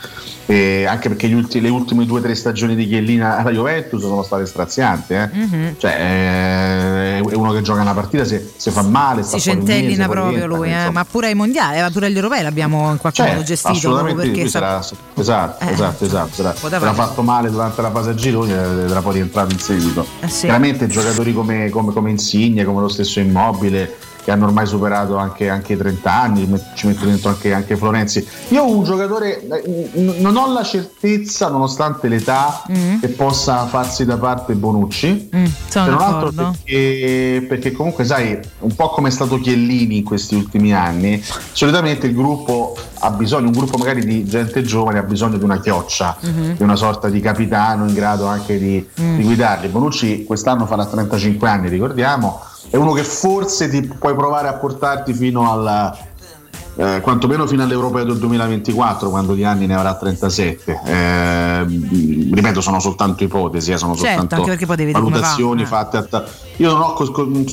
[0.45, 4.01] E anche perché gli ulti- le ultime due o tre stagioni di Chiellini alla Juventus
[4.01, 5.15] sono state strazianti.
[5.15, 5.29] eh.
[5.33, 5.75] Mhm.
[5.79, 10.47] Cioè, eh, è uno che gioca una partita, se, se fa male, Si centellina proprio
[10.47, 13.45] lui, eh, ma pure ai mondiali, ma pure agli europei l'abbiamo in qualche Cioè, modo
[13.45, 17.51] gestito proprio perché lui sa- sarà- esatto, Eh, esatto, esatto, sarà- poteva- sarà fatto male
[17.51, 20.05] durante la fase a gironi ed era poi rientrato in seguito.
[20.21, 20.41] Eh sì.
[20.47, 25.49] Chiaramente giocatori come, come, come Insigne, come lo stesso Immobile, che hanno ormai superato anche,
[25.49, 28.27] anche i 30 anni, ci metto dentro anche, anche Florenzi.
[28.49, 33.01] Io un giocatore, eh, n- non ho la certezza, nonostante l'età, Mm.
[33.01, 35.31] che possa farsi da parte Bonucci.
[35.35, 40.05] Mm, Se non altro perché, perché comunque sai, un po' come è stato Chiellini in
[40.05, 41.23] questi ultimi anni,
[41.53, 45.61] solitamente il gruppo ha bisogno, un gruppo magari di gente giovane ha bisogno di una
[45.61, 46.57] chioccia, Mhm.
[46.57, 49.17] di una sorta di capitano in grado anche di, Mm.
[49.17, 49.69] di guidarli.
[49.69, 52.41] Bonucci quest'anno farà 35 anni, ricordiamo,
[52.71, 56.09] è uno che forse ti puoi provare a portarti fino alla
[56.77, 61.65] eh, quantomeno fino all'Europeo del 2024 quando di anni ne avrà 37 Eh,
[62.33, 65.71] ripeto sono soltanto ipotesi eh, sono Certo, soltanto valutazioni va, eh.
[65.71, 66.25] fatte a
[66.57, 66.95] io non ho,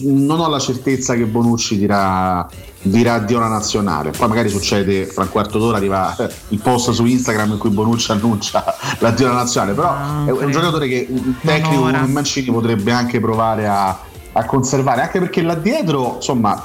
[0.04, 2.48] non ho la certezza che Bonucci dirà
[2.82, 4.12] dirà addio alla nazionale.
[4.12, 6.16] Poi magari succede fra un quarto d'ora arriva
[6.50, 8.64] il post su Instagram in cui Bonucci annuncia
[9.00, 13.20] l'addio alla nazionale però è, è un giocatore che un tecnico come Mancini potrebbe anche
[13.20, 13.98] provare a,
[14.38, 16.64] a conservare anche perché là dietro insomma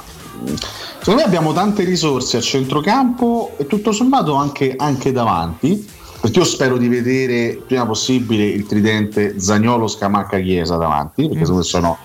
[0.99, 6.01] secondo me abbiamo tante risorse a centrocampo e tutto sommato anche, anche davanti.
[6.23, 11.63] Perché io spero di vedere prima possibile il tridente Zagnolo Scamacca Chiesa davanti perché me
[11.63, 11.97] sono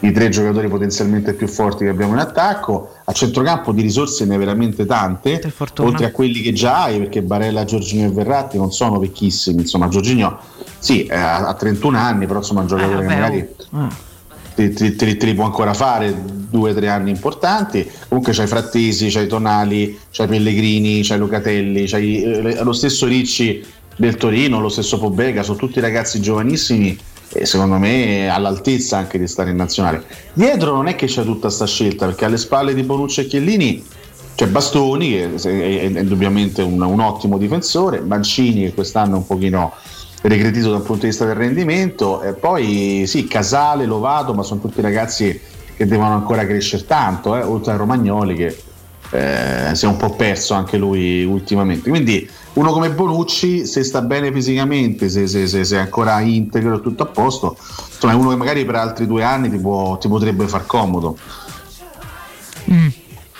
[0.00, 2.96] i tre giocatori potenzialmente più forti che abbiamo in attacco.
[3.06, 5.40] A centrocampo di risorse ne hai veramente tante
[5.78, 9.88] oltre a quelli che già hai perché Barella, Giorginio e Verratti non sono vecchissimi insomma
[9.88, 10.38] Giorginio
[10.78, 14.10] sì eh, ha ha 31 anni però insomma è un giocatore che vabbè, magari oh.
[14.54, 16.14] Te, te- te te li può ancora fare
[16.50, 17.88] due o tre anni importanti.
[18.08, 23.64] Comunque c'hai Frattesi, c'hai Tonali, c'hai Pellegrini, c'hai Lucatelli, c'hai eh, lo stesso Ricci
[23.96, 26.98] del Torino, lo stesso Pobega, sono tutti ragazzi giovanissimi
[27.34, 30.04] e secondo me all'altezza anche di stare in nazionale.
[30.32, 33.84] Dietro non è che c'è tutta sta scelta perché alle spalle di Bonucci e Chiellini
[34.34, 39.26] c'è Bastoni che è, è indubbiamente un, un ottimo difensore, Mancini che quest'anno è un
[39.26, 39.72] pochino
[40.28, 44.80] regredito dal punto di vista del rendimento e poi sì Casale, Lovato ma sono tutti
[44.80, 45.40] ragazzi
[45.76, 48.62] che devono ancora crescere tanto eh, oltre a Romagnoli che
[49.10, 51.90] eh, si è un po' perso anche lui ultimamente.
[51.90, 56.76] Quindi uno come Bonucci, se sta bene fisicamente, se, se- se- se è ancora integro
[56.76, 57.56] e tutto a posto,
[57.92, 61.16] insomma è uno che magari per altri due anni ti, può- ti potrebbe far comodo.
[62.70, 62.88] Mm.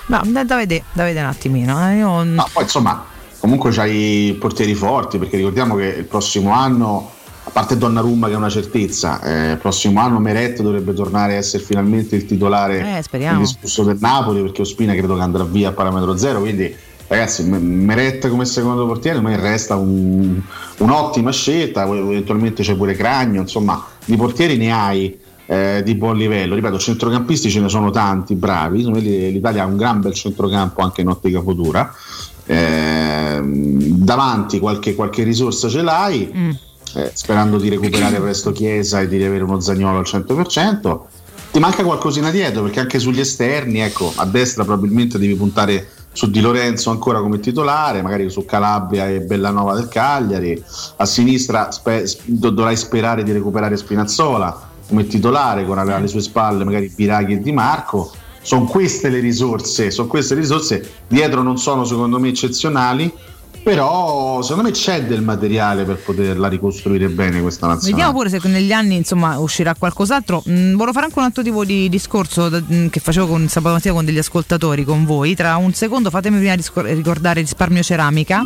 [0.07, 1.91] No, da, da vedere, da vedere un attimino.
[1.91, 3.05] eh, io- Ma poi insomma,
[3.43, 7.11] comunque c'hai portieri forti, perché ricordiamo che il prossimo anno,
[7.43, 11.39] a parte Donnarumma che è una certezza, eh, il prossimo anno Meret dovrebbe tornare a
[11.39, 13.03] essere finalmente il titolare Eh,
[13.41, 16.73] indiscusso del Napoli, perché Ospina credo che andrà via a parametro zero, quindi
[17.09, 20.41] ragazzi Meret come secondo portiere a me resta un-
[20.79, 25.21] un'ottima scelta, eventualmente c'è pure Cragno, insomma di portieri ne hai.
[25.45, 28.85] eh, di buon livello, ripeto, centrocampisti ce ne sono tanti bravi.
[29.33, 31.93] L'Italia ha un gran bel centrocampo anche in ottica futura.
[32.47, 36.51] Ehm, davanti qualche, qualche risorsa ce l'hai, Mm.
[36.95, 41.07] eh, sperando di recuperare presto Chiesa e di riavere uno zagnolo al 100%.
[41.51, 46.31] Ti manca qualcosina dietro perché anche sugli esterni, ecco, a destra probabilmente devi puntare su
[46.31, 50.63] Di Lorenzo ancora come titolare, magari su Calabria e Bellanova del Cagliari,
[50.97, 56.65] a sinistra spe- do- dovrai sperare di recuperare Spinazzola come titolare con alle sue spalle
[56.65, 58.13] magari Biraghi e Di Marco.
[58.43, 63.13] Sono queste le risorse, sono queste le risorse, dietro non sono secondo me eccezionali,
[63.63, 67.95] però secondo me c'è del materiale per poterla ricostruire bene questa nazionale.
[67.95, 70.43] Vediamo pure se negli anni insomma uscirà qualcos'altro.
[70.49, 73.95] Mm, volevo fare anche un altro tipo di discorso mm, che facevo con, sabato mattina
[73.95, 75.37] con degli ascoltatori, con voi.
[75.37, 76.55] Tra un secondo fatemi prima
[76.91, 78.43] ricordare Risparmio Ceramica.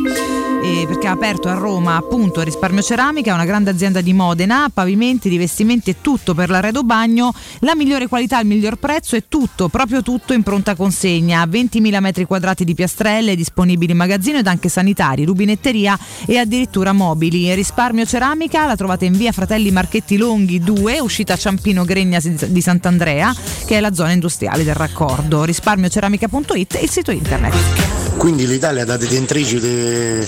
[0.63, 5.29] Eh, perché ha aperto a Roma appunto Risparmio Ceramica, una grande azienda di Modena, pavimenti,
[5.29, 10.01] rivestimenti e tutto per l'arredo bagno, la migliore qualità, il miglior prezzo e tutto, proprio
[10.01, 15.25] tutto in pronta consegna, 20.000 metri quadrati di piastrelle disponibili in magazzino ed anche sanitari,
[15.25, 17.53] rubinetteria e addirittura mobili.
[17.53, 23.35] Risparmio Ceramica la trovate in via Fratelli Marchetti Longhi 2, uscita Ciampino Gregna di Sant'Andrea,
[23.65, 25.43] che è la zona industriale del raccordo.
[25.43, 27.97] Risparmioceramica.it e il sito internet.
[28.17, 30.27] Quindi l'Italia da detentrice de-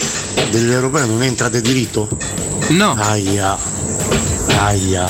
[0.52, 2.08] dell'Europeo non entra di diritto?
[2.70, 2.96] No.
[2.98, 3.58] Aia.
[4.58, 5.08] Aia.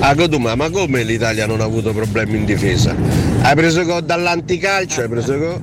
[0.00, 2.94] A Coduma, ma come l'Italia non ha avuto problemi in difesa?
[3.42, 5.60] Hai preso gol dall'anticalcio, hai preso gol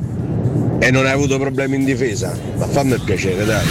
[0.80, 2.38] e non hai avuto problemi in difesa?
[2.58, 3.66] Ma fammi il piacere, dai.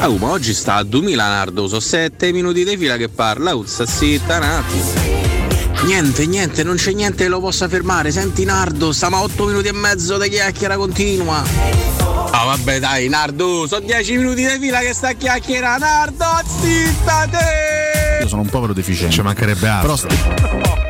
[0.00, 3.86] Ah, ma oggi sta a 2000 Nardo, sono 7 minuti di fila che parla, uzza
[3.86, 5.23] zitta un attimo.
[5.82, 8.10] Niente, niente, non c'è niente che lo possa fermare.
[8.10, 11.42] Senti Nardo, stiamo a 8 minuti e mezzo di chiacchiera continua.
[12.30, 15.76] Ah vabbè dai Nardo, sono 10 minuti di fila che sta a chiacchiera.
[15.76, 16.24] Nardo,
[16.60, 18.22] zitta te!
[18.22, 19.14] Io sono un povero deficiente.
[19.14, 20.83] Ci mancherebbe altro.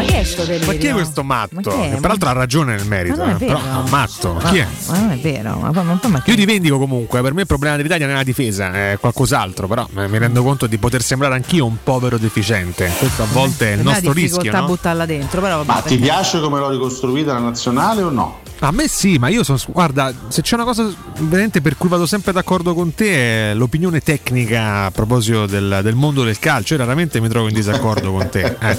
[0.00, 0.66] Ma chi è sto delirio?
[0.66, 1.70] Ma chi è questo matto?
[1.70, 1.90] Ma è?
[1.90, 4.32] Che peraltro ha ragione nel merito, Ma non è eh, però è matto.
[4.32, 4.66] Ma- Chi è?
[4.88, 8.06] Ma non è vero, ma ma ma Io rivendico comunque, per me il problema dell'Italia
[8.06, 11.66] non è la difesa, è qualcos'altro, però eh, mi rendo conto di poter sembrare anch'io
[11.66, 12.90] un povero deficiente.
[12.98, 14.52] Questo a volte è il nostro rischio.
[14.52, 14.66] a no?
[14.66, 18.40] buttarla dentro, però vabbè, Ma ti piace come l'ho ricostruita la nazionale o no?
[18.62, 19.58] A me sì, ma io sono.
[19.68, 20.86] Guarda, se c'è una cosa
[21.20, 25.94] veramente per cui vado sempre d'accordo con te è l'opinione tecnica a proposito del, del
[25.94, 26.74] mondo del calcio.
[26.74, 28.56] Io raramente mi trovo in disaccordo con te.
[28.60, 28.78] eh.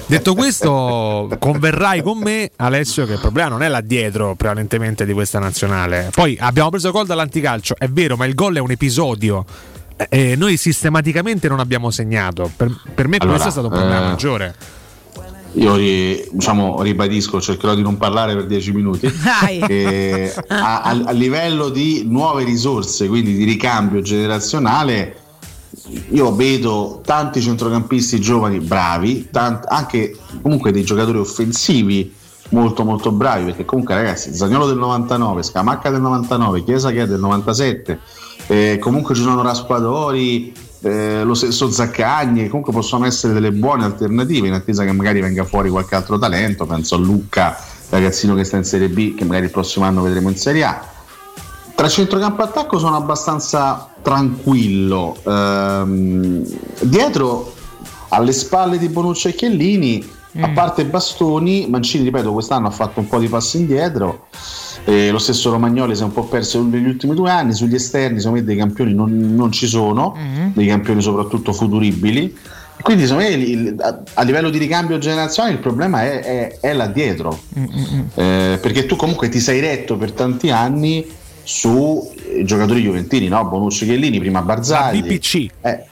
[0.06, 0.57] Detto questo,
[1.38, 6.10] converrai con me, Alessio, che il problema non è là dietro prevalentemente di questa nazionale.
[6.14, 9.44] Poi abbiamo preso gol dall'anticalcio, è vero, ma il gol è un episodio.
[9.96, 12.50] Eh, E noi sistematicamente non abbiamo segnato.
[12.56, 14.54] Per, per me Allora, questo è stato un problema eh, maggiore.
[15.54, 15.76] Io
[16.30, 19.10] diciamo, ribadisco, cercherò di non parlare per 10 minuti.
[19.68, 25.16] Eh, a, a- a livello di nuove risorse, quindi di ricambio generazionale,
[26.10, 32.14] io vedo tanti centrocampisti giovani bravi, tant- anche comunque dei giocatori offensivi
[32.50, 37.06] molto molto bravi, perché comunque ragazzi, Zagnolo del 99, Scamacca del 99, Chiesa che è
[37.06, 37.98] del 97,
[38.46, 44.46] eh, comunque ci sono Raspadori, eh, lo stesso Zaccagni, comunque possono essere delle buone alternative
[44.46, 47.58] in attesa che magari venga fuori qualche altro talento, penso a Lucca,
[47.90, 50.96] ragazzino che sta in Serie B, che magari il prossimo anno vedremo in Serie A.
[51.78, 55.16] Tra centrocampo e attacco sono abbastanza tranquillo.
[55.24, 56.44] Ehm,
[56.80, 57.54] dietro,
[58.08, 60.04] alle spalle di Bonucci e Chiellini,
[60.40, 64.26] a parte Bastoni, Mancini, ripeto, quest'anno ha fatto un po' di passi indietro.
[64.86, 67.52] Eh, lo stesso Romagnoli si è un po' perso negli ultimi due anni.
[67.54, 70.16] Sugli esterni, secondo me, dei campioni non, non ci sono,
[70.54, 72.36] dei campioni soprattutto futuribili.
[72.82, 76.72] Quindi, secondo me, il- a, a livello di ricambio generazionale, il problema è, è- è
[76.72, 77.38] là dietro.
[78.16, 81.06] Eh, perché tu comunque ti sei retto per tanti anni
[81.48, 83.42] su eh, giocatori juventini, no?
[83.46, 85.00] Bonucci Chiellini, prima Barzagli.
[85.00, 85.34] BPC.
[85.62, 85.84] Eh,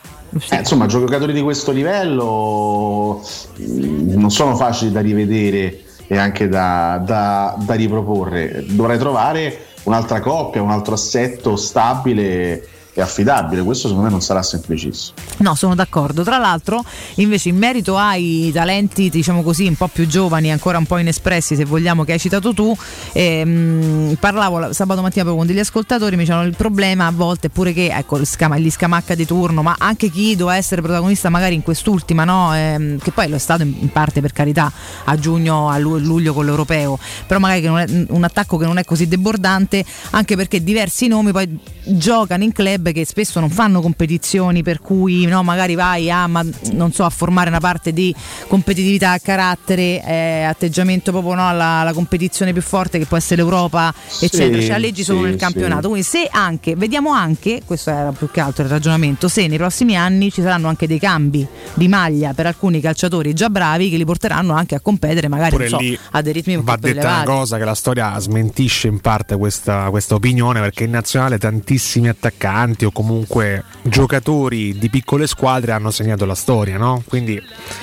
[0.51, 3.25] eh, insomma, giocatori di questo livello
[3.59, 8.67] mm, non sono facili da rivedere e anche da, da- da riproporre.
[8.69, 12.69] Dovrai trovare un'altra coppia, un altro assetto stabile
[13.01, 13.63] è affidabile.
[13.63, 15.15] Questo secondo me non sarà semplicissimo.
[15.39, 16.23] No, sono d'accordo.
[16.23, 16.83] Tra l'altro,
[17.17, 21.57] invece, in merito ai talenti, diciamo così, un po' più giovani, ancora un po' inespressi,
[21.57, 22.75] se vogliamo, che hai citato tu,
[23.13, 27.51] ehm, parlavo la- sabato mattina proprio con degli ascoltatori, mi dicevano il problema a volte
[27.51, 31.29] pure che ecco, gli scama- gli scamacca di turno, ma anche chi doveva essere protagonista
[31.29, 32.55] magari in quest'ultima, no?
[32.55, 34.73] Ehm, che poi lo è stato in, in parte per carità
[35.05, 38.65] a giugno, a lu- luglio con l'europeo, però magari che non è, un attacco che
[38.65, 43.51] non è così debordante, anche perché diversi nomi poi giocano in club che spesso non
[43.51, 47.93] fanno competizioni per cui no, magari vai a, ma, non so, a formare una parte
[47.93, 48.15] di
[48.47, 53.93] competitività, carattere, eh, atteggiamento proprio no, alla, alla competizione più forte che può essere l'Europa,
[54.21, 54.61] eccetera.
[54.63, 55.39] Ci alleggi solo sì, nel sì.
[55.39, 55.89] campionato.
[55.89, 59.97] Quindi se anche, vediamo anche, questo era più che altro il ragionamento, se nei prossimi
[59.97, 64.05] anni ci saranno anche dei cambi di maglia per alcuni calciatori già bravi che li
[64.05, 65.79] porteranno anche a competere magari so,
[66.11, 67.39] a dei ritmi un Va po' più detta una elevati.
[67.39, 72.76] cosa che la storia smentisce in parte questa, questa opinione perché in nazionale tantissimi attaccanti
[72.85, 77.03] o comunque giocatori di piccole squadre hanno segnato la storia, no?
[77.07, 77.41] Quindi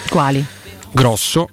[0.09, 0.45] Quali?
[0.91, 1.49] Grosso,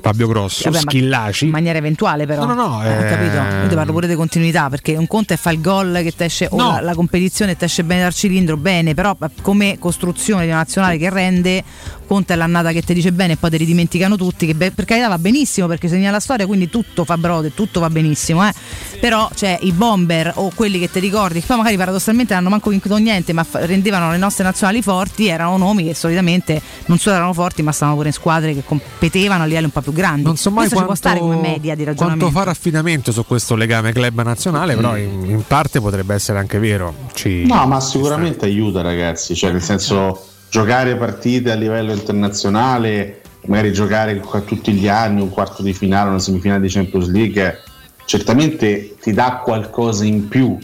[0.00, 1.44] Fabio Grosso, Vabbè, Schillaci.
[1.44, 2.46] In maniera eventuale, però.
[2.46, 3.36] No, no, no, Eh, ho eh, capito.
[3.62, 6.24] Io ti parlo pure di continuità, perché un conto è fa il gol che ti
[6.24, 6.72] esce, o No.
[6.72, 10.58] la, la competizione ti esce bene dal cilindro, bene, però eh, come costruzione di una
[10.58, 11.62] nazionale che rende,
[12.06, 14.70] conto è l'annata che ti dice bene e poi te li dimenticano tutti, che be-
[14.72, 18.46] per carità va benissimo perché segna la storia, quindi tutto fa brode, tutto va benissimo,
[18.46, 18.52] eh.
[19.00, 22.50] Però cioè, i bomber o quelli che ti ricordi, che poi magari paradossalmente non hanno
[22.50, 26.98] manco vinto niente, ma fa- rendevano le nostre nazionali forti, erano nomi che solitamente non
[26.98, 29.92] solo erano forti, ma stavano pure in squadre che competevano a livelli un po' più
[29.92, 30.22] grandi.
[30.24, 32.24] Non so mai Questo ci può quanto, stare come media di ragionamento.
[32.26, 36.58] quanto fare affidamento su questo legame club nazionale, però in, in parte potrebbe essere anche
[36.58, 36.94] vero.
[37.14, 43.72] Ci- No, ma sicuramente aiuta ragazzi, cioè nel senso giocare partite a livello internazionale, magari
[43.72, 47.58] giocare tutti gli anni un quarto di finale, una semifinale di Champions League,
[48.04, 50.58] certamente ti dà qualcosa in più.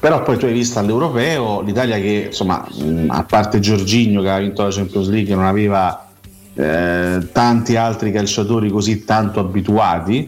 [0.00, 2.66] Però poi tu hai visto all'europeo l'Italia che insomma,
[3.08, 6.08] a parte Giorginio che ha vinto la Champions League non aveva
[6.54, 10.26] eh, tanti altri calciatori così tanto abituati,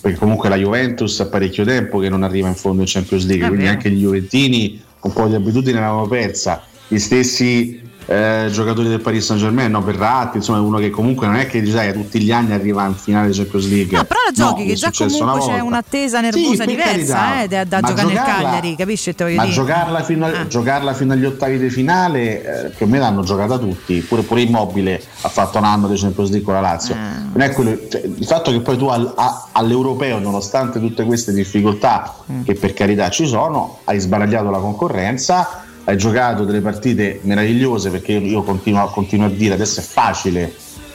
[0.00, 3.48] perché comunque la Juventus ha parecchio tempo che non arriva in fondo in Champions League,
[3.48, 6.62] quindi anche gli Juventini un po' di abitudini l'avevano persa.
[6.86, 11.36] Gli stessi eh, giocatori del Paris Saint Germain, no, Verratti, insomma, uno che comunque non
[11.36, 13.96] è che sai, tutti gli anni arriva in finale di Champions League.
[13.96, 17.42] No, però la giochi No, che già comunque una c'è un'attesa nervosa Sì, diversa carità.
[17.42, 19.14] eh, da, da giocare nel Cagliari, capisci?
[19.14, 23.04] Te Ma giocarla fino, a- giocarla fino agli ottavi di finale, eh, più o meno
[23.04, 24.00] l'hanno giocata tutti.
[24.00, 26.96] Pure, pure Immobile ha fatto un anno di Champions League con la Lazio.
[26.96, 31.32] Non è quello- cioè, il fatto che poi tu al- a- all'europeo, nonostante tutte queste
[31.32, 32.12] difficoltà
[32.44, 38.12] che per carità ci sono, hai sbaragliato la concorrenza, hai giocato delle partite meravigliose perché
[38.12, 40.52] io, io continuo, continuo a dire adesso è facile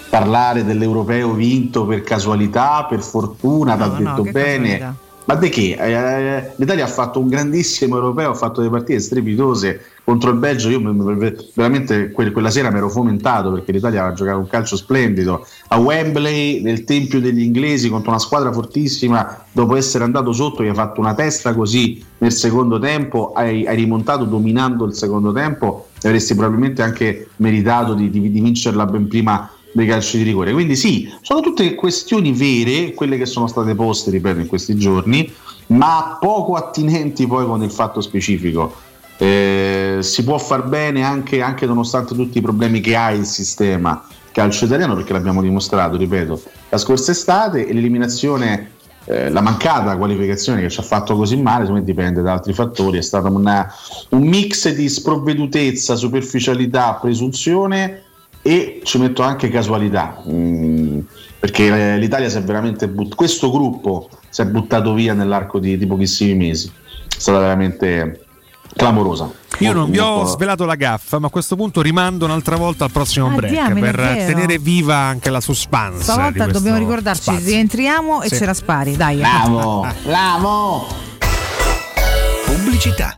[0.10, 4.70] parlare dell'europeo vinto per casualità, per fortuna, No, t'ha no, detto bene.
[4.78, 4.96] casualità.
[5.26, 5.76] Ma di che?
[5.76, 10.70] Eh, L'Italia ha fatto un grandissimo europeo, ha fatto delle partite strepitose contro il Belgio.
[10.70, 10.80] Io
[11.56, 15.80] veramente que- quella sera mi ero fomentato perché l'Italia ha giocato un calcio splendido a
[15.80, 19.46] Wembley, nel tempio degli inglesi, contro una squadra fortissima.
[19.52, 23.32] Dopo essere andato sotto, gli ha fatto una testa così nel secondo tempo.
[23.34, 28.40] Hai, hai rimontato dominando il secondo tempo e avresti probabilmente anche meritato di, di- di
[28.42, 30.54] vincerla ben prima dei calci di rigore.
[30.54, 35.30] Quindi sì, sono tutte questioni vere, quelle che sono state poste, ripeto, in questi giorni,
[35.68, 38.74] ma poco attinenti poi con il fatto specifico.
[39.18, 44.08] Eh, si può far bene anche, anche nonostante tutti i problemi che ha il sistema
[44.32, 48.72] calcio italiano, perché l'abbiamo dimostrato, ripeto, la scorsa estate e l'eliminazione,
[49.04, 53.02] eh, la mancata qualificazione che ci ha fatto così male, dipende da altri fattori, è
[53.02, 53.70] stato una-
[54.12, 58.04] un mix di sprovvedutezza, superficialità, presunzione
[58.48, 61.00] e ci metto anche casualità mm,
[61.40, 65.78] perché eh, l'Italia si è veramente but- questo gruppo si è buttato via nell'arco di,
[65.80, 66.72] di pochissimi mesi è
[67.20, 68.20] stata veramente
[68.76, 72.84] clamorosa Io non vi ho svelato la gaffa, ma a questo punto rimando un'altra volta
[72.84, 73.96] al prossimo Ah, break diamine, per
[74.26, 76.04] tenere viva anche la suspense.
[76.04, 77.46] Stavolta dobbiamo ricordarci, spazio.
[77.48, 78.36] rientriamo e Sì.
[78.36, 79.16] ce la spari, dai.
[79.18, 80.88] bravo bravo
[82.46, 83.18] Pubblicità.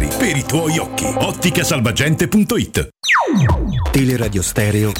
[0.00, 1.06] per i tuoi occhi.
[1.06, 2.88] Otticasalvagente.it
[3.92, 4.90] Teleradio Stereo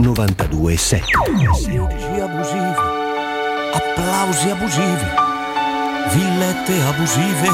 [0.00, 2.74] 92.7 Giudici abusivi,
[3.74, 5.04] applausi abusivi,
[6.14, 7.50] villette abusive,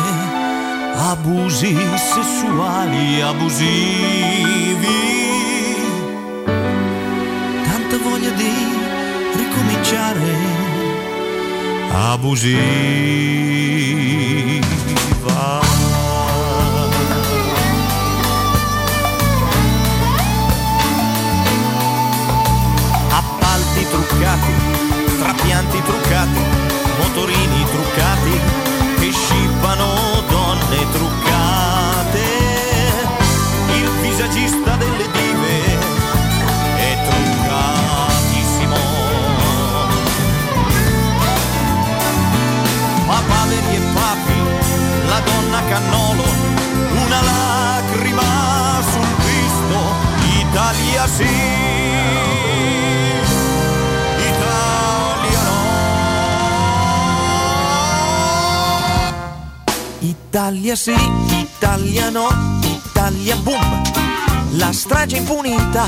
[0.95, 4.87] abusi sessuali abusivi.
[7.65, 8.53] Tanta voglia di
[9.35, 10.37] ricominciare
[11.91, 13.92] abusiva.
[25.85, 26.41] Truccati,
[26.99, 28.41] motorini truccati,
[28.99, 32.25] che scippano donne truccate.
[33.75, 35.79] Il visagista delle dive
[36.77, 38.77] è truccatissimo.
[43.07, 44.39] Papaveri e papi,
[45.09, 46.25] la donna cannolo,
[47.05, 49.79] una lacrima sul Cristo,
[50.39, 51.82] Italia sì.
[60.35, 60.95] Italia sì,
[61.29, 62.27] Italia no,
[62.63, 63.83] Italia boom,
[64.53, 65.87] la strage impunita,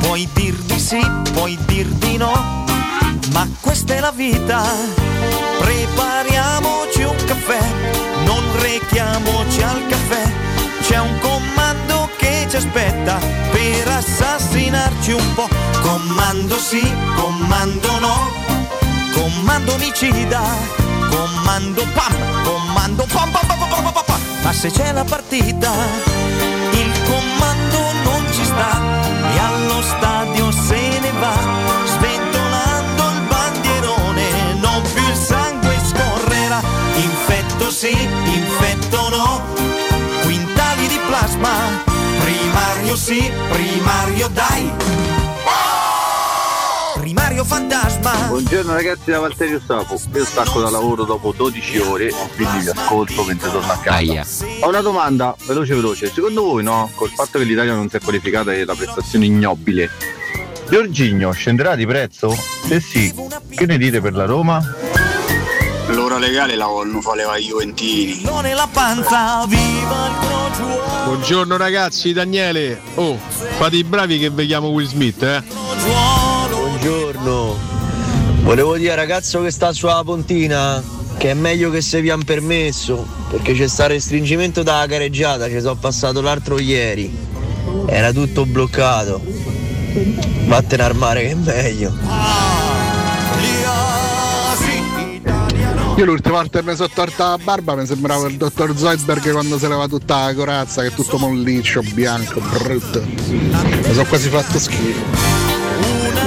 [0.00, 0.98] puoi dir di sì,
[1.32, 2.64] puoi dir di no,
[3.30, 4.64] ma questa è la vita,
[5.60, 7.60] prepariamoci un caffè,
[8.24, 10.32] non rechiamoci al caffè,
[10.80, 13.20] c'è un comando che ci aspetta
[13.52, 15.48] per assassinarci un po',
[15.82, 16.82] comando sì,
[17.14, 18.28] comando no,
[19.14, 20.42] comando omicida,
[21.10, 22.14] comando pam,
[22.44, 24.20] comando pam pam pam pam pam pam.
[24.42, 25.72] Ma se c'è la partita,
[26.72, 28.80] il comando non ci sta.
[29.34, 31.36] E allo stadio se ne va,
[31.84, 36.60] sventolando il bandierone, non più il sangue scorrerà,
[36.96, 39.42] infetto sì, infetto no,
[40.22, 41.54] quintali di plasma,
[42.20, 45.07] primario sì, primario dai.
[47.38, 48.26] Primario fantasma.
[48.26, 53.22] Buongiorno ragazzi da Valterio Sapo, io stacco da lavoro dopo 12 ore, quindi vi ascolto
[53.22, 54.44] mentre torno a casa.
[54.60, 58.00] Ho una domanda, veloce veloce, secondo voi no, col fatto che l'Italia non si è
[58.00, 59.88] qualificata e la prestazione ignobile,
[60.68, 62.36] Giorginio scenderà di prezzo?
[62.66, 63.14] Se sì,
[63.54, 64.60] che ne dite per la Roma?
[65.88, 68.22] L'ora legale la vogliono fare i Juventini.
[68.42, 71.04] Nella panza, viva il crogiuolo.
[71.04, 72.80] Buongiorno ragazzi, Daniele.
[72.96, 76.17] Oh, fate i bravi che vediamo Will Smith, eh.
[76.88, 77.54] Buongiorno.
[78.44, 80.82] Volevo dire ragazzo che sta sulla pontina
[81.18, 85.60] che è meglio che se vi han permesso, perché c'è sta restringimento dalla gareggiata, ci
[85.60, 87.14] sono passato l'altro ieri.
[87.84, 89.20] Era tutto bloccato.
[90.46, 91.92] Vattene al mare che è meglio.
[95.96, 99.58] Io l'ultima volta che mi sono torta la barba mi sembrava il dottor Zoidberg quando
[99.58, 103.02] si leva tutta la corazza, che è tutto molliccio, bianco, brutto.
[103.04, 105.37] Mi sono quasi fatto schifo.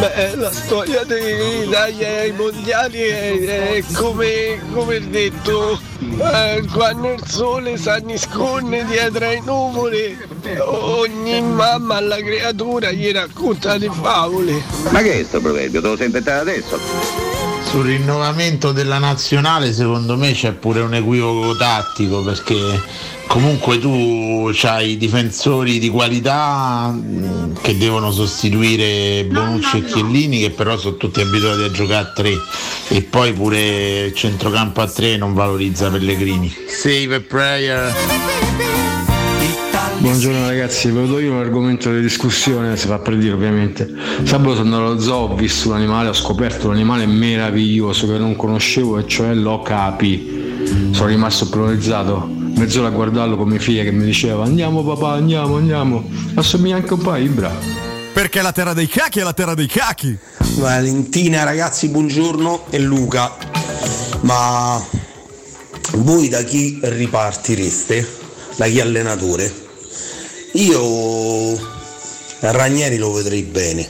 [0.02, 7.78] Beh, la storia dell'Italia ai mondiali è, è come, come detto, eh, quando il sole
[7.78, 10.18] si nasconde dietro ai nuvoli,
[10.60, 14.64] ogni mamma alla creatura gli racconta le favole.
[14.90, 15.82] Ma che è questo proverbio?
[15.82, 16.80] Te lo sei inventato adesso?
[17.70, 22.82] Sul rinnovamento della nazionale secondo me c'è pure un equivoco tattico perché
[23.32, 30.78] comunque tu hai difensori di qualità mh, che devono sostituire Bonucci e Chiellini che però
[30.78, 32.34] sono tutti abituati a giocare a tre
[32.90, 36.54] e poi pure il centrocampo a tre non valorizza Pellegrini.
[36.68, 37.94] Save a prayer.
[40.00, 43.90] Buongiorno ragazzi, ve lo do io l'argomento della discussione, si fa per dire ovviamente.
[44.24, 48.18] Sabato sono andato allo zoo, ho visto un animale, ho scoperto un animale meraviglioso che
[48.18, 50.90] non conoscevo e cioè l'ocapi.
[50.92, 55.58] Sono rimasto terrorizzato, mezz'ora a guardarlo con mia figlia che mi diceva andiamo papà, andiamo,
[55.58, 56.04] andiamo.
[56.36, 57.52] Assomiglia anche un po' a Ibra.
[58.14, 60.18] Perché la terra dei cachi è la terra dei cachi.
[60.58, 63.36] Valentina ragazzi buongiorno e Luca
[64.22, 64.84] ma
[65.94, 68.20] voi da chi ripartireste?
[68.56, 69.52] Da chi allenatore?
[70.54, 71.58] Io
[72.40, 73.90] Ranieri lo vedrei bene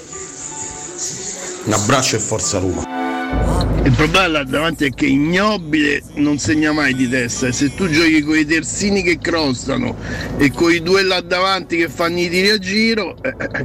[1.63, 3.01] un abbraccio e forza Roma
[3.84, 7.90] Il problema là davanti è che ignobile non segna mai di testa e se tu
[7.90, 9.95] giochi con i terzini che crostano
[10.38, 13.18] e con i due là davanti che fanno i tiri a giro,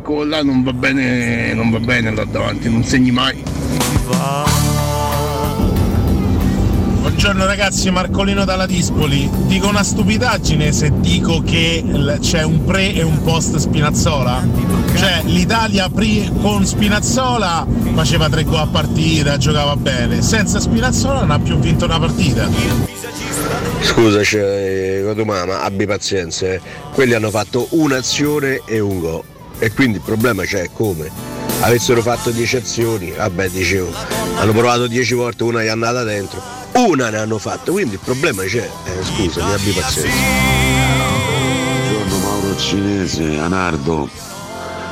[0.03, 4.76] quello là non va bene, non va bene là davanti, non segni mai.
[7.17, 9.27] Buongiorno ragazzi, Marcolino dalla Dispoli.
[9.47, 11.83] Dico una stupidaggine se dico che
[12.21, 14.47] c'è un pre e un post Spinazzola.
[14.95, 20.21] Cioè l'Italia pre- con Spinazzola faceva tre gol a partita, giocava bene.
[20.21, 22.51] Senza Spinazzola non ha più vinto una partita.
[23.81, 26.61] Scusa, cioè, tua mamma, abbi pazienza, eh.
[26.93, 29.23] quelli hanno fatto un'azione e un gol.
[29.59, 31.11] E quindi il problema c'è come?
[31.61, 33.91] Avessero fatto 10 azioni, vabbè dicevo,
[34.37, 36.43] hanno provato 10 volte, una gli è andata dentro,
[36.77, 38.69] una ne hanno fatta, quindi il problema c'è.
[38.85, 40.17] Eh, scusa, mi abbi pazienza.
[41.89, 44.09] Buongiorno Mauro Cinese, Anardo.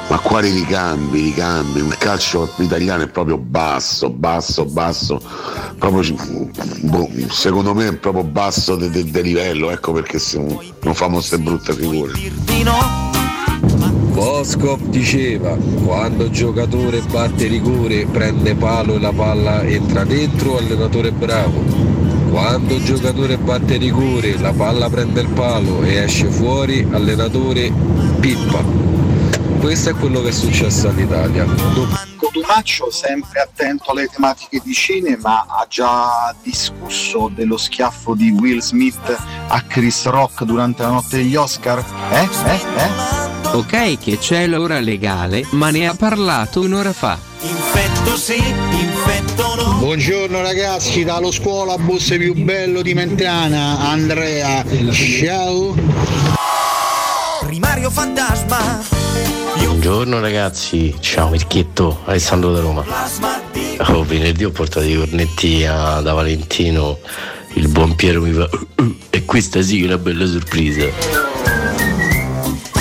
[0.06, 1.78] Ma quali ricambi, ricambi?
[1.78, 5.20] Il calcio italiano è proprio basso, basso, basso.
[5.78, 6.14] Proprio,
[6.82, 10.38] boh, secondo me è proprio basso di livello, ecco perché se-
[10.82, 12.12] non famo queste brutte figure.
[14.14, 21.60] Boscov diceva quando giocatore batte rigore prende palo e la palla entra dentro allenatore bravo
[22.30, 27.72] quando giocatore batte rigore la palla prende il palo e esce fuori allenatore
[28.20, 28.62] pippa
[29.58, 31.44] questo è quello che è successo all'Italia
[32.16, 39.16] Cotumaccio sempre attento alle tematiche di cinema ha già discusso dello schiaffo di Will Smith
[39.48, 41.84] a Chris Rock durante la notte degli Oscar?
[42.12, 42.28] Eh?
[42.46, 42.60] Eh?
[42.76, 43.23] Eh?
[43.54, 47.16] Ok che c'è l'ora legale, ma ne ha parlato un'ora fa.
[47.42, 49.74] Infetto sì, infetto no.
[49.78, 54.64] Buongiorno ragazzi, dallo scuola bus più bello di Mentana, Andrea.
[54.90, 55.72] Ciao.
[57.46, 58.80] Primario fantasma.
[59.56, 62.84] Buongiorno ragazzi, ciao Mirchietto, Alessandro da Roma.
[63.88, 66.98] Oh, venerdì ho portato i cornetti a- da Valentino,
[67.52, 71.43] il buon Piero mi fa "Uh, uh", e questa sì è una bella sorpresa.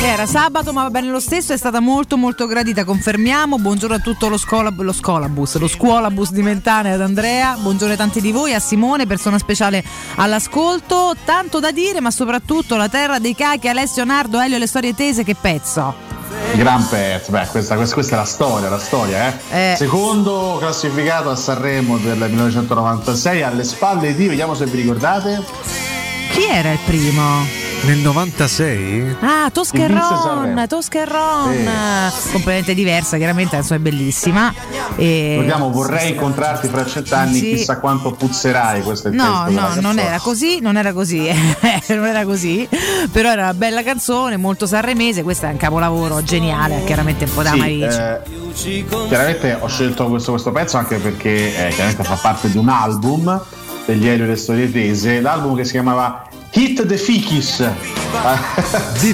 [0.06, 3.58] Era sabato, ma va bene lo stesso, è stata molto molto gradita, confermiamo.
[3.58, 7.56] Buongiorno a tutto lo, scola, lo scolabus, lo scuolabus di Mentana ad Andrea.
[7.58, 9.82] Buongiorno a tanti di voi, a Simone, persona speciale
[10.16, 11.16] all'ascolto.
[11.24, 15.24] Tanto da dire, ma soprattutto la terra dei cachi, Alessio Nardo, Elio, le storie tese,
[15.24, 15.96] che pezzo.
[16.56, 19.72] Gran pezzo, beh, questa, questa- questa è la storia, la storia, eh.
[19.72, 19.76] Eh.
[19.78, 26.02] Secondo classificato a Sanremo del 1996, alle spalle di, vediamo se vi ricordate.
[26.34, 27.62] Chi era il primo?
[27.86, 29.18] Nel 96?
[29.20, 30.66] Ah, Tosca e Ron.
[30.70, 31.70] Tosca e Ron.
[32.32, 34.54] Completamente diversa, chiaramente, adesso è bellissima.
[34.96, 35.28] E...
[35.32, 37.50] Ricordiamo, vorrei incontrarti fra cent'anni, Sì.
[37.56, 41.28] chissà quanto puzzerai, questo è il No, no, non era così, non era così,
[41.90, 42.68] non era così,
[43.12, 47.44] però era una bella canzone, molto sanremese, questo è un capolavoro geniale, chiaramente un po'
[47.44, 48.80] da Sì, Marici.
[48.80, 52.70] eh, chiaramente ho scelto questo, questo pezzo anche perché eh, chiaramente fa parte di un
[52.70, 53.42] album
[53.86, 57.68] degli Elio e le storie tese, l'album che si chiamava Hit the Fikis,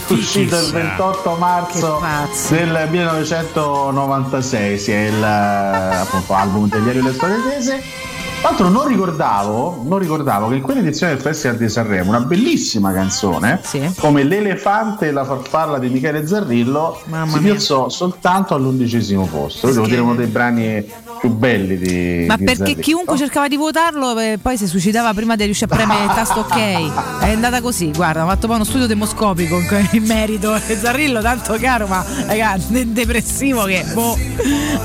[0.10, 2.02] uscito il 28 marzo
[2.50, 8.09] del 1996, sì, è il eh, appunto, album degli Elio e le storie tese.
[8.42, 12.94] Tra l'altro non ricordavo, non ricordavo che in quell'edizione del Festival di Sanremo una bellissima
[12.94, 13.60] canzone
[13.98, 19.68] come L'elefante e la farfalla di Michele Zarrillo Mamma si piazzò soltanto all'undicesimo posto.
[19.68, 20.86] Io devo dire uno dei brani
[21.20, 22.82] più belli di Ma di perché Zarrillo.
[22.82, 26.40] chiunque cercava di votarlo e poi si suicidava prima di riuscire a premere il tasto
[26.40, 27.20] ok.
[27.20, 29.60] È andata così, guarda, ho fatto poi uno studio demoscopico
[29.92, 30.56] in- merito.
[30.56, 34.18] E Zarrillo tanto caro, ma ragazzi, de- depressivo che boh,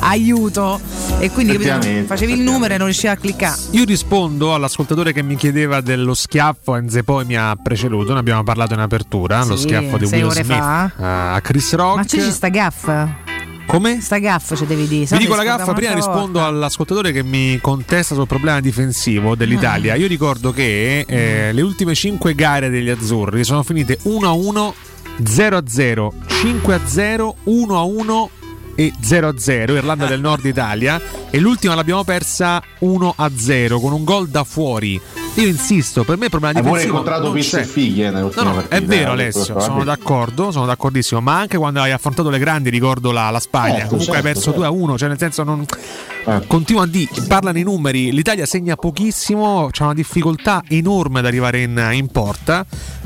[0.00, 0.80] aiuto.
[1.20, 3.43] E quindi capito, facevi il numero e non riuscivi a cliccare.
[3.72, 8.42] Io rispondo all'ascoltatore che mi chiedeva dello schiaffo, Enze poi mi ha preceduto, ne abbiamo
[8.42, 10.86] parlato in apertura, lo Sì, schiaffo di Will Smith fa.
[10.98, 11.04] eh,
[11.36, 11.96] a Chris Rock.
[11.96, 12.88] Ma c'è ci sta gaff?
[13.66, 14.00] Come?
[14.02, 15.06] Sta gaff ci devi dire.
[15.16, 16.44] Vi dico la gaffa, prima rispondo volta.
[16.46, 19.94] all'ascoltatore che mi contesta sul problema difensivo dell'Italia.
[19.94, 19.96] Ah.
[19.96, 24.72] Io ricordo che eh, le ultime 5 gare degli azzurri sono finite 1-1,
[25.22, 28.28] 0-0, 5-0, 1-1
[28.74, 34.44] e 0-0 Irlanda del Nord Italia e l'ultima l'abbiamo persa 1-0 con un gol da
[34.44, 35.00] fuori.
[35.36, 37.60] Io insisto, per me il problema Hai pure difensivo incontrato c'è.
[37.60, 38.76] e figlie No, no, partite.
[38.76, 42.70] è vero eh, Alessio, sono d'accordo, sono d'accordissimo, ma anche quando hai affrontato le grandi,
[42.70, 44.58] ricordo la, la Spagna, Certo, comunque certo, hai perso certo.
[44.60, 45.64] 2 a 1, cioè nel senso non...
[46.26, 46.46] Eh.
[46.46, 51.62] Continuo a dire, parlano i numeri, l'Italia segna pochissimo, c'è una difficoltà enorme ad arrivare
[51.62, 52.64] in, in porta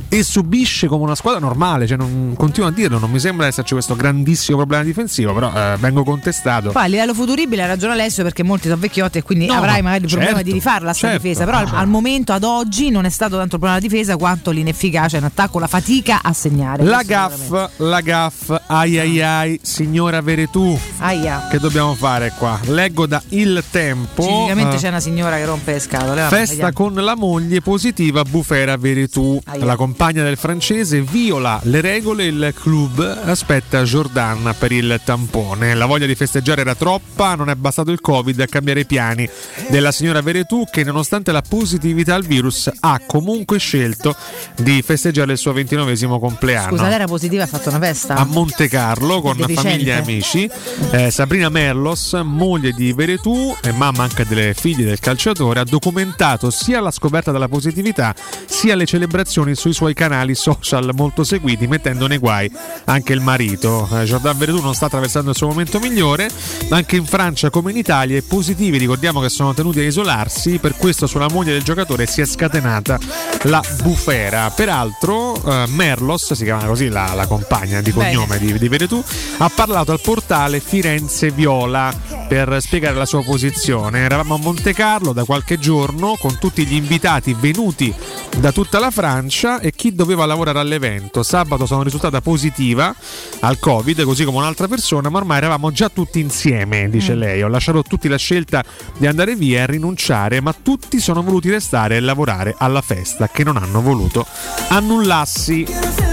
[0.08, 3.74] e subisce come una squadra normale, cioè non, continuo a dirlo, non mi sembra esserci
[3.74, 6.70] questo grandissimo problema difensivo, però eh, vengo contestato.
[6.70, 9.82] Poi a livello futuribile ha ragione Alessio perché molti sono vecchiotti e quindi No, avrai
[9.82, 11.44] ma magari il problema certo, di rifarla sta certo, difesa.
[11.44, 11.80] Però al, certo.
[11.80, 15.24] al momento, ad oggi, non è stato tanto il problema della difesa quanto l'inefficacia in
[15.24, 16.84] attacco, la fatica a segnare.
[16.84, 20.78] La gaff, la gaff, ai ai ai, signora Veretù.
[20.98, 21.48] Aia.
[21.50, 22.58] Che dobbiamo fare qua?
[22.64, 24.22] Leggo da Il Tempo.
[24.22, 26.22] Ciclicamente eh, c'è una signora che rompe le scatole.
[26.28, 26.72] Festa vediamo.
[26.72, 29.40] con la moglie positiva Bufera Veretù.
[29.44, 29.64] Aia.
[29.64, 35.74] La compagna del francese viola le regole il club aspetta Jordan per il tampone.
[35.74, 39.28] La voglia di festeggiare era troppa, non è bastato il Covid a cambiare i piani
[39.68, 44.14] della signora Veretù che nonostante la positività al virus ha comunque scelto
[44.56, 48.14] di festeggiare il suo ventinovesimo compleanno Scusa, lei era positiva e ha fatto una festa?
[48.14, 50.50] a Monte Carlo con famiglia e amici.
[50.90, 56.50] Eh, Sabrina Merlos, moglie di Veretù e mamma anche delle figlie del calciatore, ha documentato
[56.50, 58.12] sia la scoperta della positività
[58.44, 62.50] sia le celebrazioni sui suoi canali social molto seguiti, mettendo nei guai
[62.86, 63.88] anche il marito.
[63.92, 66.28] Eh, Jordan Veretù non sta attraversando il suo momento migliore,
[66.70, 70.58] ma anche in Francia come in Italia i positivi ricordiamo che sono tenuti a isolarsi,
[70.58, 72.98] per questo sulla moglie del giocatore si è scatenata
[73.42, 74.50] la bufera.
[74.50, 78.12] Peraltro eh, Merlos, si chiama così la, la compagna di Bene.
[78.12, 79.00] cognome di, di Veretù,
[79.36, 81.94] ha parlato al portale Firenze Viola
[82.26, 84.00] per spiegare la sua posizione.
[84.00, 87.92] Eravamo a Monte Carlo da qualche giorno con tutti gli invitati venuti
[88.38, 91.22] da tutta la Francia e chi doveva lavorare all'evento.
[91.22, 92.94] Sabato sono risultata positiva
[93.40, 97.18] al Covid, così come un'altra persona, ma ormai eravamo già tutti insieme, dice Mm.
[97.18, 97.42] lei.
[97.42, 98.62] Ho lasciato tutti la scelta
[98.96, 103.44] di andare via e rinunciare, ma tutti sono voluti restare e lavorare alla festa che
[103.44, 104.26] non hanno voluto
[104.68, 105.66] annullassi.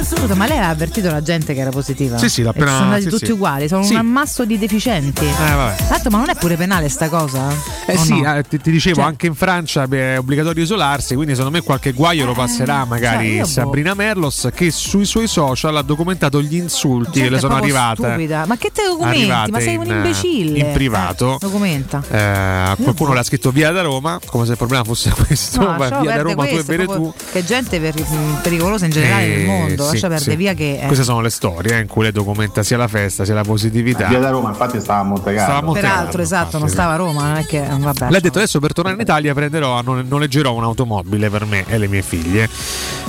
[0.04, 2.18] Scusa, ma lei ha avvertito la gente che era positiva?
[2.18, 3.32] Sì, sì, l'ha appena- sono andati sì, tutti sì.
[3.32, 3.94] uguali, sono Sì.
[3.94, 5.26] un ammasso di deficienti.
[5.26, 5.88] Eh, vabbè.
[5.88, 7.48] Tanto, ma non è pure penale sta cosa?
[7.86, 8.36] Eh O sì, no?
[8.36, 11.64] eh, ti, ti dicevo, Cioè- anche in Francia beh, è obbligatorio isolarsi, quindi secondo me
[11.64, 13.48] qualche guaio lo passerà magari cioè, io boh.
[13.48, 18.02] Sabrina Merlos che sui suoi social ha documentato gli insulti che le sono arrivate.
[18.08, 18.46] Stupida.
[18.48, 19.20] Ma che te documenti?
[19.22, 20.58] arrivate Ma sei un in, eh, imbecille.
[20.60, 21.36] in privato.
[21.36, 22.04] Eh, documenta.
[22.10, 26.16] Eh, qualcuno l'ha scritto via da Roma, come se il problema fosse questo, No, via
[26.16, 26.92] da Roma tu e questo, Veretù.
[26.92, 27.94] proprio- Che gente per-
[28.42, 29.84] pericolosa in generale Eh, nel mondo.
[29.86, 30.38] sì, Lascia perdere sì.
[30.38, 30.80] via che.
[30.82, 30.86] eh.
[30.88, 34.08] Queste sono le storie eh, in cui lei documenta sia la festa sia la positività.
[34.08, 35.40] Via da Roma, infatti stava a Monte Carlo.
[35.42, 36.24] Stava a Monte Peraltro, Carlo,
[36.58, 38.08] esatto, non stava a Roma, non è che vabbè.
[38.08, 41.78] Lei ha detto adesso per tornare in Italia prenderò, non- noleggerò un'automobile per me e
[41.78, 42.50] le mie figlie.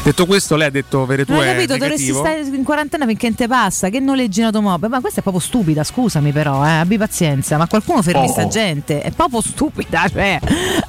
[0.03, 3.27] Detto questo, lei ha detto Veretù Non hai è capito, dovresti stare in quarantena finché
[3.27, 4.89] non te passa, che noleggi in automobile.
[4.89, 7.57] Ma questa è proprio stupida, scusami però, eh, abbi pazienza.
[7.57, 8.49] Ma qualcuno fermi sta Oh.
[8.49, 10.39] gente, è proprio stupida, cioè,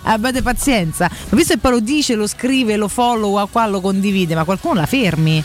[0.04, 1.10] abbiate pazienza.
[1.30, 4.76] Ma visto che poi lo dice, lo scrive, lo follow, qua lo condivide, ma qualcuno
[4.76, 5.44] la fermi.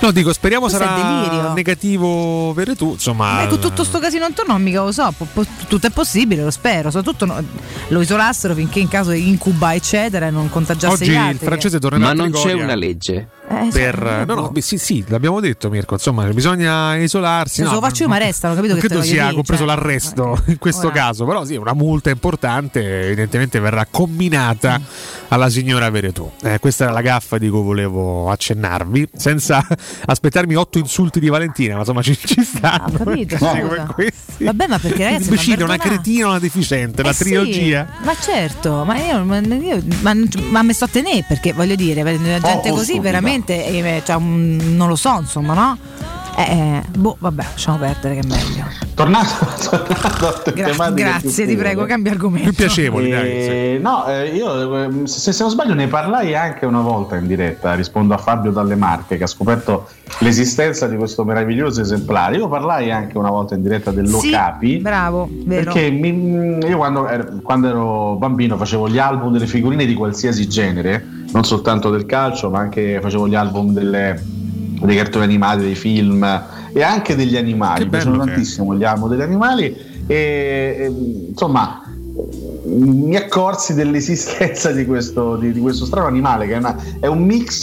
[0.00, 2.92] No, dico, speriamo Questo sarà negativo Veretù.
[2.92, 6.50] Insomma, Beh, con tutto sto casino intorno mica lo so, po- tutto è possibile, lo
[6.50, 7.42] spero, soprattutto no-
[7.88, 11.78] lo isolassero finché in caso di incuba eccetera e non contagiasse Oggi gli il francese
[11.78, 13.28] tornerà Ma non c'è una legge.
[13.50, 15.94] Eh, Per, no, no, beh, sì, sì, l'abbiamo detto, Mirko.
[15.94, 17.56] Insomma, bisogna isolarsi.
[17.56, 19.74] Se no, lo faccio io mi arrestano, capito non che credo sia dire, compreso cioè.
[19.74, 20.94] l'arresto in questo Ora.
[20.94, 24.82] caso, però sì, una multa importante evidentemente verrà comminata Mm.
[25.28, 26.30] alla signora Veretù.
[26.42, 29.66] Eh, questa era la gaffa di cui volevo accennarvi, senza
[30.06, 32.98] aspettarmi otto insulti di Valentina, ma insomma ci, ci stanno.
[33.00, 33.36] Ho capito.
[34.38, 37.86] Vabbè, ma perché ragazzi, Un imbecille, ma una cretina, una deficiente, la Eh sì, trilogia.
[38.04, 40.14] ma certo, ma io, ma, io- ma,
[40.50, 43.02] ma mi sto a tenere perché voglio dire, la gente Oh, oh, così stupida.
[43.44, 45.78] Veramente eh, cioè, un- non lo so, insomma, no?
[46.36, 48.64] Eh, eh, boh, vabbè, lasciamo perdere che è meglio.
[48.94, 52.62] Tornato, tornato a Gra- tematiche più grazie, ti prego, cambia argomento.
[52.64, 57.26] Eh, No, eh, io eh, se, se non sbaglio ne parlai anche una volta in
[57.26, 59.88] diretta, rispondo a Fabio Dalle Marche che ha scoperto
[60.18, 62.36] l'esistenza di questo meraviglioso esemplare.
[62.36, 64.70] Io parlai anche una volta in diretta dell'Ocapi.
[64.70, 65.72] Sì, bravo, vero.
[65.72, 70.46] Perché mi- io quando ero, quando ero bambino facevo gli album delle figurine di qualsiasi
[70.48, 74.20] genere, non soltanto del calcio, ma anche facevo gli album delle-
[74.80, 76.24] dei cartoni animati, dei film
[76.72, 77.84] e anche degli animali.
[77.84, 79.76] Mi piacciono tantissimo gli album degli animali
[80.06, 80.14] e,
[80.78, 80.92] e,
[81.30, 81.82] insomma
[82.64, 87.22] mi accorsi dell'esistenza di questo, di, di questo strano animale che è, una- è un
[87.24, 87.60] mix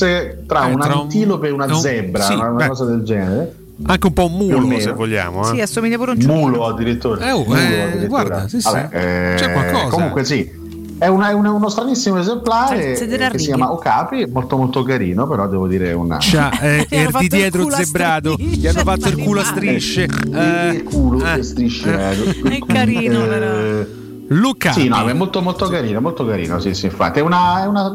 [0.48, 3.03] tra Eh, un tra un- antilope e una un- zebra, sì, una, una cosa del
[3.03, 3.56] genere.
[3.85, 5.41] Anche un po' un mulo, se vogliamo.
[5.52, 5.56] eh.
[5.56, 6.18] Sì, assomiglia pure un.
[6.26, 7.27] Mulo addirittura.
[7.27, 8.07] Eh, oh, Mulo eh, addirittura.
[8.07, 8.72] guarda, sì, sì.
[8.72, 9.88] Vabbè, eh, C'è qualcosa.
[9.89, 10.52] Comunque sì.
[10.99, 15.28] È, una- è una- uno stranissimo esemplare eh, che si chiama Okapi, molto molto carino,
[15.28, 16.18] però devo dire una...
[16.19, 19.18] C'ha eh, er fatto di il dietro culo a zebrato, strisce, gli hanno fatto il
[19.18, 20.03] culo a strisce.
[20.34, 21.95] Eh, il culo eh, che strisce.
[22.44, 23.45] È carino, però.
[23.45, 24.74] Eh, Luca.
[24.74, 27.19] Sì, no, è molto molto carino, molto carino, sì, sì, infatti.
[27.19, 27.94] È una, è una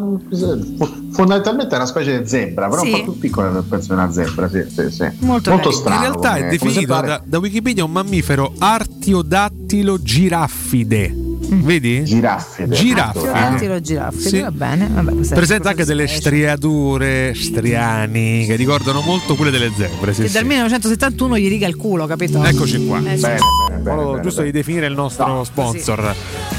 [1.11, 2.93] fondamentalmente è una specie di zebra, però Sì.
[2.93, 5.11] un po' più piccola per penso di una zebra, sì, sì, sì.
[5.19, 5.71] Molto carino.
[5.73, 5.95] strano.
[5.97, 11.22] In realtà come- è definito da, da Wikipedia un mammifero artiodattilo giraffide.
[11.53, 11.61] Mm.
[11.63, 12.05] Vedi?
[12.05, 12.75] Giraffide.
[12.75, 13.29] Giraffide.
[13.31, 14.41] Attilo giraffe, Sì.
[14.41, 14.89] va bene.
[14.93, 16.21] Vabbè, è Presenta anche delle specie.
[16.23, 20.15] striature, striani, che ricordano molto quelle delle zebre.
[20.15, 20.35] Sì, Che sì.
[20.35, 22.43] dal 1971 gli riga il culo, capito?
[22.43, 22.99] Eccoci qua.
[22.99, 23.23] Eh, sì.
[23.23, 23.39] Bene,
[23.69, 24.53] bene, bene, Volevo bene, giusto bene.
[24.53, 26.15] di definire il nostro sponsor.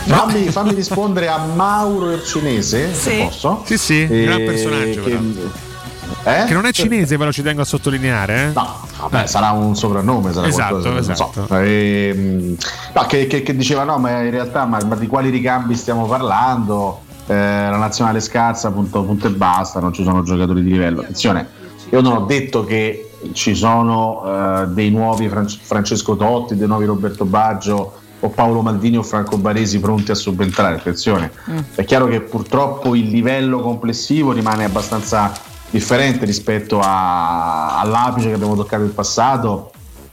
[0.05, 3.17] Fammi, fammi rispondere a Mauro il cinese, se Sì.
[3.23, 3.63] posso.
[3.65, 5.03] Sì, sì, Eh, gran personaggio.
[5.03, 5.49] che, però.
[6.23, 6.43] Eh?
[6.45, 8.49] Che non è cinese, però ci tengo a sottolineare.
[8.49, 8.51] Eh?
[8.53, 11.45] No, vabbè, sarà un soprannome, sarà Esatto, qualcosa, non esatto.
[11.47, 11.55] so.
[11.57, 12.55] Ehm,
[12.93, 16.05] no, che, che- che diceva no, ma in realtà ma, ma di quali ricambi stiamo
[16.05, 17.01] parlando?
[17.25, 21.01] Eh, la nazionale scarsa, punto, punto e basta, non ci sono giocatori di livello.
[21.01, 21.47] Attenzione,
[21.89, 26.83] io non ho detto che ci sono eh, dei nuovi Fran- Francesco Totti, dei nuovi
[26.85, 30.75] Roberto Baggio o Paolo Maldini o Franco Baresi pronti a subentrare.
[30.75, 31.31] Attenzione,
[31.75, 35.31] è chiaro che purtroppo il livello complessivo rimane abbastanza
[35.77, 39.71] differente rispetto a- all'apice che abbiamo toccato in passato,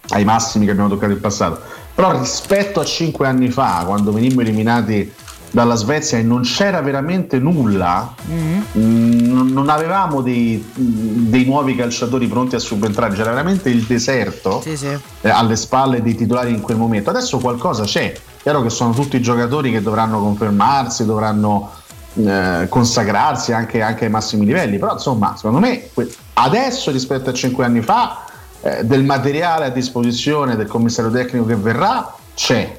[0.08, 1.60] ai massimi che abbiamo toccato in passato.
[1.94, 5.12] Però rispetto a cinque anni fa, quando venimmo eliminati
[5.50, 8.58] dalla Svezia e non c'era veramente nulla, Mm.
[8.72, 14.62] mh, non- non avevamo dei, dei nuovi calciatori pronti a subentrare, c'era veramente il deserto
[14.62, 14.96] Sì, sì.
[15.20, 17.10] eh, alle spalle dei titolari in quel momento.
[17.10, 21.70] Adesso qualcosa c'è, chiaro che sono tutti giocatori che dovranno confermarsi, dovranno
[22.14, 25.88] eh, consacrarsi anche, anche ai massimi livelli, però insomma secondo me
[26.34, 28.24] adesso rispetto a cinque anni fa
[28.62, 32.76] eh, del materiale a disposizione del commissario tecnico che verrà c'è.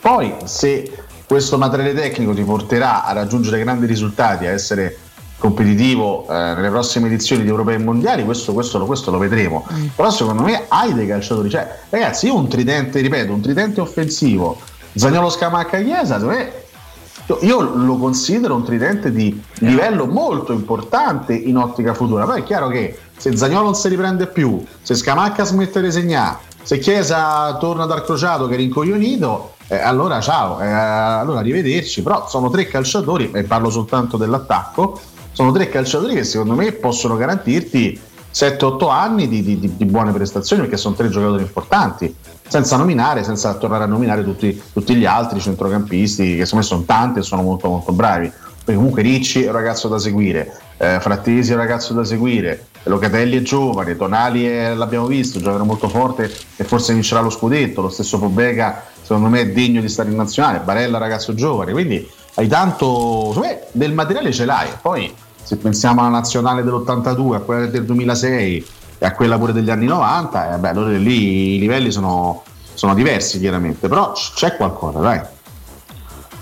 [0.00, 4.98] Poi se questo materiale tecnico ti porterà a raggiungere grandi risultati, a essere
[5.38, 9.66] competitivo eh, nelle prossime edizioni di europei e mondiali, questo, questo lo- questo lo vedremo.
[9.94, 14.58] Però secondo me hai dei calciatori, cioè ragazzi, io un tridente, ripeto, un tridente offensivo,
[14.94, 16.52] Zagnolo Scamacca Chiesa, secondo me
[17.26, 22.24] io- io lo considero un tridente di livello molto importante in ottica futura.
[22.24, 26.38] Poi è chiaro che se Zagnolo non si riprende più, se Scamacca smette di segnare,
[26.62, 32.02] se Chiesa torna dal crociato che è rincoglionito, eh, allora ciao, eh, allora arrivederci.
[32.02, 35.00] Però sono tre calciatori, e parlo soltanto dell'attacco,
[35.32, 38.00] sono tre calciatori che secondo me possono garantirti
[38.30, 42.14] 7-8 anni di- di- di buone prestazioni perché sono tre giocatori importanti
[42.48, 46.82] senza nominare, senza tornare a nominare tutti, tutti gli altri centrocampisti che secondo me sono
[46.82, 48.30] tanti e sono molto molto bravi
[48.64, 52.66] poi comunque Ricci è un ragazzo da seguire eh, Frattesi è un ragazzo da seguire
[52.84, 57.80] Locatelli è giovane Tonali è- l'abbiamo visto, giocherà molto forte e forse vincerà lo scudetto
[57.80, 60.58] lo stesso Pobega secondo me è degno di stare in nazionale.
[60.58, 63.32] Barella, ragazzo giovane, quindi hai tanto.
[63.32, 64.68] secondo del materiale ce l'hai.
[64.82, 68.66] Poi, se pensiamo alla nazionale dell'82, a quella del 2006
[68.98, 72.42] e a quella pure degli anni 90, eh, beh, allora lì i livelli sono,
[72.74, 75.20] sono diversi chiaramente, però c'è qualcosa, dai.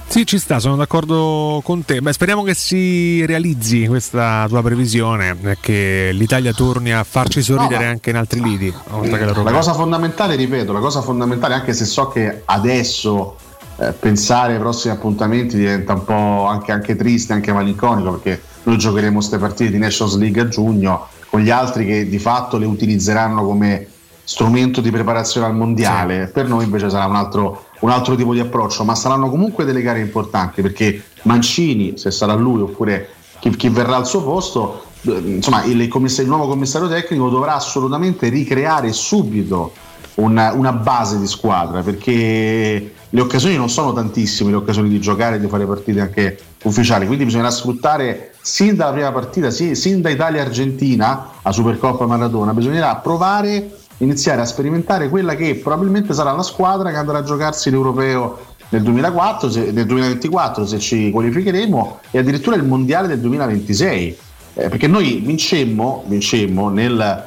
[0.07, 2.01] Sì, ci sta, sono d'accordo con te.
[2.01, 7.91] Beh, speriamo che si realizzi questa tua previsione, che l'Italia torni a farci sorridere No,
[7.91, 8.73] anche in altri lidi.
[8.91, 9.53] La l'Europeo.
[9.53, 13.37] cosa fondamentale, ripeto, la cosa fondamentale, anche se so che adesso
[13.77, 18.79] eh, pensare ai prossimi appuntamenti diventa un po' anche, anche triste, anche malinconico, perché noi
[18.79, 22.65] giocheremo queste partite di Nations League a giugno con gli altri che di fatto le
[22.65, 23.89] utilizzeranno come
[24.23, 26.29] strumento di preparazione al mondiale.
[26.29, 29.83] Per noi invece sarà un altro, un altro tipo di approccio, ma saranno comunque delle
[29.83, 33.09] gare importanti perché Mancini, se sarà lui oppure
[33.41, 38.29] chi, chi verrà al suo posto, eh, insomma il, il nuovo commissario tecnico dovrà assolutamente
[38.29, 39.73] ricreare subito
[40.15, 45.35] una, una base di squadra perché le occasioni non sono tantissime, le occasioni di giocare
[45.35, 50.03] e di fare partite anche ufficiali, quindi bisognerà sfruttare sin dalla prima partita, sì, sin
[50.03, 56.43] da Italia-Argentina a Supercoppa Maradona, bisognerà provare, iniziare a sperimentare quella che probabilmente sarà la
[56.43, 58.39] squadra che andrà a giocarsi l'Europeo
[58.69, 64.17] nel, 2004, se- nel 2024 se ci qualificheremo e addirittura il Mondiale del 2026,
[64.57, 67.25] Eh, perché noi vincemmo, vincemmo nel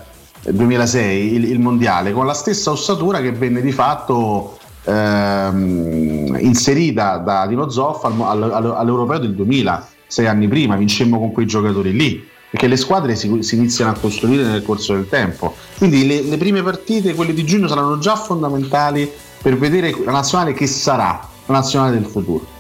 [0.50, 7.46] 2006 il, il mondiale con la stessa ossatura che venne di fatto ehm, inserita da
[7.48, 11.92] Dino Zoffa al- al- al- all'Europeo del 2000, sei anni prima, vincemmo con quei giocatori
[11.92, 12.28] lì.
[12.50, 15.56] Perché le squadre si, si iniziano a costruire nel corso del tempo.
[15.78, 19.12] Quindi le, le prime partite, quelle di giugno, saranno già fondamentali
[19.42, 22.57] per vedere la nazionale che sarà, la nazionale del futuro.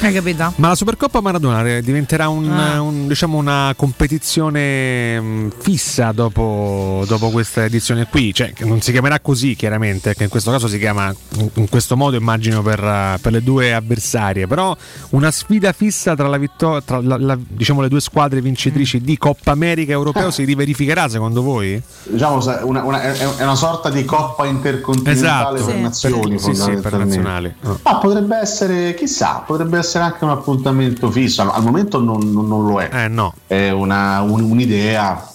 [0.00, 0.52] Hai capito?
[0.56, 2.80] Ma la Supercoppa Maradona eh, diventerà un- Ah.
[2.80, 9.18] un- diciamo una competizione mh, fissa dopo, dopo questa edizione qui, cioè non si chiamerà
[9.18, 11.12] così chiaramente, che in questo caso si chiama
[11.54, 14.74] in- questo modo immagino per, eh, per le due avversarie, però
[15.10, 19.18] una sfida fissa tra, la vittor- tra la- la- diciamo le due squadre vincitrici di
[19.18, 21.82] Coppa America Europeo si riverificherà secondo voi?
[22.04, 25.64] Diciamo una- una- è una sorta di coppa intercontinentale Esatto.
[25.66, 25.80] per Sì.
[25.80, 27.16] nazioni, Sì, sì, per fondamentalmente.
[27.16, 27.54] nazionali.
[27.82, 31.50] Ma potrebbe essere, chissà, potrebbe essere anche un appuntamento fisso.
[31.50, 32.88] Al, momento non, non- non lo è.
[32.92, 33.32] Eh no.
[33.46, 35.26] È una- un- un'idea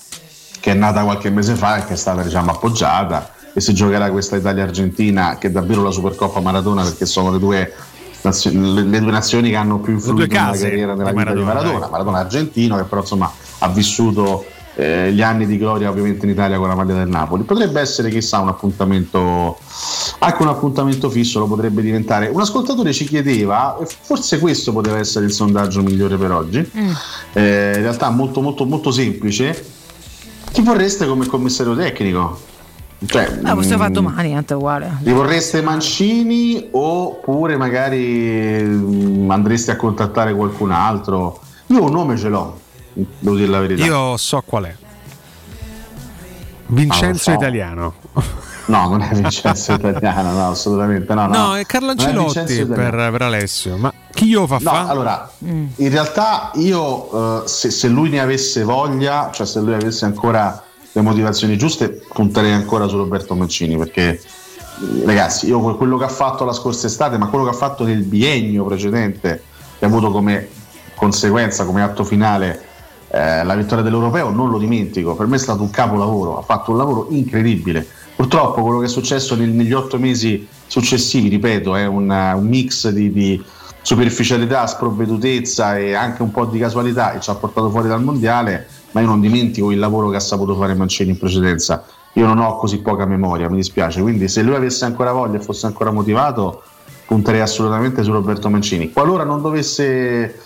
[0.60, 4.10] che è nata qualche mese fa e che è stata diciamo, appoggiata e si giocherà
[4.12, 7.74] questa Italia-Argentina che è davvero la Supercoppa Maradona perché sono le due,
[8.22, 11.46] nazio- le, le due nazioni che hanno più influito nella carriera della vita di Maradona,
[11.54, 11.80] Maradona.
[11.80, 11.90] dai.
[11.90, 14.46] Maradona argentino che però insomma ha vissuto
[14.76, 17.44] eh, gli anni di gloria ovviamente in Italia con la maglia del Napoli.
[17.44, 19.58] Potrebbe essere chissà un appuntamento,
[20.20, 22.28] anche un appuntamento fisso lo potrebbe diventare.
[22.28, 26.58] Un ascoltatore ci chiedeva, forse questo poteva essere il sondaggio migliore per oggi,
[27.34, 29.66] eh, in realtà molto molto molto semplice,
[30.52, 32.52] chi vorreste come commissario tecnico?
[33.06, 34.98] Cioè, Ah, possiamo fare mm, domani, tanto è uguale.
[35.02, 41.42] li vorreste Mancini oppure magari mm, andreste a contattare qualcun altro?
[41.68, 42.58] Io un nome ce l'ho,
[42.94, 43.84] devo dire la verità.
[43.86, 44.76] Io so qual è.
[46.68, 47.40] Vincenzo Ah, so.
[47.40, 47.94] Italiano.
[48.66, 51.28] No, non è Vincenzo Italiano, no, assolutamente no.
[51.28, 53.76] No, è Carlo Ancelotti per, per Alessio.
[53.78, 54.88] Ma chi glielo fa No, fa?
[54.88, 60.06] allora, in realtà io, eh, se, se lui ne avesse voglia, cioè se lui avesse
[60.06, 64.22] ancora le motivazioni giuste, punterei ancora su Roberto Mancini, perché eh,
[65.06, 67.84] ragazzi, io que- quello che ha fatto la scorsa estate, ma quello che ha fatto
[67.84, 69.44] nel biennio precedente,
[69.78, 70.48] che ha avuto come
[70.96, 72.62] conseguenza, come atto finale,
[73.16, 76.72] eh, la vittoria dell'Europeo, non lo dimentico, per me è stato un capolavoro, ha fatto
[76.72, 77.86] un lavoro incredibile.
[78.16, 82.90] Purtroppo quello che è successo nel- negli otto mesi successivi, ripeto, è un, un mix
[82.90, 83.44] di, di
[83.84, 88.68] superficialità, sprovvedutezza e anche un po' di casualità e ci ha portato fuori dal mondiale,
[88.94, 91.86] ma io non dimentico il lavoro che ha saputo fare Mancini in precedenza.
[92.14, 95.42] Io non ho così poca memoria, mi dispiace, quindi se lui avesse ancora voglia e
[95.42, 96.64] fosse ancora motivato,
[97.06, 98.92] punterei assolutamente su Roberto Mancini.
[98.92, 100.40] Qualora non dovesse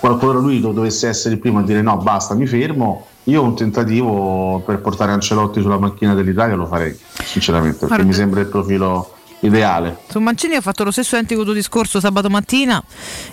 [0.00, 3.54] qualora lui do- dovesse essere il primo a dire no, basta, mi fermo, io un
[3.56, 8.46] tentativo per portare Ancelotti sulla macchina dell'Italia lo farei, sinceramente, perché Guarda- mi sembra il
[8.46, 9.10] profilo
[9.40, 9.98] ideale.
[10.08, 12.82] Su Mancini ho fatto lo stesso identico tuo discorso sabato mattina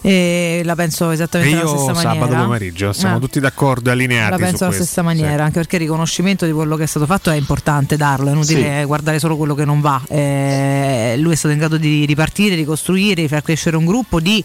[0.02, 2.14] e la penso E esattamente alla io stessa maniera.
[2.28, 3.20] sabato pomeriggio siamo Eh.
[3.20, 4.32] tutti d'accordo e allineati.
[4.32, 4.84] La penso su alla questo.
[4.86, 8.28] stessa maniera, anche perché il riconoscimento di quello che è stato fatto è importante darlo,
[8.28, 8.86] è inutile Sì.
[8.86, 10.02] guardare solo quello che non va.
[10.08, 14.44] Eh, lui è stato in grado di ripartire, ricostruire, di far crescere un gruppo, di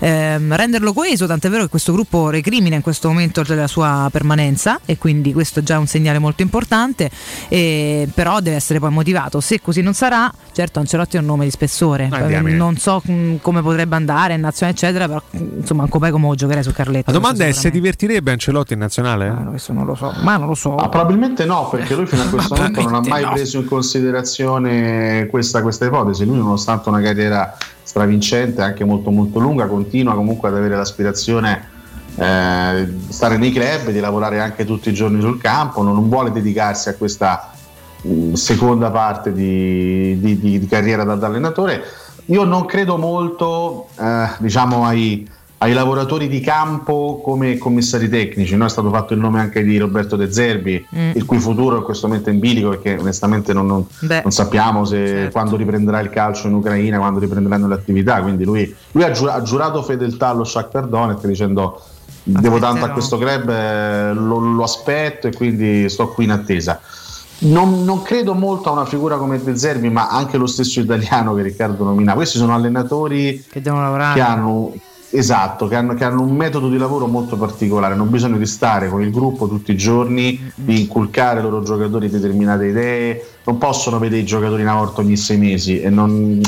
[0.00, 4.80] ehm, renderlo coeso, tant'è vero che questo gruppo recrimina in questo momento la sua permanenza
[4.84, 7.10] e quindi questo è già un segnale molto importante,
[7.48, 9.40] eh, però deve essere poi motivato.
[9.40, 12.08] Se così non sarà, certo Ancelotti Ancelotti è un nome di spessore.
[12.10, 12.56] Ah, Eh, diamine.
[12.56, 16.34] non so mh, come potrebbe andare in nazionale, eccetera, però mh, insomma, anche poi come
[16.34, 17.10] giocherei su Carletto.
[17.10, 19.34] La domanda è se divertirebbe Ancelotti in nazionale?
[19.48, 20.74] questo non lo so, ma non lo so.
[20.76, 23.32] Ah, probabilmente no, perché lui fino a questo momento non ha mai no.
[23.32, 26.24] preso in considerazione questa, questa ipotesi.
[26.24, 31.68] Lui, nonostante una carriera stravincente, anche molto molto lunga, continua comunque ad avere l'aspirazione
[32.16, 36.08] eh, di stare nei club, di lavorare anche tutti i giorni sul campo, non, non
[36.08, 37.50] vuole dedicarsi a questa
[38.34, 41.82] seconda parte di, di- di- carriera da, da allenatore.
[42.26, 45.28] Io non credo molto eh, diciamo ai,
[45.58, 48.56] ai lavoratori di campo come commissari tecnici.
[48.56, 51.10] No, è stato fatto il nome anche di Roberto De Zerbi, Mm.
[51.14, 53.86] il cui futuro è in questo momento in bilico perché onestamente non, non-
[54.22, 58.20] non sappiamo se quando riprenderà il calcio in Ucraina, quando riprenderanno le attività.
[58.22, 61.80] Quindi lui, lui ha, giura- ha giurato fedeltà allo Shakhtar Donetsk dicendo
[62.28, 66.80] devo tanto a questo club, eh, lo, lo aspetto e quindi sto qui in attesa.
[67.38, 71.34] Non, non credo molto a una figura come De Zerbi, ma anche lo stesso italiano
[71.34, 72.14] che Riccardo nomina.
[72.14, 74.14] Questi sono allenatori che devono lavorare.
[74.14, 74.72] che hanno,
[75.10, 78.88] esatto, che hanno, che hanno un metodo di lavoro molto particolare, hanno bisogno di stare
[78.88, 83.98] con il gruppo tutti i giorni, di inculcare ai loro giocatori determinate idee, non possono
[83.98, 86.40] vedere i giocatori una volta ogni sei mesi e non,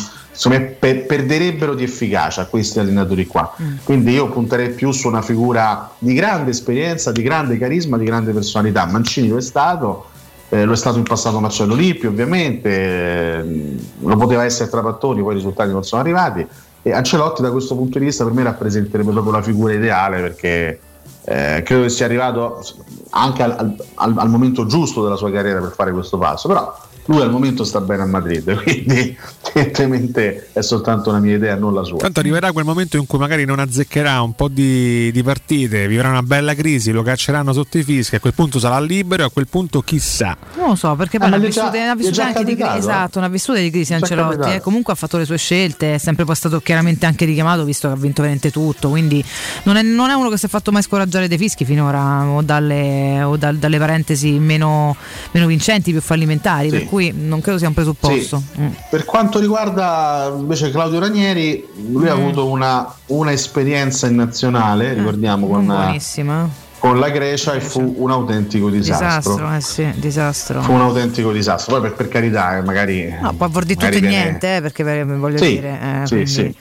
[0.46, 3.54] me per- perderebbero di efficacia questi allenatori qua.
[3.84, 8.32] Quindi io punterei più su una figura di grande esperienza, di grande carisma, di grande
[8.32, 8.86] personalità.
[8.86, 10.06] Mancini lo è stato.
[10.50, 15.32] Eh, lo è stato in passato Marcello Lippi ovviamente, eh, lo poteva essere Trapattoni, poi
[15.32, 16.46] i risultati non sono arrivati.
[16.82, 20.80] E Ancelotti da questo punto di vista per me rappresenterebbe proprio la figura ideale perché
[21.24, 22.64] eh, credo che sia arrivato
[23.10, 26.74] anche al, al- al momento giusto della sua carriera per fare questo passo, però
[27.08, 29.16] lui al momento sta bene a Madrid, quindi
[29.54, 31.98] evidentemente è soltanto una mia idea, non la sua.
[31.98, 36.08] Tanto arriverà quel momento in cui magari non azzeccherà un po' di, di partite, vivrà
[36.08, 39.30] una bella crisi, lo cacceranno sotto i fischi, a quel punto sarà libero e a
[39.30, 40.36] quel punto chissà.
[40.56, 41.70] Non lo so, perché poi ne ha è già-
[42.10, 42.76] già anche di crisi.
[42.78, 44.50] Esatto, ne ha vissute di crisi Ancelotti.
[44.54, 44.60] eh.
[44.60, 47.94] Comunque ha fatto le sue scelte, è sempre poi stato chiaramente anche richiamato, visto che
[47.94, 48.90] ha vinto veramente tutto.
[48.90, 49.22] Quindi
[49.64, 52.42] non è, non è uno che si è fatto mai scoraggiare dei fischi finora, o
[52.42, 54.94] dalle, o dal- dalle parentesi meno,
[55.32, 56.70] meno vincenti, più fallimentari.
[56.70, 56.76] Sì.
[56.78, 58.42] Per cui non credo sia un presupposto.
[58.58, 58.66] Mm.
[58.90, 62.20] Per quanto riguarda invece Claudio Ranieri, lui ha Mm.
[62.20, 66.48] avuto una, una esperienza in nazionale, ricordiamo, Non con, buonissima.
[66.78, 69.34] con la Grecia e fu un autentico disastro.
[69.34, 70.62] Disastro, eh sì, disastro.
[70.62, 71.72] Fu un autentico disastro.
[71.74, 73.16] Poi per, per carità, eh, magari.
[73.20, 75.78] No, può aver detto tutto e niente, eh, perché voglio Sì, dire.
[76.02, 76.54] eh, sì, quindi, sì.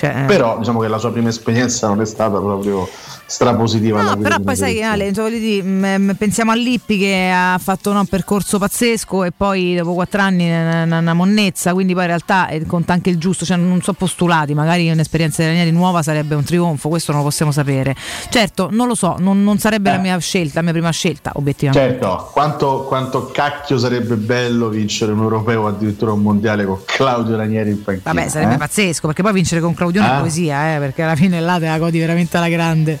[0.00, 2.88] Cioè, eh, Però diciamo che la sua prima esperienza non è stata proprio
[3.26, 4.00] strapositiva.
[4.00, 4.82] No, però poi sai.
[4.82, 9.30] Ale, cioè, dire, mm, pensiamo a Lippi che ha fatto no, un percorso pazzesco e
[9.30, 13.18] poi dopo quattro anni una, una- monnezza, quindi poi in realtà eh, conta anche il
[13.18, 17.20] giusto, cioè non sono postulati, magari un'esperienza di Ranieri nuova sarebbe un trionfo, questo non
[17.20, 17.94] lo possiamo sapere.
[18.30, 22.00] Certo, non lo so, non, non sarebbe la mia scelta, la mia prima scelta, obiettivamente.
[22.00, 27.36] Certo, quanto, quanto cacchio sarebbe bello vincere un europeo o addirittura un mondiale con Claudio
[27.36, 28.14] Ranieri in panchina.
[28.14, 28.58] Vabbè, sarebbe eh?
[28.58, 30.20] pazzesco, perché poi vincere con Claudione è Ah.
[30.20, 32.98] poesia, eh, perché alla fine là te la godi veramente alla grande.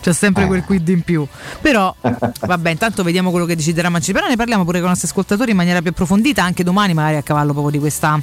[0.00, 1.26] C'è sempre quel quid in più.
[1.60, 1.94] Però,
[2.40, 4.14] vabbè, intanto vediamo quello che deciderà Mancini.
[4.14, 7.16] Però ne parliamo pure con i nostri ascoltatori in maniera più approfondita, anche domani, magari
[7.16, 8.18] a cavallo proprio di questa,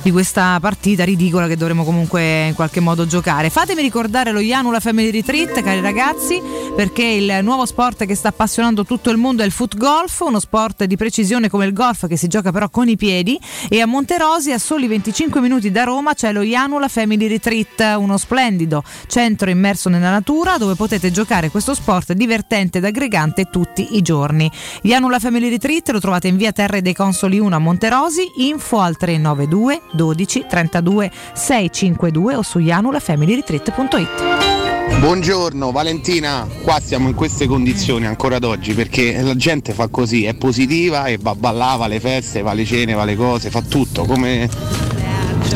[0.00, 3.50] di questa partita ridicola che dovremo comunque in qualche modo giocare.
[3.50, 6.40] Fatemi ricordare lo Janula Family Retreat, cari ragazzi,
[6.74, 10.40] perché il nuovo sport che sta appassionando tutto il mondo è il foot golf, uno
[10.40, 13.38] sport di precisione come il golf che si gioca però con i piedi.
[13.68, 17.57] E a Monterosi, a soli 25 minuti da Roma, c'è lo Janula Family Retreat,
[17.96, 23.96] uno splendido centro immerso nella natura dove potete giocare questo sport divertente ed aggregante tutti
[23.96, 24.50] i giorni.
[24.82, 28.96] Janula Family Retreat lo trovate in via Terre dei Consoli 1 a Monterosi, info al
[28.96, 34.68] 392 12 32 652 o su janulafamilyretreat.it.
[35.00, 40.24] Buongiorno Valentina, qua siamo in queste condizioni ancora ad oggi perché la gente fa così,
[40.24, 43.48] è positiva e va a ballare, va alle feste, va alle cene, va alle cose,
[43.48, 44.48] fa tutto come,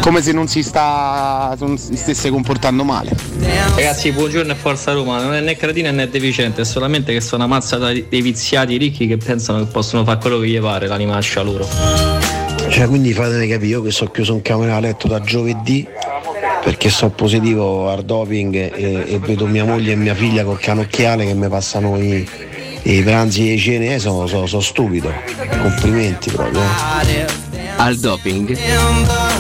[0.00, 3.10] come se non si, sta, non si stesse comportando male.
[3.74, 7.44] Ragazzi, buongiorno e forza Roma, non è né cretina né deficiente, è solamente che sono
[7.44, 11.42] una mazza dei viziati ricchi che pensano che possono fare quello che gli pare, l'animaccia
[11.42, 11.66] loro.
[12.68, 15.86] Cioè, quindi fatemi capire, io che sono chiuso in camera a letto da giovedì
[16.64, 21.26] perché sono positivo al doping e, e vedo mia moglie e mia figlia col canocchiale
[21.26, 22.26] che mi passano i,
[22.82, 25.12] i pranzi e i cene, eh, sono, sono- sono stupido.
[25.60, 26.60] Complimenti proprio.
[26.60, 27.60] eh.
[27.76, 28.56] Al doping.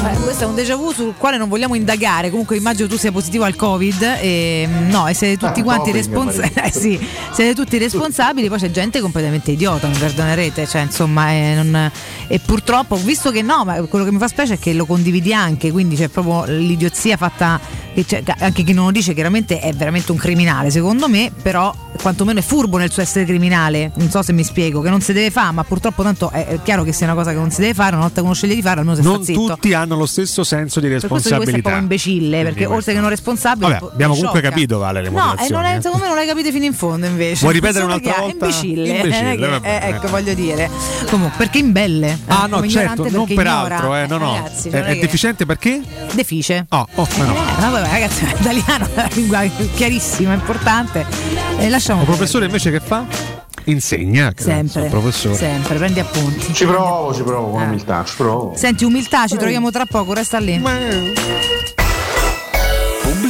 [0.04, 2.28] Eh, questo è un déjà vu sul quale non vogliamo indagare.
[2.30, 4.02] Comunque immagino tu sia positivo al Covid.
[4.20, 6.50] E, mm, no, e siete tutti Ah, quanti responsabili.
[6.62, 6.98] Eh, sì,
[7.32, 10.66] siete tutti responsabili, poi c'è gente completamente idiota, mi perdonerete.
[10.66, 11.90] Cioè, insomma, eh, non-
[12.26, 15.32] e purtroppo, visto che no, ma quello che mi fa specie è che lo condividi
[15.32, 17.60] anche, quindi c'è proprio l'idiozia fatta.
[18.06, 22.38] c'è- anche chi non lo dice chiaramente è veramente un criminale, secondo me, però quantomeno
[22.38, 23.90] è furbo nel suo essere criminale.
[23.96, 26.58] Non so se mi spiego, che non si deve fare, ma purtroppo tanto è, è
[26.62, 28.54] chiaro che sia una cosa che non si deve fare, una volta che uno sceglie
[28.54, 29.46] di fare, almeno se Non sta zitto.
[29.54, 31.70] tutti hanno lo stesso senso di Per questo questo è un responsabilità.
[31.70, 33.72] po' imbecille, perché Quindi oltre che non responsabile.
[33.72, 34.54] Vabbè, abbiamo comunque sciocca.
[34.54, 35.80] capito, Vale, le No, e non è, eh.
[35.82, 37.40] secondo me non l'hai capito fino in fondo invece.
[37.42, 38.32] Vuoi ripetere un'altra è volta?
[38.46, 39.88] Imbecille, Imbecille, vabbè, eh, eh.
[39.90, 40.70] ecco, voglio dire.
[41.08, 42.18] Comunque, perché imbelle?
[42.26, 44.02] Ah Eh, no, certo, non peraltro, ignora.
[44.02, 44.34] eh, no, no.
[44.34, 45.80] Ragazzi, è, non è deficiente perché?
[46.12, 46.66] Defice.
[46.70, 47.32] Oh, oh, no.
[47.34, 49.42] Eh, vabbè, ragazzi, l'italiano è una lingua
[49.74, 51.06] chiarissima, importante.
[51.82, 53.04] Lasciamo Il professore invece che fa?
[53.64, 54.32] Insegna.
[54.36, 54.86] sempre.
[54.88, 55.34] professore.
[55.34, 56.54] Sempre, prendi appunti.
[56.54, 57.66] Ci provo, ci provo con Eh.
[57.66, 58.52] umiltà, ci provo.
[58.54, 60.60] Senti, umiltà, ci troviamo tra poco, resta lì.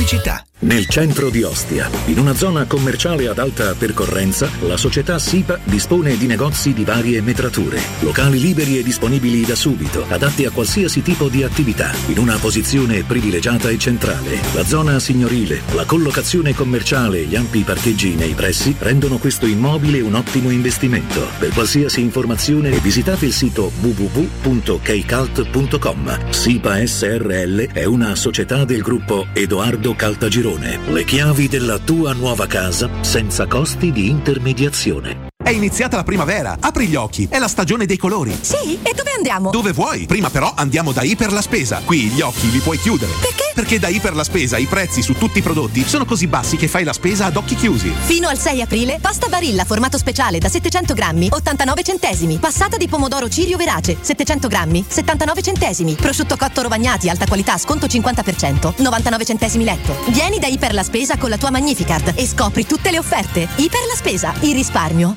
[0.03, 0.45] Pubblicità.
[0.63, 6.17] Nel centro di Ostia, in una zona commerciale ad alta percorrenza, la società SIPA dispone
[6.17, 11.27] di negozi di varie metrature, locali liberi e disponibili da subito, adatti a qualsiasi tipo
[11.27, 14.39] di attività, in una posizione privilegiata e centrale.
[14.55, 20.01] La zona signorile, la collocazione commerciale e gli ampi parcheggi nei pressi rendono questo immobile
[20.01, 21.27] un ottimo investimento.
[21.41, 26.31] Per qualsiasi informazione visitate il sito www.keicalt.com.
[26.31, 30.79] SIPA SRL è una società del gruppo Edoardo Caltagirone.
[30.93, 35.32] Le chiavi della tua nuova casa senza costi di intermediazione.
[35.45, 38.39] È iniziata la primavera, apri gli occhi, è la stagione dei colori.
[38.41, 38.79] Sì?
[38.81, 39.51] E dove andiamo?
[39.51, 40.07] Dove vuoi?
[40.07, 41.83] Prima però andiamo da Iper la Spesa.
[41.85, 43.11] Qui gli occhi li puoi chiudere.
[43.21, 43.51] Perché?
[43.53, 46.69] Perché da Iper la Spesa i prezzi su tutti i prodotti sono così bassi che
[46.69, 47.93] fai la spesa ad occhi chiusi.
[48.05, 52.39] Fino al 6 aprile, pasta Barilla formato speciale da 700 grammi, 89 centesimi.
[52.39, 55.95] Passata di pomodoro Cirio Verace, 700 grammi, 79 centesimi.
[55.95, 59.97] Prosciutto cotto rovagnati, alta qualità, sconto 50%, 99 centesimi letto.
[60.11, 63.49] Vieni da Iper la Spesa con la tua Magnificard e scopri tutte le offerte.
[63.57, 65.17] Iper la Spesa, il risparmio,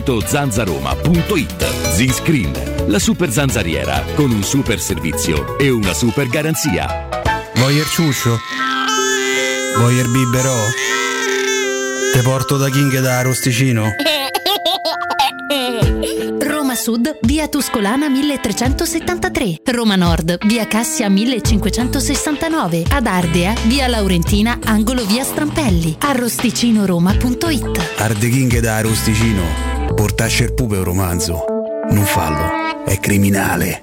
[0.00, 1.92] zanzaroma.it.
[1.92, 2.52] Z-Screen,
[2.86, 7.08] la super zanzariera con un super servizio e una super garanzia.
[7.56, 8.38] Voyer ciuscio?
[9.76, 10.56] Voyer biberò?
[12.12, 13.90] Te porto da King da Arosticino?
[16.40, 19.58] Roma Sud, via Tuscolana 1373.
[19.64, 22.84] Roma Nord, via Cassia 1569.
[22.88, 25.96] Ad Ardea, via Laurentina, angolo via Strampelli.
[25.98, 27.98] Arrosticinoroma.it.
[27.98, 29.81] Arde King da Arosticino.
[29.94, 31.44] Portasce il pupe un romanzo.
[31.90, 33.82] Non fallo, è criminale.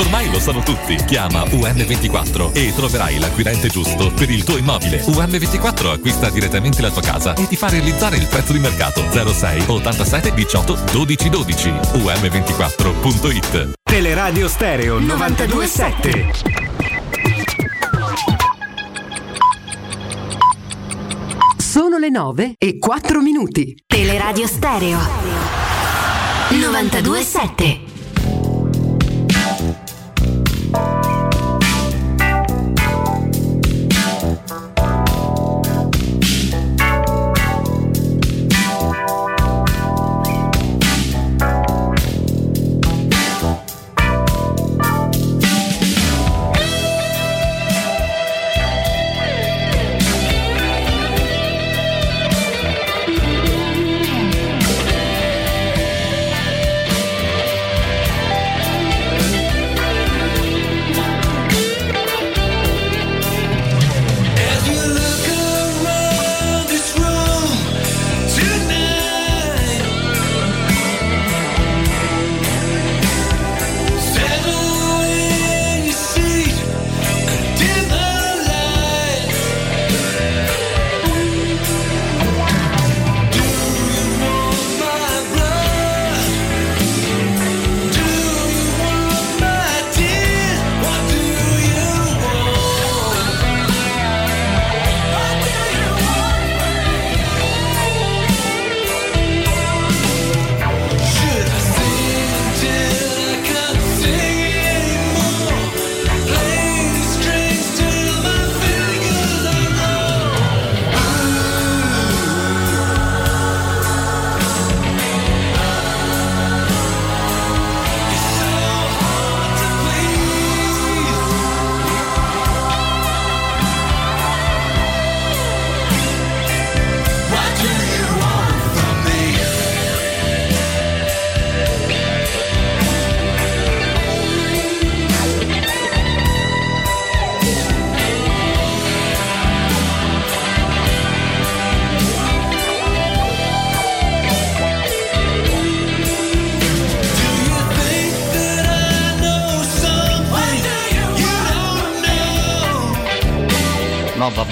[0.00, 0.96] Ormai lo sanno tutti.
[1.04, 5.04] Chiama UM24 e troverai l'acquirente giusto per il tuo immobile.
[5.04, 9.64] UM24 acquista direttamente la tua casa e ti fa realizzare il prezzo di mercato 06
[9.66, 11.68] 87 18 12 12.
[11.68, 16.32] UM24.it Teleradio Stereo 927.
[21.58, 23.76] Sono le 9 e 4 minuti.
[23.86, 24.98] Teleradio Stereo
[26.48, 27.89] 927.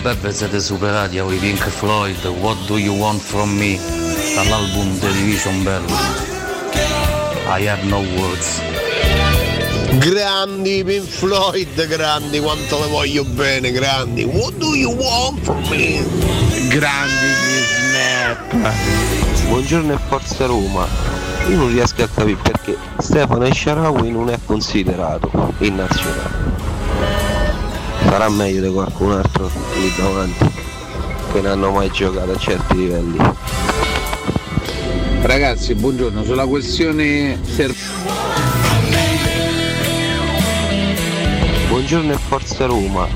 [0.08, 2.24] Vi siete superati a Pink Floyd.
[2.40, 3.78] What do you want from me?
[4.34, 5.84] Dall'album The Division Bell.
[7.46, 8.58] I have no words.
[9.98, 14.24] Grandi Pink Floyd, grandi, quanto le voglio bene, grandi.
[14.24, 16.02] What do you want from me?
[16.68, 18.54] Grandi gli snap.
[19.48, 20.86] Buongiorno e forza Roma.
[21.48, 26.57] Io non riesco a capire perché Stefano Esciarawi non è considerato in nazionale.
[28.08, 30.50] Sarà meglio di qualcun altro lì davanti
[31.30, 33.18] che non hanno mai giocato a certi livelli.
[35.20, 37.74] Ragazzi, buongiorno, sulla questione ser-
[41.68, 43.06] Buongiorno e forza Roma.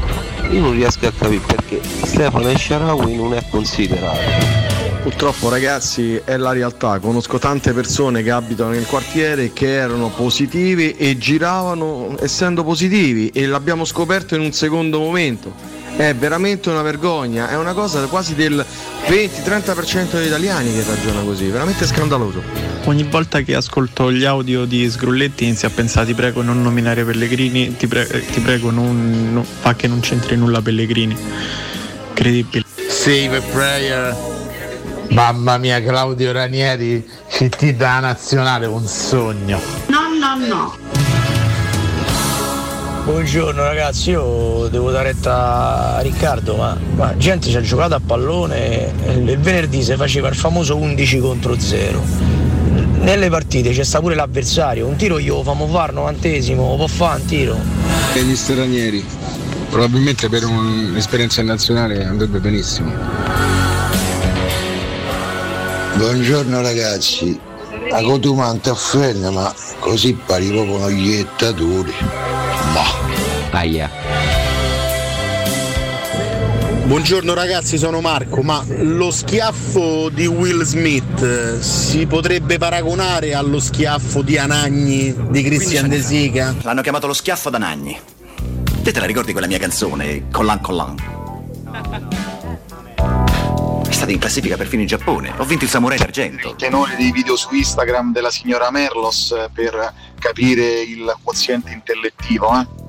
[0.51, 4.62] Io non riesco a capire perché Stefano Esciarawi non è considerato.
[5.03, 10.93] Purtroppo ragazzi è la realtà, conosco tante persone che abitano nel quartiere che erano positivi
[10.93, 15.53] e giravano essendo positivi e l'abbiamo scoperto in un secondo momento.
[15.97, 18.65] È veramente una vergogna, è una cosa quasi del
[19.09, 22.41] 20-30% degli italiani che ragiona così, veramente scandaloso.
[22.85, 27.05] Ogni volta che ascolto gli audio di Sgrulletti inizio a pensare ti prego non nominare
[27.05, 31.17] Pellegrini, ti, pre- eh, ti prego non, no- fa che non c'entri nulla Pellegrini.
[32.11, 32.65] Incredibile.
[32.89, 34.32] Save a prayer.
[35.13, 39.61] Mamma mia, Claudio Ranieri, CT da nazionale, un sogno.
[39.89, 40.77] No, no, no.
[43.05, 48.01] Buongiorno ragazzi, io devo dare retta a Riccardo, ma, ma gente ci ha giocato a
[48.05, 52.03] pallone e il venerdì si faceva il famoso 11 contro 0.
[53.01, 56.87] Nelle partite c'è sta pure l'avversario, un tiro io lo famo fare novantesimo, lo può
[56.87, 57.59] fare un tiro.
[58.15, 59.05] e gli stranieri.
[59.69, 63.72] Probabilmente per un'esperienza nazionale andrebbe benissimo.
[65.97, 67.39] Buongiorno ragazzi,
[67.91, 71.93] la cotumante afferma ma così pari proprio uno iettatore.
[72.73, 73.59] Ma.
[73.59, 73.91] Aia.
[76.85, 83.61] Buongiorno ragazzi, sono Marco, ma lo schiaffo di Will Smith eh, si potrebbe paragonare allo
[83.61, 86.55] schiaffo di Anagni di Christian De Sica?
[86.63, 87.99] L'hanno chiamato lo schiaffo da Nagni.
[88.83, 91.12] Te te la ricordi quella mia canzone, Collan Collan?
[94.13, 95.33] In classifica perfino in Giappone.
[95.39, 96.55] Ho vinto il Samurai d'argento.
[96.57, 102.49] tenore dei video su Instagram della signora Merlos per capire il quoziente intellettivo.
[102.61, 102.81] Eh?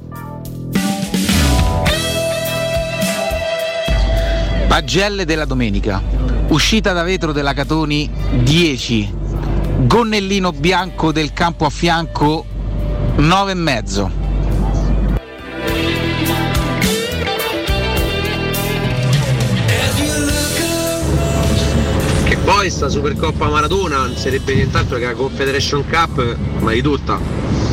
[4.68, 6.02] Pagelle della domenica.
[6.50, 8.10] Uscita da vetro della Catoni
[8.41, 9.14] 10.
[9.86, 12.45] Gonnellino bianco del campo a fianco
[13.16, 13.54] 9
[22.44, 27.20] poi sta Supercoppa Maradona non sarebbe nient'altro che la Confederation Cup, ma di tutta.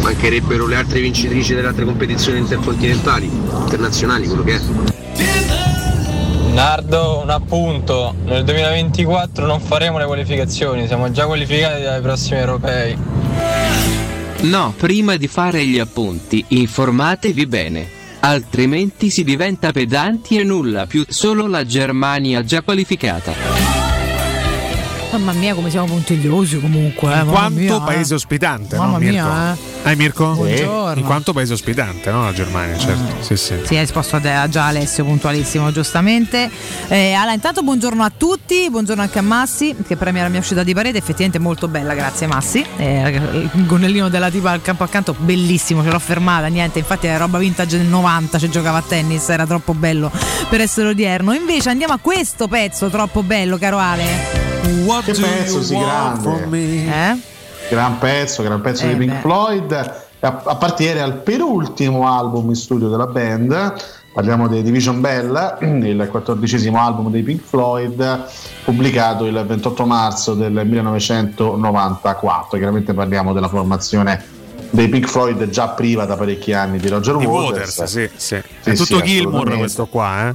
[0.02, 4.60] Mancherebbero le altre vincitrici delle altre competizioni intercontinentali, internazionali, quello che è.
[6.52, 12.96] Nardo, un appunto, nel 2024 non faremo le qualificazioni, siamo già qualificati ai prossimi europei.
[14.42, 17.88] No, prima di fare gli appunti, informatevi bene.
[18.20, 23.79] Altrimenti si diventa pedanti e nulla più, solo la Germania già qualificata.
[25.12, 27.12] Mamma mia, come siamo puntigliosi comunque.
[27.12, 27.80] eh, In quanto mia, eh.
[27.84, 29.26] paese ospitante, Mamma no, Mirko?
[29.28, 30.32] mia, Eh, Mirko?
[30.34, 31.00] Buongiorno.
[31.00, 32.24] In quanto paese ospitante, no?
[32.24, 33.20] La Germania, certo.
[33.20, 33.54] Sì, sì.
[33.64, 36.48] Sì, hai risposto a te, a già Alessio puntualissimo, giustamente.
[36.86, 40.62] Eh, allora, intanto buongiorno a tutti, buongiorno anche a Massi, che premia la mia uscita
[40.62, 42.64] di parete, effettivamente molto bella, grazie Massi.
[42.76, 43.20] Eh,
[43.54, 47.38] il gonnellino della tipa al campo accanto, bellissimo, ce l'ho fermata, niente, infatti è roba
[47.38, 50.10] vintage del 90, ci giocava a tennis, era troppo bello
[50.48, 51.32] per essere odierno.
[51.32, 54.49] Invece andiamo a questo pezzo troppo bello, caro Ale.
[55.04, 56.48] Che pezzo, sì, grande.
[56.52, 57.18] Eh?
[57.68, 59.20] Gran pezzo, gran pezzo Eh di Pink beh.
[59.20, 59.72] Floyd.
[59.72, 63.74] A- appartiene al penultimo album in studio della band.
[64.12, 68.26] Parliamo di Division Bell, il quattordicesimo album dei Pink Floyd,
[68.64, 72.58] pubblicato il 28 marzo del 1994.
[72.58, 74.22] Chiaramente parliamo della formazione
[74.70, 77.76] dei Pink Floyd già priva da parecchi anni di Roger Di Waters.
[77.76, 78.42] Waters, sì, sì.
[78.60, 80.34] Sì, È tutto sì, Gilmour questo qua, eh.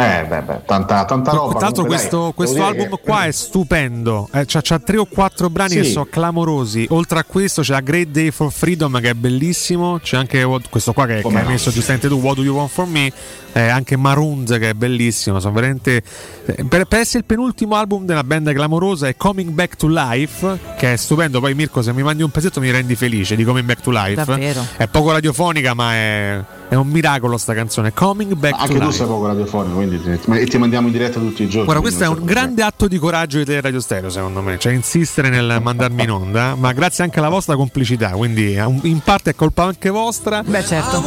[0.00, 1.50] Eh, beh, beh, tanta, tanta roba.
[1.54, 5.06] Tra l'altro questo, dai, questo album che- qua è stupendo, eh, c'ha, c'ha tre o
[5.06, 5.76] quattro brani Sì.
[5.80, 9.98] che sono clamorosi, oltre a questo c'è A Great Day for Freedom che è bellissimo,
[10.00, 12.70] c'è anche questo qua che, che Come hai messo giustamente tu, What Do You Want
[12.70, 13.10] From Me,
[13.52, 16.00] eh, anche Maroons che è bellissimo, sono veramente...
[16.46, 20.58] eh, Per, per essere il penultimo album della band clamorosa è Coming Back to Life,
[20.78, 23.66] che è stupendo, poi Mirko se mi mandi un pezzetto mi rendi felice di Coming
[23.66, 24.64] Back to Life, Davvero.
[24.76, 26.40] è poco radiofonica ma è...
[26.70, 28.92] È un miracolo sta canzone, Coming Back Anche to tu Life.
[28.98, 31.64] sei poco radiofonico, quindi ti, e ti mandiamo in diretta tutti i giorni.
[31.64, 34.74] Guarda, questo è un grande atto di coraggio di te Radio Stereo, secondo me, cioè
[34.74, 39.00] insistere nel mandarmi in onda, ma grazie anche alla vostra complicità, quindi è un- in
[39.00, 40.42] parte è colpa anche vostra.
[40.42, 41.02] Beh, certo.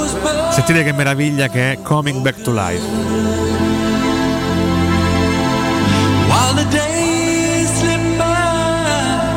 [0.50, 3.10] Sentite che meraviglia che è Coming Back to Life.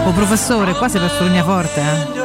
[0.07, 2.24] Oh professore, qua si per Strugna forte, eh.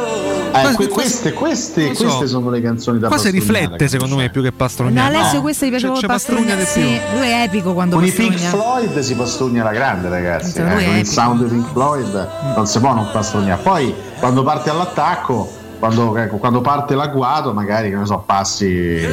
[0.52, 2.04] Eh, que- queste, queste, so.
[2.04, 5.16] queste sono le canzoni da Qua si riflette secondo me più che No, pastrugnare.
[5.16, 7.96] Alessio No, questo gli piaceva c'è- c'è Pastrugna, Pastrugna di sì, lui è epico quando
[7.98, 8.64] Con i Pink pastrugna.
[8.64, 10.54] Floyd si pastrugna la grande, ragazzi.
[10.54, 11.12] Cioè, eh, Con il epico.
[11.12, 13.62] sound dei Pink Floyd non si può non pastrugnare.
[13.62, 19.08] Poi quando parte all'attacco, quando, ecco, quando parte l'agguato, magari che ne so, passi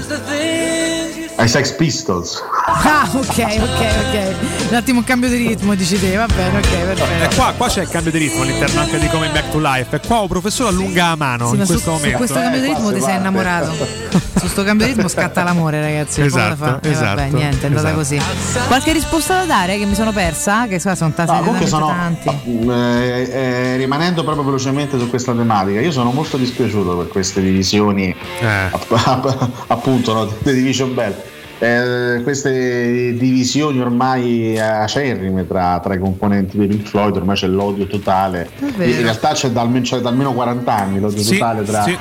[1.36, 2.42] ai Sex Pistols.
[2.66, 4.34] Ah, ok, ok, ok.
[4.70, 7.36] Un attimo un cambio di ritmo, dici te, va bene, ok, E perfetto.
[7.36, 9.96] qua, qua c'è il cambio di ritmo all'interno anche di Coming Back to Life.
[9.96, 12.16] E qua un professore allunga la mano Sì, in ma su, questo su momento.
[12.18, 13.16] questo cambio di Eh, ritmo ti sei parte.
[13.18, 13.72] innamorato.
[14.36, 16.22] su sto cambio di ritmo scatta l'amore, ragazzi.
[16.22, 16.70] Esatto, fare.
[16.70, 17.94] Eh, vabbè, esatto, niente, è andata esatto.
[17.96, 18.20] così.
[18.66, 20.66] Qualche risposta da dare che mi sono persa?
[20.66, 22.28] Che so, sono tante, No, comunque sono, tanti.
[22.44, 28.14] eh, eh, rimanendo proprio velocemente su questa tematica, io sono molto dispiaciuto per queste divisioni,
[28.40, 31.14] app- app- appunto, no, The Division Bell.
[31.58, 37.86] Eh, queste divisioni ormai acerrime tra, tra i componenti dei Pink Floyd, ormai c'è l'odio
[37.86, 38.48] totale.
[38.60, 41.96] In realtà c'è da, almeno, c'è da almeno 40 anni l'odio Sì, totale tra sì.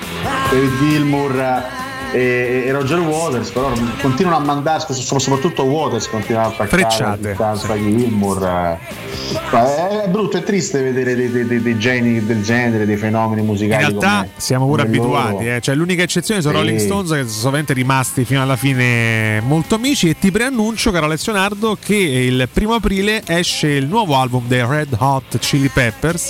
[0.49, 1.63] David Gilmour
[2.11, 3.71] e, e Roger Waters, però
[4.01, 7.35] continuano a mandarsi, soprattutto Waters continua a attaccare Frecciate.
[7.39, 8.43] a Gilmour.
[8.45, 10.03] eh.
[10.03, 13.47] È brutto, è triste vedere dei, dei- dei- dei geni del genere, dei fenomeni In
[13.47, 13.81] musicali.
[13.83, 15.61] realtà come- siamo pure abituati, eh.
[15.61, 16.59] cioè, l'unica eccezione sono Sì.
[16.61, 21.05] Rolling Stones che sono sovente rimasti fino alla fine molto amici e ti preannuncio, caro
[21.05, 26.29] Alessio Nardo, che il primo aprile esce il nuovo album dei Red Hot Chili Peppers.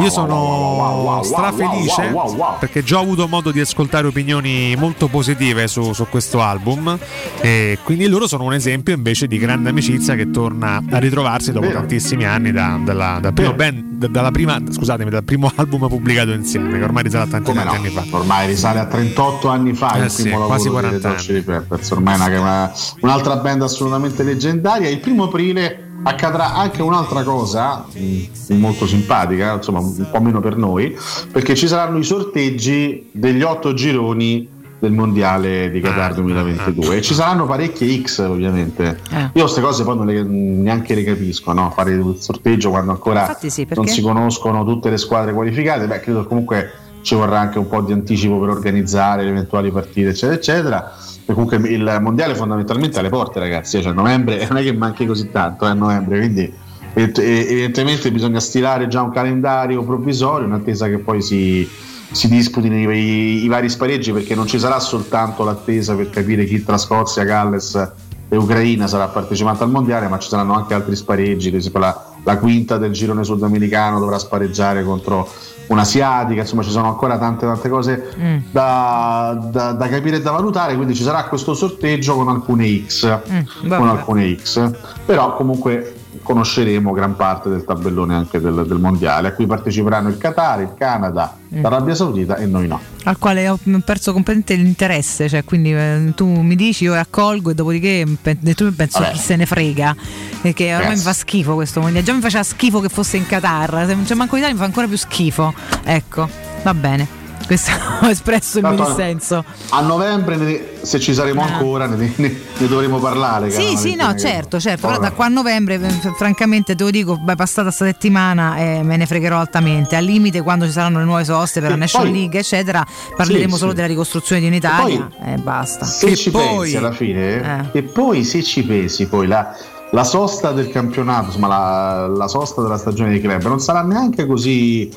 [0.00, 2.14] Io sono strafelice
[2.58, 6.96] perché già ho avuto modo di ascoltare opinioni molto positive su, su questo album
[7.40, 11.66] e quindi loro sono un esempio invece di grande amicizia che torna a ritrovarsi dopo
[11.66, 11.78] Vero.
[11.80, 16.32] tantissimi anni da- dalla, dal primo band- da- dalla prima, scusatemi, dal primo album pubblicato
[16.32, 17.72] insieme che ormai risale a tanti, tanti no?
[17.72, 18.04] anni fa.
[18.10, 21.18] Ormai risale a 38 anni fa Eh il sì, primo quasi lavoro 40 dei Red
[21.18, 24.88] Hot Chili Peppers, ormai è una- una- un'altra band assolutamente leggendaria.
[24.88, 30.56] Il primo aprile accadrà anche un'altra cosa mh, molto simpatica, insomma un po' meno per
[30.56, 30.96] noi,
[31.30, 37.12] perché ci saranno i sorteggi degli otto gironi del mondiale di Qatar 2022 e ci
[37.12, 39.00] saranno parecchie X ovviamente.
[39.10, 39.30] Eh.
[39.32, 41.70] io queste cose poi non le- neanche le capisco no?
[41.74, 45.86] fare il sorteggio quando ancora sì, non si conoscono tutte le squadre qualificate.
[45.86, 46.70] Beh credo comunque
[47.02, 50.92] ci vorrà anche un po' di anticipo per organizzare le eventuali partite eccetera eccetera
[51.32, 53.82] comunque il mondiale fondamentalmente alle porte ragazzi.
[53.82, 56.52] Cioè novembre non è che manchi così tanto è novembre quindi
[56.94, 61.68] evidentemente bisogna stilare già un calendario provvisorio in attesa che poi si,
[62.10, 66.64] si disputino i, i- vari spareggi perché non ci sarà soltanto l'attesa per capire chi
[66.64, 67.92] tra Scozia, Galles
[68.28, 72.36] e Ucraina sarà partecipante al mondiale ma ci saranno anche altri spareggi esempio la, la
[72.36, 75.28] quinta del girone sudamericano dovrà spareggiare contro
[75.68, 78.36] un'asiatica insomma ci sono ancora tante tante cose Mm.
[78.50, 83.20] da, da- da capire e da valutare quindi ci sarà questo sorteggio con alcune X
[83.30, 84.70] Mm, con alcune X
[85.04, 85.94] però comunque
[86.28, 90.74] conosceremo gran parte del tabellone anche del, del mondiale a cui parteciperanno il Qatar, il
[90.76, 91.62] Canada, Mm.
[91.62, 96.26] l'Arabia Saudita e noi no Al quale ho perso completamente l'interesse, cioè quindi eh, tu
[96.28, 99.12] mi dici, io accolgo e dopodiché pe- tu penso Vabbè.
[99.12, 99.96] chi se ne frega,
[100.42, 100.98] perché ormai Yes.
[100.98, 104.04] mi fa schifo questo mondiale, già mi faceva schifo che fosse in Qatar, se non
[104.04, 106.28] c'è manco l'Italia mi fa ancora più schifo, ecco,
[106.62, 107.06] va bene,
[107.48, 107.72] questo
[108.02, 109.44] ho espresso il mio dissenso.
[109.70, 113.50] a novembre se ci saremo ancora ne, ne- ne dovremo parlare Ah.
[113.50, 116.84] Sì, sì, no, che- certo, certo, però Ora- da qua a novembre, eh, francamente, te
[116.84, 119.96] lo dico, beh, passata sta settimana eh, me ne fregherò altamente.
[119.96, 122.84] Al limite, quando ci saranno le nuove soste per E la National poi- League, eccetera,
[123.16, 123.76] parleremo Sì, solo sì.
[123.76, 125.84] della ricostruzione di un'Italia e basta.
[125.86, 127.78] se ci pensi alla fine Eh.
[127.78, 129.54] e poi se ci pensi poi la,
[129.92, 134.26] la sosta del campionato insomma la, la sosta della stagione dei club non sarà neanche
[134.26, 134.90] così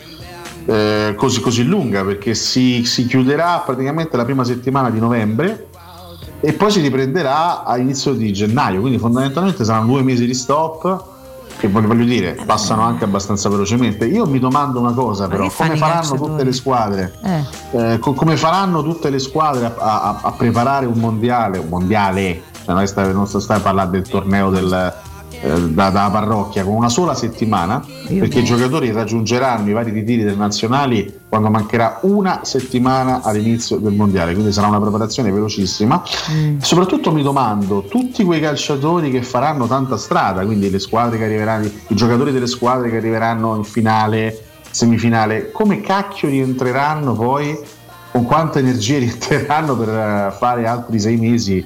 [0.66, 5.68] eh, così, così lunga perché si, si chiuderà praticamente la prima settimana di novembre
[6.40, 8.80] e poi si riprenderà a inizio di gennaio.
[8.82, 11.10] Quindi fondamentalmente saranno due mesi di stop
[11.58, 14.06] che voglio dire passano anche abbastanza velocemente.
[14.06, 17.14] Io mi domando una cosa però come faranno tutte le squadre?
[17.24, 17.94] Eh.
[17.94, 22.42] eh, co- come faranno tutte le squadre a, a- a preparare un mondiale, un mondiale,
[22.66, 24.94] cioè noi non stai a parlare del torneo del,
[25.42, 30.24] da, da parrocchia con una sola settimana, Io perché i giocatori raggiungeranno i vari ritiri
[30.24, 36.04] delle nazionali quando mancherà una settimana all'inizio del mondiale, quindi sarà una preparazione velocissima.
[36.32, 36.60] Mm.
[36.60, 41.70] Soprattutto mi domando, tutti quei calciatori che faranno tanta strada, quindi le squadre che arriveranno,
[41.88, 47.58] i giocatori delle squadre che arriveranno in finale, semifinale, come cacchio rientreranno poi
[48.12, 51.66] con quante energie rientreranno per eh, fare altri sei mesi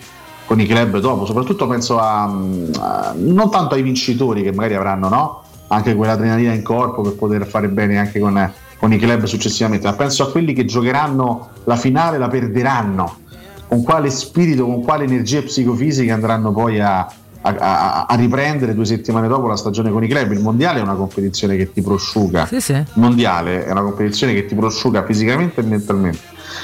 [0.55, 1.25] con i club dopo.
[1.25, 5.43] Soprattutto penso a, mm, a- non tanto ai vincitori che magari avranno no?
[5.67, 9.93] anche quell'adrenalina in corpo per poter fare bene anche con, con i club successivamente, ma
[9.95, 13.17] penso a quelli che giocheranno la finale, la perderanno.
[13.67, 16.99] Con quale spirito, con quale energia psicofisica andranno poi a,
[17.41, 20.31] a- a- a riprendere due settimane dopo la stagione con i club?
[20.31, 22.45] Il mondiale è una competizione che ti prosciuga.
[22.45, 22.73] Sì, sì.
[22.73, 26.19] Il mondiale è una competizione che ti prosciuga fisicamente e mentalmente.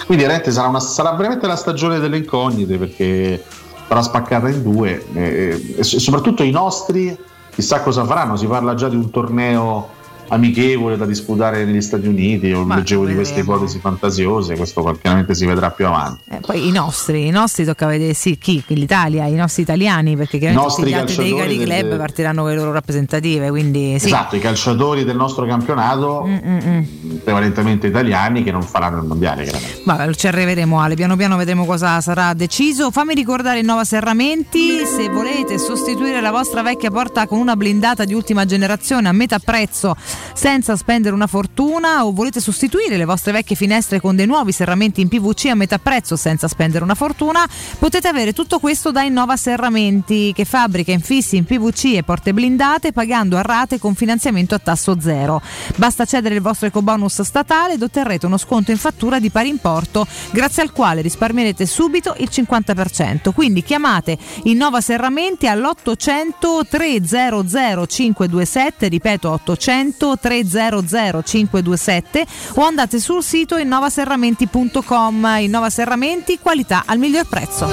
[0.06, 3.44] Quindi veramente sarà, una- sarà veramente la stagione delle incognite perché
[3.92, 7.18] sarà spaccata in due eh, e, soprattutto i nostri
[7.54, 8.38] chissà cosa faranno.
[8.38, 9.90] Si parla già di un torneo
[10.32, 12.48] amichevole da disputare negli Stati Uniti.
[12.48, 16.22] Io Ma leggevo di queste ipotesi fantasiose, questo chiaramente si vedrà più avanti.
[16.30, 18.64] Eh, poi i nostri, i nostri tocca vedere sì, chi?
[18.68, 22.42] L'Italia, i nostri italiani, perché chiaramente nostri tutti gli altri dei cari club del- partiranno
[22.44, 24.06] con le loro rappresentative, quindi sì.
[24.08, 27.16] Esatto, i calciatori del nostro campionato, Mm, mm, mm.
[27.24, 29.44] prevalentemente italiani, che non faranno il mondiale.
[29.44, 29.82] chiaramente.
[29.86, 32.90] Vabbè, ci arriveremo Ale, piano piano vedremo cosa sarà deciso.
[32.92, 38.06] Fammi ricordare il Nova Serramenti, se volete sostituire la vostra vecchia porta con una blindata
[38.06, 39.96] di ultima generazione a metà prezzo
[40.34, 45.02] senza spendere una fortuna o volete sostituire le vostre vecchie finestre con dei nuovi serramenti
[45.02, 47.48] in PVC a metà prezzo senza spendere una fortuna,
[47.80, 52.92] potete avere tutto questo da Innova Serramenti che fabbrica infissi in PVC e porte blindate
[52.92, 55.42] pagando a rate con finanziamento a tasso zero.
[55.76, 60.08] Basta cedere il vostro ecobonus statale ed otterrete uno sconto in fattura di pari importo,
[60.32, 63.34] grazie al quale risparmierete subito il 50%.
[63.34, 72.26] Quindi chiamate Innova Serramenti all'800 300 527, ripeto 800 300 527
[72.56, 75.36] o andate sul sito innovaserramenti.com.
[75.40, 77.70] Innova Serramenti, qualità al miglior prezzo.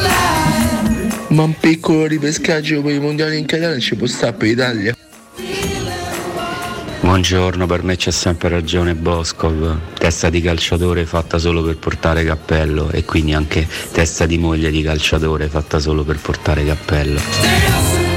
[1.28, 4.97] Ma un piccolo ripescaggio per i mondiali in Catania ci può stare per l'Italia?
[7.00, 12.91] Buongiorno, per me c'è sempre ragione Boscov, testa di calciatore fatta solo per portare cappello
[12.91, 18.07] e quindi anche testa di moglie di calciatore fatta solo per portare cappello.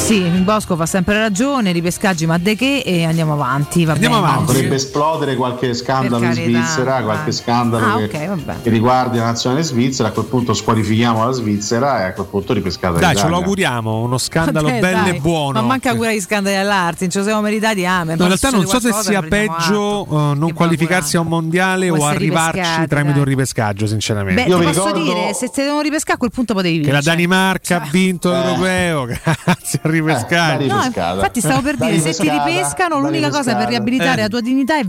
[0.00, 3.84] Sì, il Bosco fa sempre ragione, ripescaggi ma de che e andiamo avanti.
[3.84, 4.18] Va bene.
[4.44, 8.62] Potrebbe esplodere qualche scandalo in Svizzera, qualche scandalo Ah, che, ok, vabbè.
[8.62, 10.08] che riguardi la nazionale svizzera.
[10.08, 13.30] A quel punto squalifichiamo la Svizzera e a quel punto ripescata Dai, ce l'Italia.
[13.30, 15.60] lo auguriamo, uno scandalo Vabbè, bello dai, e buono.
[15.60, 17.86] Ma manca pure gli scandali all'arte, ce lo siamo meritati.
[17.86, 21.86] Ah, No, in realtà non so se sia peggio eh, non qualificarsi a un mondiale
[21.88, 23.18] Può o arrivarci tramite dai.
[23.18, 24.44] un ripescaggio, sinceramente.
[24.44, 27.04] Beh, ti posso dire, se te devono ripescare a quel punto potevi che vincere.
[27.04, 30.66] la Danimarca ha vinto l'europeo grazie al ripescaggio.
[30.66, 34.22] No, infatti stavo per dire, se ti ripescano, l'unica cosa per riabilitare Eh.
[34.22, 34.88] la tua dignità è il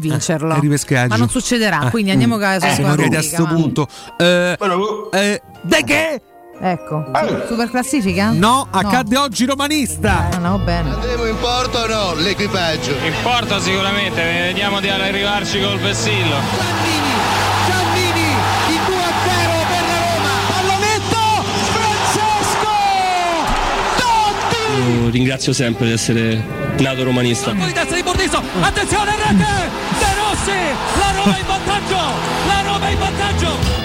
[0.59, 1.07] ripescaggio.
[1.07, 2.13] Ma non succederà, Ah, quindi mm.
[2.13, 3.87] andiamo a Eh, siamo arrivati a sto punto.
[4.17, 4.57] Eh,
[5.11, 6.21] eh, de che?
[6.63, 7.03] Ecco,
[7.47, 8.29] super classifica?
[8.31, 10.29] No, accadde oggi romanista.
[10.31, 10.91] Ah, no, bene.
[10.93, 12.13] Andremo in porto o no?
[12.13, 12.91] L'equipaggio.
[13.03, 17.00] In porta sicuramente, vediamo di arrivarci col vessillo.
[24.81, 26.43] Io ringrazio sempre di essere
[26.79, 27.51] nato romanista.
[27.51, 29.69] Attenzione rete,
[29.99, 30.59] De Rossi,
[30.97, 31.99] la Roma in vantaggio,
[32.47, 33.80] la Roma in vantaggio.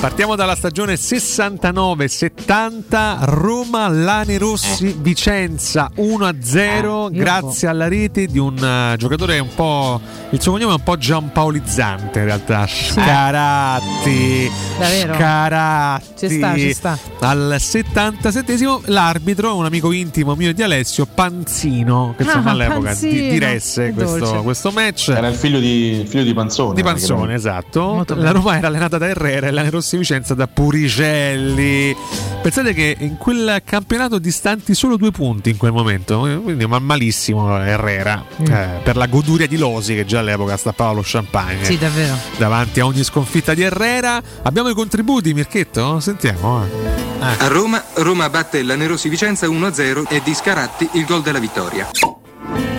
[0.00, 8.94] Partiamo dalla stagione 69-70, Roma Lane Rossi Vicenza 1-0 grazie alla rete di un eh,
[8.98, 9.98] giocatore un po'
[10.30, 14.50] il suo cognome è un po' giampaolizzante in realtà, Scaratti.
[14.78, 15.14] Davvero?
[15.14, 16.28] Scaratti.
[16.28, 16.98] Ci sta, ci sta.
[17.20, 22.84] Al 77esimo l'arbitro, un amico intimo mio di Alessio, Panzino, che insomma Ah, all'epoca di-
[22.84, 23.30] Panzino.
[23.30, 25.08] diresse questo, questo match.
[25.08, 26.74] Era il figlio di, il figlio di Panzone.
[26.74, 27.94] Di Panzone, esatto.
[27.94, 28.32] Molto La.
[28.32, 31.94] Roma era allenata da Herrera e la Rossi Vicenza da Puricelli.
[32.42, 37.56] Pensate che in quel campionato distanti solo due punti in quel momento, quindi ma malissimo
[37.58, 38.46] Herrera Mm.
[38.52, 41.64] eh, per la goduria di Losi che già all'epoca stappava lo champagne.
[41.64, 42.16] Sì, davvero.
[42.38, 44.20] Davanti a ogni sconfitta di Herrera.
[44.42, 46.00] Abbiamo i contributi, Mirchetto?
[46.00, 46.64] Sentiamo.
[46.64, 47.04] eh.
[47.38, 51.88] A Roma, Roma batte la Nerosi Vicenza 1-0 e di Scaratti il gol della vittoria.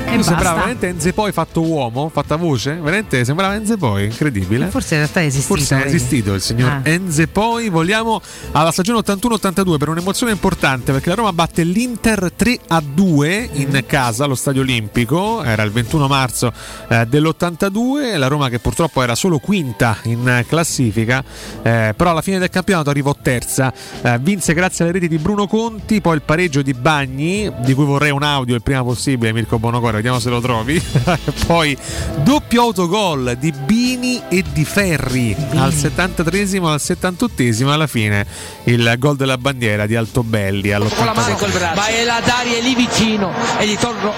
[0.10, 4.68] E sembrava veramente Enze Poi fatto uomo, fatta voce, veramente sembrava Enze Poi, incredibile.
[4.68, 5.56] Forse in realtà è esistito.
[5.56, 6.82] Forse è esistito il signor Ah.
[6.84, 7.70] Enze Poi.
[7.70, 8.22] Vogliamo
[8.52, 13.84] alla stagione 81-82 per un'emozione importante perché la Roma batte l'Inter 3 a 2 in
[13.86, 15.44] casa allo Stadio Olimpico.
[15.44, 16.52] Era il 21 marzo
[16.88, 18.18] eh, dell'82.
[18.18, 21.24] La Roma che purtroppo era solo quinta in classifica,
[21.62, 23.74] eh, però alla fine del campionato arrivò terza.
[24.02, 27.86] Eh, vinse grazie alle reti di Bruno Conti, poi il pareggio di Bagni, di cui
[27.86, 30.82] vorrei un audio il prima possibile, Mirko Bonocore, vediamo se lo trovi.
[31.46, 31.78] Poi
[32.24, 38.26] doppio autogol di Bini e di Ferri al 73esimo al 78esimo alla fine
[38.66, 41.52] il gol della bandiera di Altobelli con la mano col all'89.
[41.58, 41.76] braccio.
[41.80, 44.12] Ma è la Dari è lì vicino e gli, torno,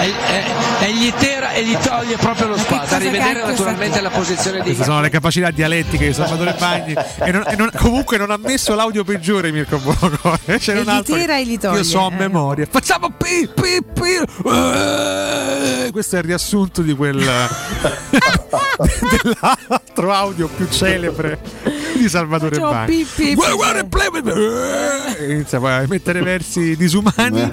[0.00, 2.96] e, e- e gli tira e gli toglie proprio lo spazio.
[2.96, 7.32] A rivedere naturalmente la posizione di Queste sono le capacità dialettiche di Salvatore Bagni e,
[7.32, 9.78] non- e non- comunque non ha messo l'audio peggiore Mirko.
[10.58, 12.16] C'era E un altro tira e gli toglie, Io so a eh.
[12.16, 12.66] memoria.
[12.70, 14.44] Facciamo pi pi pi.
[15.26, 17.18] Eh, Questo è il riassunto di quel
[19.22, 21.38] dell'altro audio più celebre
[21.96, 22.86] di Salvatore Bagni.
[25.18, 27.50] Eh, Inizia poi a mettere versi disumani.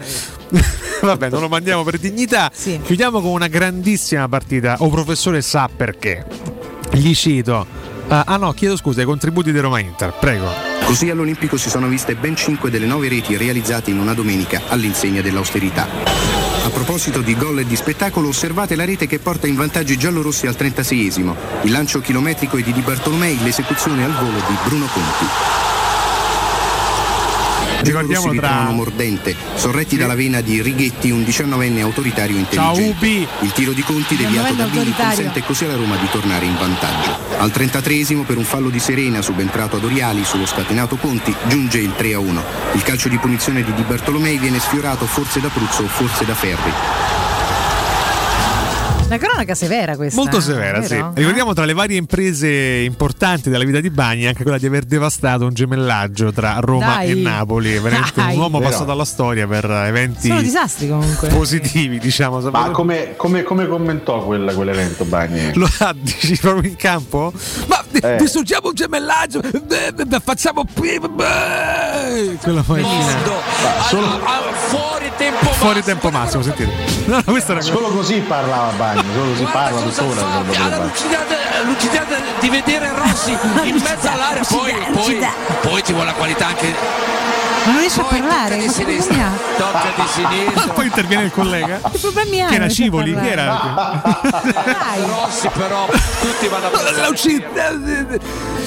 [1.01, 2.51] Vabbè, non lo mandiamo per dignità.
[2.83, 4.75] Chiudiamo con una grandissima partita.
[4.79, 6.25] O professore sa perché.
[6.91, 7.65] Gli cito.
[8.09, 10.47] ah ah, no, chiedo scusa, i contributi di Roma Inter, prego.
[10.85, 15.21] Così all'Olimpico si sono viste ben 5 delle 9 reti realizzate in una domenica all'insegna
[15.21, 16.42] dell'austerità.
[16.63, 19.97] A proposito di gol e di spettacolo, osservate la rete che porta in vantaggio i
[19.97, 21.35] giallorossi al 36esimo.
[21.63, 25.62] Il lancio chilometrico è di Di Bartolomei, l'esecuzione al volo di Bruno Conti.
[27.83, 33.05] Ricordiamo Giallorossi tra- mordente, sorretti dalla vena di Righetti, un 19enne autoritario Ciao intelligente.
[33.05, 33.27] Ubi!
[33.41, 36.55] Il tiro di Conti deviato 19enne da Bini consente così alla Roma di tornare in
[36.55, 37.17] vantaggio.
[37.37, 41.93] Al 33esimo per un fallo di Serena subentrato ad Oriali sullo scatenato Conti giunge il
[41.97, 42.41] 3-1.
[42.73, 47.22] Il calcio di punizione di Di Bartolomei viene sfiorato forse da Pruzzo, forse da Ferri.
[49.13, 50.19] Una cronaca severa questa.
[50.19, 50.99] Molto eh, severa, sì.
[51.13, 55.45] Ricordiamo tra le varie imprese importanti della vita di Bagni anche quella di aver devastato
[55.45, 57.11] un gemellaggio tra Roma Dai.
[57.11, 57.77] e Napoli.
[57.77, 58.33] Veramente Dai.
[58.33, 58.71] un uomo Vero.
[58.71, 61.27] passato alla storia per eventi Sono disastri comunque.
[61.27, 62.39] positivi, diciamo.
[62.49, 65.53] Ma come, come- come commentò quel- quell'evento Bagni?
[65.53, 67.31] Lo ha dici proprio in campo?
[67.67, 68.15] Ma Eh.
[68.15, 69.41] distruggiamo un gemellaggio,
[70.23, 70.65] facciamo.
[70.73, 72.83] Quella poi
[74.69, 76.71] fuori tempo fuori tempo massimo, sentite.
[77.05, 80.19] No, no, Solo così parlava Bagni, solo così parla tuttora.
[80.19, 80.89] Salvatore ha la Bagni.
[80.89, 81.25] lucidità,
[81.63, 82.05] lucidità
[82.39, 85.27] di vedere Rossi in mezzo all'area poi, poi,
[85.61, 86.75] poi ci vuole la qualità anche
[87.65, 88.57] non riesce a parlare.
[88.57, 91.79] di Che sinistra tocca di sinistra Poi interviene il collega.
[91.91, 92.47] Che problemi ha?
[92.47, 93.05] Che era Civoli?
[93.13, 93.31] Chi parlare?
[93.31, 94.01] era?
[95.07, 98.19] Rossi però tutti vanno a prendere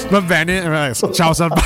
[0.08, 1.57] Va bene, ciao Salva.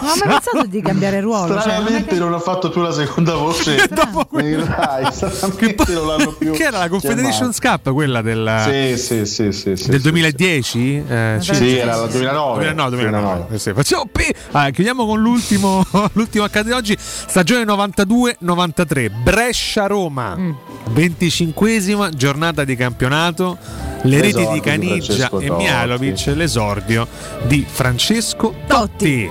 [0.00, 1.46] Non ho mai pensato di cambiare ruolo.
[1.46, 3.88] Cioè, non Stranamente che- non ha fatto più la seconda voce.
[4.32, 6.52] nei Rai, stranamente non l'hanno più.
[6.52, 11.04] Che era la Confederations Cup, quella del, Sì, sì, sì, sì, sì, del sì, 2010?
[11.06, 11.76] Eh, Sì, sì.
[11.76, 12.54] era la 2009.
[12.54, 13.46] 2009, 2009.
[13.54, 14.30] Eh sì, Facciamo P.
[14.52, 16.96] Ah, chiudiamo con l'ultimo, l'ultimo accade oggi.
[16.98, 19.10] Stagione 92-93.
[19.22, 20.36] Brescia-Roma.
[20.36, 20.50] Mm.
[20.94, 23.56] 25esima giornata di campionato.
[24.02, 25.62] Le reti L'esordio di di Caniggia Francesco e Totti.
[25.62, 26.26] Mialovic.
[26.34, 27.08] L'esordio
[27.44, 29.30] di Francesco Totti.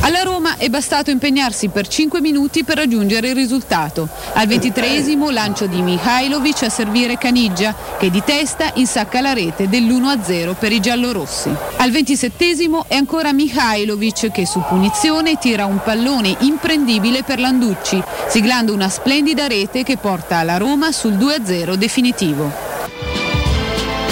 [0.00, 4.08] Alla Roma è bastato impegnarsi per 5 minuti per raggiungere il risultato.
[4.34, 10.54] Al ventitreesimo lancio di Mihailovic a servire Caniggia, che di testa insacca la rete dell'1-0
[10.58, 11.50] per i giallorossi.
[11.76, 18.74] Al ventisettesimo è ancora Mihailovic che su punizione tira un pallone imprendibile per Landucci, siglando
[18.74, 22.77] una splendida rete che porta la Roma sul 2-0 definitivo.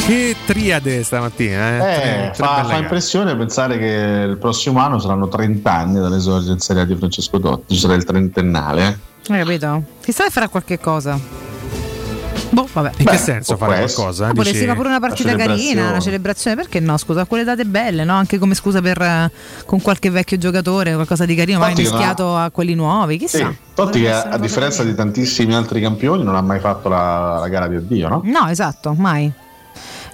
[0.07, 1.95] Che triade stamattina, eh?
[2.27, 6.61] Eh, tre fa, fa impressione pensare che il prossimo anno saranno 30 anni dall'esordio in
[6.61, 8.99] Serie A di Francesco Totti, ci sarà il trentennale.
[9.27, 9.33] eh.
[9.33, 9.83] Hai capito?
[10.03, 11.19] Chissà se farà qualche cosa.
[12.51, 12.93] Boh, vabbè.
[12.99, 13.95] In Beh, che senso fare essere.
[13.95, 14.27] qualcosa?
[14.27, 16.97] Ma Dici- fare pure una partita la carina, una celebrazione, perché no?
[16.97, 18.15] Scusa, quelle date belle, no?
[18.15, 19.33] Anche come scusa per eh,
[19.67, 23.39] con qualche vecchio giocatore, qualcosa di carino, magari Totti non mischiato a quelli nuovi, chissà.
[23.49, 27.39] Sì, Totti che a una differenza di tantissimi altri campioni non ha mai fatto la,
[27.41, 28.21] la gara di addio, no?
[28.25, 29.31] No, esatto, mai.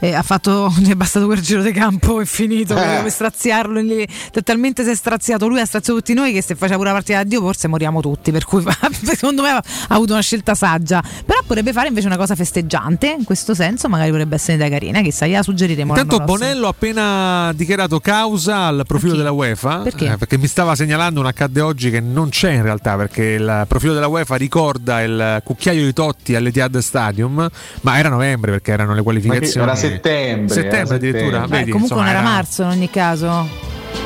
[0.05, 3.01] Eh, ha fatto, gli è bastato quel giro di campo e finito Eh.
[3.03, 3.81] per straziarlo.
[3.81, 4.05] lì.
[4.43, 7.19] Talmente si è straziato lui, ha straziato tutti noi che se faceva pure la partita
[7.19, 8.33] da Dio forse moriamo tutti.
[8.33, 8.65] Per cui
[9.05, 11.01] secondo me ha avuto una scelta saggia.
[11.25, 13.15] Però potrebbe fare invece una cosa festeggiante.
[13.17, 15.01] In questo senso, magari potrebbe essere un'idea carina.
[15.03, 15.97] Chissà, gliela suggeriremo.
[15.97, 16.19] Intanto.
[16.25, 20.07] Bonello ha appena dichiarato causa al profilo della UEFA Perché?
[20.13, 23.65] eh, perché mi stava segnalando un accadde oggi che non c'è in realtà perché il
[23.69, 27.49] profilo della UEFA ricorda il cucchiaio di Totti all'Etihad Stadium
[27.83, 31.49] ma era novembre perché erano le qualificazioni era settembre, settembre era addirittura settembre.
[31.49, 33.49] Beh, vedi, comunque insomma, non era marzo in ogni caso.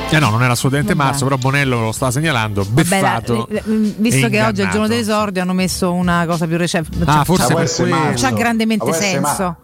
[0.09, 1.09] eh no non era assolutamente Vabbè.
[1.09, 4.61] marzo però Bonello lo stava segnalando Vabbè, la- beffato le- le- visto e che oggi
[4.61, 6.89] è il giorno dell'esordio, hanno messo una cosa più recente.
[7.05, 8.03] Ah, forse per essere quello.
[8.05, 8.25] marzo.
[8.25, 9.43] c'ha grandemente può senso.
[9.43, 9.57] ma-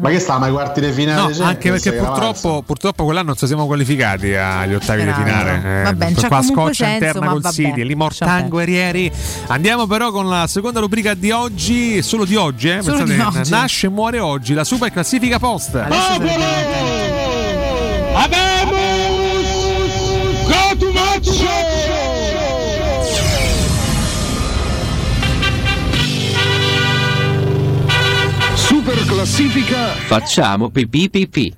[0.00, 1.20] Ma che sta, ma ai quarti di finale?
[1.20, 1.44] No, c'è?
[1.44, 5.80] anche perché purtroppo, purtroppo quell'anno non ci siamo qualificati agli ottavi di finale.
[5.80, 7.54] Eh, Vabbè, c'ha qua scoccia senso, interna col vabbè.
[7.54, 9.12] City, lì Mortan Guerrieri.
[9.48, 12.80] Andiamo però con la seconda rubrica di oggi, solo di oggi, eh?
[12.80, 13.50] Solo Pensate, di oggi.
[13.50, 15.74] nasce e muore oggi la super classifica post.
[29.20, 31.54] Classifica Facciamo pipì pipì.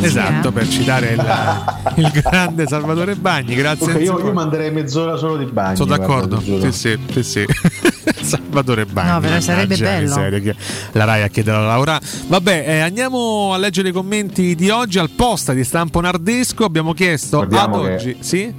[0.00, 1.24] Esatto, per citare il,
[2.04, 3.54] il grande Salvatore Bagni.
[3.54, 3.92] Grazie.
[3.92, 5.76] Ok, io, io manderei mezz'ora solo di bagno.
[5.76, 6.42] Sono guarda, d'accordo.
[6.42, 6.70] giuro.
[6.72, 7.44] Sì, sì, sì.
[8.22, 9.10] Salvatore Bagni.
[9.12, 10.08] No, però sarebbe bello.
[10.08, 10.56] miseria, che
[10.92, 11.98] la Rai a chiedere alla Laura.
[12.26, 16.64] Vabbè, eh, andiamo a leggere i commenti di oggi al posta di stampo nardesco.
[16.64, 18.16] Abbiamo chiesto Guardiamo ad che- oggi.
[18.18, 18.54] Sì?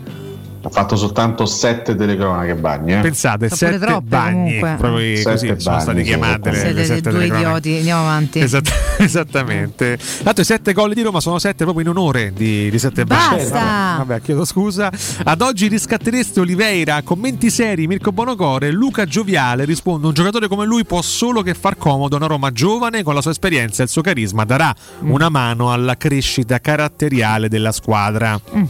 [0.66, 2.94] Ha fatto soltanto sette telecronache bagni.
[2.94, 3.00] Eh?
[3.02, 4.34] Pensate, Sono sette troppe, bagni.
[4.60, 4.76] comunque.
[4.80, 8.40] Proprio Sette così sono bagni, state sì, chiamate le, Siete le due idioti, andiamo avanti.
[8.40, 10.00] Esatt- esattamente.
[10.24, 13.38] Tanto i sette gol di Roma sono sette proprio in onore di, di sette bagni.
[13.38, 13.60] Basta!
[13.60, 14.92] Vabbè, vabbè, chiedo scusa.
[15.24, 20.84] Ad oggi riscattereste Oliveira, commenti seri, Mirko Bonocore, Luca Gioviale risponde un giocatore come lui
[20.84, 23.92] può solo che far comodo a una Roma giovane con la sua esperienza e il
[23.92, 25.12] suo carisma darà Mm.
[25.12, 28.40] una mano alla crescita caratteriale della squadra.
[28.56, 28.64] Mm.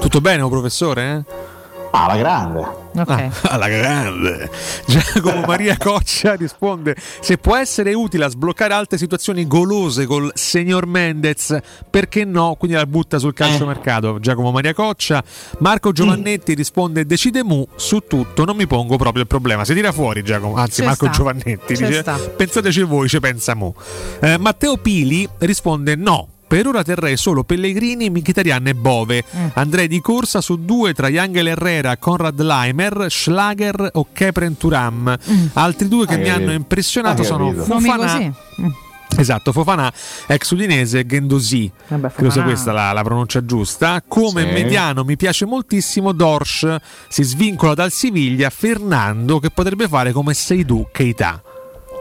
[0.00, 1.24] Tutto bene, oh, professore?
[1.28, 1.48] eh?
[1.92, 2.60] Ah, la grande.
[2.94, 3.10] Ok.
[3.10, 4.48] Ah, alla grande.
[4.86, 10.86] Giacomo Maria Coccia risponde: Se può essere utile a sbloccare altre situazioni golose col signor
[10.86, 11.58] Mendez,
[11.90, 12.54] perché no?
[12.56, 14.20] Quindi la butta sul calciomercato.
[14.20, 15.22] Giacomo Maria Coccia.
[15.58, 19.64] Marco Giovannetti risponde: Decide mu su tutto, non mi pongo proprio il problema.
[19.64, 21.14] Si tira fuori Giacomo, anzi Ci Marco sta.
[21.14, 22.16] Giovannetti Ci dice: sta.
[22.16, 23.74] Pensateci voi, ci pensa mu.
[24.20, 26.28] Eh, Matteo Pili risponde: No.
[26.50, 29.22] Per ora terrei solo Pellegrini, Mkhitaryan e Bove.
[29.36, 29.46] Mm.
[29.52, 35.16] Andrei di corsa su due tra Yangel Herrera, Conrad Leimer, Schlager o Kepren Turam.
[35.52, 36.42] Altri due che Hai mi capito.
[36.44, 38.18] hanno impressionato Hai sono Fofana.
[38.18, 38.30] Mm.
[39.16, 39.92] esatto, Fofana
[40.26, 41.70] ex udinese Gendosi.
[41.86, 44.02] Vabbè, Credo questa la, la pronuncia giusta.
[44.08, 44.52] Come Sì.
[44.52, 46.76] mediano mi piace moltissimo Dorsch.
[47.08, 51.40] Si svincola dal Siviglia Fernando che potrebbe fare come Seydou Keita.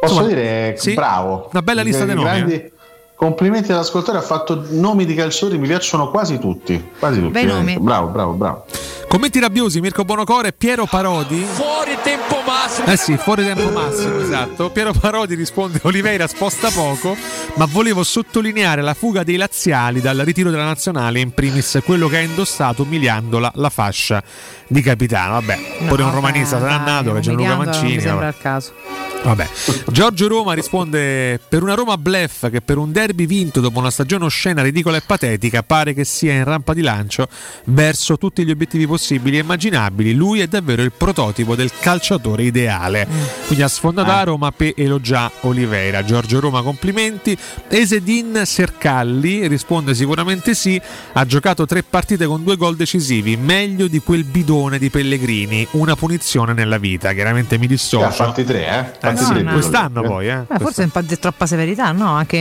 [0.01, 1.49] Posso Insomma, dire sì, bravo.
[1.51, 2.35] Una bella lista Dei di nomi.
[2.35, 2.71] grandi eh.
[3.19, 6.91] Complimenti all'ascoltatore, ha fatto nomi di calciatori, mi piacciono quasi tutti.
[6.97, 7.77] Quasi tutti.
[7.77, 8.65] Bravo, bravo, bravo.
[9.09, 11.43] Commenti rabbiosi, Mirko Bonocore, Piero Parodi.
[11.43, 12.87] Fuori tempo massimo.
[12.87, 14.69] Eh sì, fuori tempo massimo, esatto.
[14.69, 17.17] Piero Parodi risponde: Oliveira sposta poco,
[17.55, 22.17] ma volevo sottolineare la fuga dei laziali dal ritiro della nazionale, in primis quello che
[22.17, 24.23] ha indossato umiliandola la fascia
[24.65, 25.33] di capitano.
[25.33, 27.95] Vabbè, pure un romanista sarà nato che Gianluca Mancini.
[27.95, 28.37] Mi sembra vabbè.
[28.37, 28.73] il caso.
[29.23, 29.47] Vabbè.
[29.87, 34.25] Giorgio Roma risponde: Per una Roma blef che per un derby vinto dopo una stagione
[34.25, 37.27] oscena, ridicola e patetica, pare che sia in rampa di lancio
[37.65, 40.13] verso tutti gli obiettivi possibili e immaginabili.
[40.13, 43.07] Lui è davvero il prototipo del calciatore ideale.
[43.45, 46.03] Quindi ha sfondato a Roma per elogiare Oliveira.
[46.03, 47.37] Giorgio Roma, complimenti.
[47.67, 50.79] Esedin Sercalli risponde sicuramente sì.
[51.13, 55.67] Ha giocato tre partite con due gol decisivi, meglio di quel bidone di Pellegrini.
[55.71, 57.13] Una punizione nella vita.
[57.13, 58.09] Chiaramente mi Che ha dissocio.
[58.11, 58.79] fatti tre, eh?
[58.79, 59.51] Eh Fatti sì, tre, no.
[59.53, 60.45] quest'anno poi, eh.
[60.49, 62.11] Eh, forse un po' di troppa severità, no?
[62.13, 62.37] Anche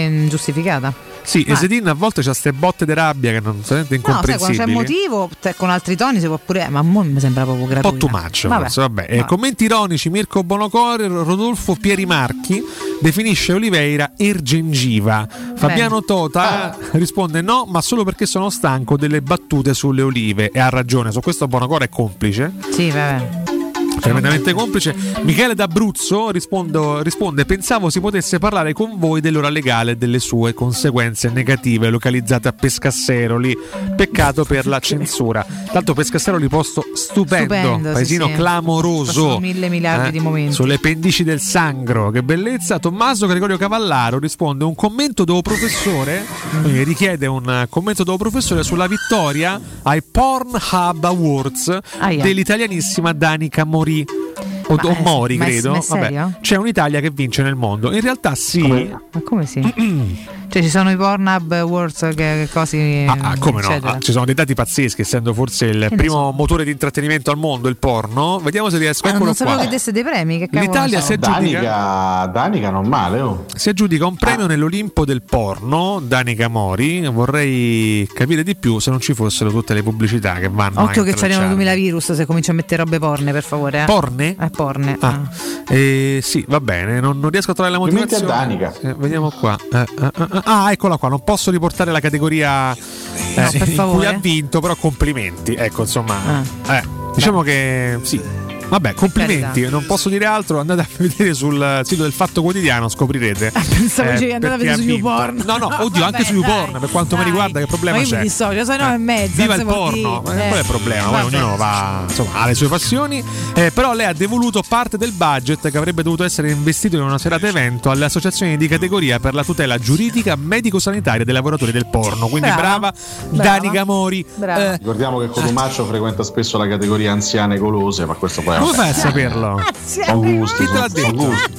[0.59, 0.93] ingiustificata.
[1.23, 4.01] Sì, Ma- Esedin a volte c'ha ste botte di rabbia che non sono No, sai,
[4.01, 4.73] quando c'è incomprensibili.
[4.73, 6.69] motivo, con altri toni si può pure.
[6.71, 8.07] Ma mo mi sembra proprio un po' gratuito.
[8.07, 9.07] too much, forse, vabbè.
[9.09, 12.63] Eh, commenti ironici, Mirko Bonocore, Rodolfo Pieri Marchi
[13.01, 15.29] definisce Oliveira ergengiva.
[15.55, 20.51] Fabiano Tota risponde no, ma solo perché sono stanco delle battute sulle olive.
[20.51, 22.53] E ha ragione, su questo Bonocore è complice.
[22.71, 23.57] Sì, vabbè.
[24.01, 24.95] Tremendamente complice.
[25.23, 30.55] Michele D'Abruzzo rispondo- risponde: Pensavo si potesse parlare con voi dell'ora legale e delle sue
[30.55, 33.57] conseguenze negative localizzate a Pescasseroli.
[33.97, 35.45] Peccato per la censura.
[35.73, 38.33] Tanto Pescasseroli posto stupendo, Stupendo, sì, paesino sì.
[38.35, 39.13] clamoroso.
[39.13, 40.53] Sono mille miliardi di momenti.
[40.53, 42.79] Sulle pendici del sangro, che bellezza.
[42.79, 46.25] Tommaso Gregorio Cavallaro risponde: Un commento dopo professore.
[46.61, 52.23] Quindi richiede un eh, commento dopo professore sulla vittoria ai Pornhub Awards Aia.
[52.23, 54.58] dell'italianissima Danica Mori.
[54.71, 55.71] O, Ma o è- Mori, ma è- credo.
[55.73, 56.33] ma è serio?
[56.41, 57.93] c'è un'Italia che vince nel mondo.
[57.93, 58.61] In realtà sì.
[58.67, 59.61] Ma come sì?
[60.49, 63.05] cioè ci sono i Pornhub Awards che, che cose.
[63.09, 63.67] Ah, ah, come no?
[63.69, 63.93] eccetera.
[63.95, 67.39] Ah, ci sono dei dati pazzeschi, essendo forse il ne primo motore di intrattenimento al
[67.39, 68.39] mondo, il porno.
[68.41, 69.07] Vediamo se riesco.
[69.07, 69.65] Ah, Eccolo non sapevo qua.
[69.65, 70.39] che desse dei premi.
[70.39, 73.45] Che L'Italia si aggiudica- Danica, Danica non male, oh.
[73.55, 74.49] Si aggiudica un premio Ah.
[74.49, 77.07] nell'Olimpo del porno, Danica Mori.
[77.09, 81.05] Vorrei capire di più se non ci fossero tutte le pubblicità che vanno Occhio a
[81.05, 81.55] che ci arrivano intrecciare.
[81.55, 83.83] 2000 virus se cominci a mettere robe porne, per favore.
[83.83, 83.85] Eh.
[83.85, 84.37] Porne?
[84.39, 84.97] Eh, porne.
[84.99, 85.73] Ah, ah.
[85.73, 88.57] eh, sì, va bene, non, non riesco a trovare la Complimenti a motivazione.
[88.59, 88.89] Danica.
[88.89, 89.57] Eh, vediamo qua.
[89.73, 93.91] Eh, eh, eh, ah, eccola qua, non posso riportare la categoria eh, No, per in
[93.93, 95.55] cui ha vinto, però complimenti.
[95.55, 96.75] Ecco, insomma, Ah.
[96.77, 96.83] eh,
[97.15, 98.21] diciamo che sì.
[98.69, 99.71] Vabbè, complimenti, Carità.
[99.71, 100.61] non posso dire altro.
[100.61, 103.51] Andate a vedere sul sito del Fatto Quotidiano, scoprirete.
[103.51, 104.83] Pensavo dicevi andate a vedere su.
[104.83, 105.43] YouPorn.
[105.47, 106.79] No, no, oddio, anche Vabbè, su YouPorn.
[106.79, 107.31] Per quanto mi dai.
[107.31, 108.17] riguarda, che problema Ma io c'è?
[108.17, 109.41] mi dissocio, sai, no, e mezza.
[109.43, 110.49] Viva il porno, eh, Eh.
[110.49, 111.09] qual è il problema?
[111.09, 111.37] Poi Vabbè.
[111.37, 113.25] ognuno va, insomma, ha le sue passioni,
[113.55, 117.19] eh, però lei ha devoluto parte del budget che avrebbe dovuto essere investito in una
[117.19, 122.29] serata evento alle associazioni di categoria per la tutela giuridica medico-sanitaria dei lavoratori del porno.
[122.29, 122.61] Quindi Brava.
[122.91, 122.93] brava,
[123.31, 123.43] Brava.
[123.43, 124.25] Danica Mori.
[124.35, 124.75] Brava.
[124.75, 128.89] Eh, Ricordiamo che Cotumaccio frequenta spesso la categoria anziane golose, ma questo poi come fai
[128.91, 129.63] a saperlo?
[129.85, 131.13] Sono gusti, Chi te l'ha detto?
[131.13, 131.53] gusti.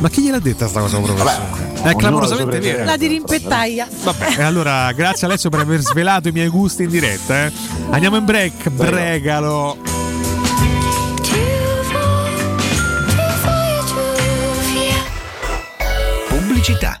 [0.00, 1.66] Ma chi gliel'ha detta sta cosa, professore?
[1.82, 2.84] È clamorosamente vero.
[2.84, 3.88] La dirimpettaia.
[4.04, 7.46] Vabbè, e allora grazie Alessio per aver svelato i miei gusti in diretta.
[7.46, 7.52] eh.
[7.90, 9.76] Andiamo in break, bregalo.
[16.28, 17.00] Pubblicità.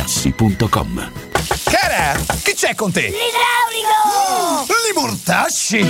[0.01, 1.11] artigianamaterassi.com.
[1.63, 3.01] Cara, che c'è con te?
[3.01, 4.65] L'idraulico!
[4.67, 5.85] Li mortasci!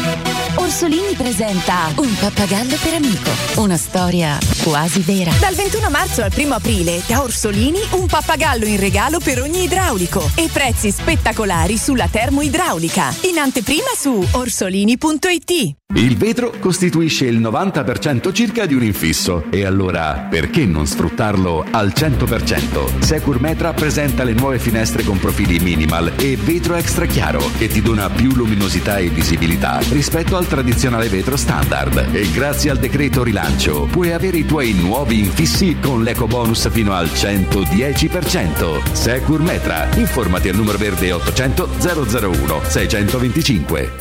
[0.56, 3.30] Orsolini presenta Un pappagallo per amico.
[3.56, 5.32] Una storia quasi vera.
[5.40, 10.30] Dal 21 marzo al 1 aprile, da Orsolini, un pappagallo in regalo per ogni idraulico
[10.36, 13.14] e prezzi spettacolari sulla termoidraulica.
[13.22, 15.76] In anteprima su orsolini.it.
[15.94, 21.92] Il vetro costituisce il 90% circa di un infisso e allora perché non sfruttarlo al
[21.94, 23.00] 100%?
[23.00, 27.84] Secur Metra presenta le nuove finestre con profili minimal e vetro extra chiaro che ti
[27.84, 33.84] dona più luminosità e visibilità rispetto al tradizionale vetro standard e grazie al decreto rilancio
[33.84, 38.92] puoi avere i tuoi nuovi infissi con l'eco bonus fino al 110%.
[38.92, 43.92] Secur Metra, informati al numero verde 800 001 625.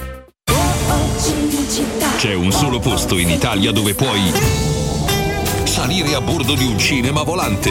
[2.17, 4.33] C'è un solo posto in Italia dove puoi
[5.65, 7.71] salire a bordo di un cinema volante,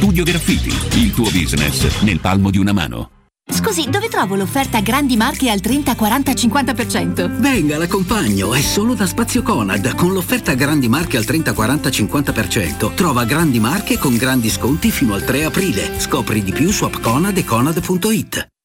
[0.00, 3.10] Studio Graffiti, il tuo business nel palmo di una mano.
[3.52, 7.38] Scusi, dove trovo l'offerta grandi marche al 30, 40, 50%?
[7.38, 9.94] Venga, l'accompagno, è solo da Spazio Conad.
[9.96, 12.94] Con l'offerta grandi marche al 30, 40, 50%.
[12.94, 16.00] Trova grandi marche con grandi sconti fino al 3 aprile.
[16.00, 18.49] Scopri di più su appconad e conad.it.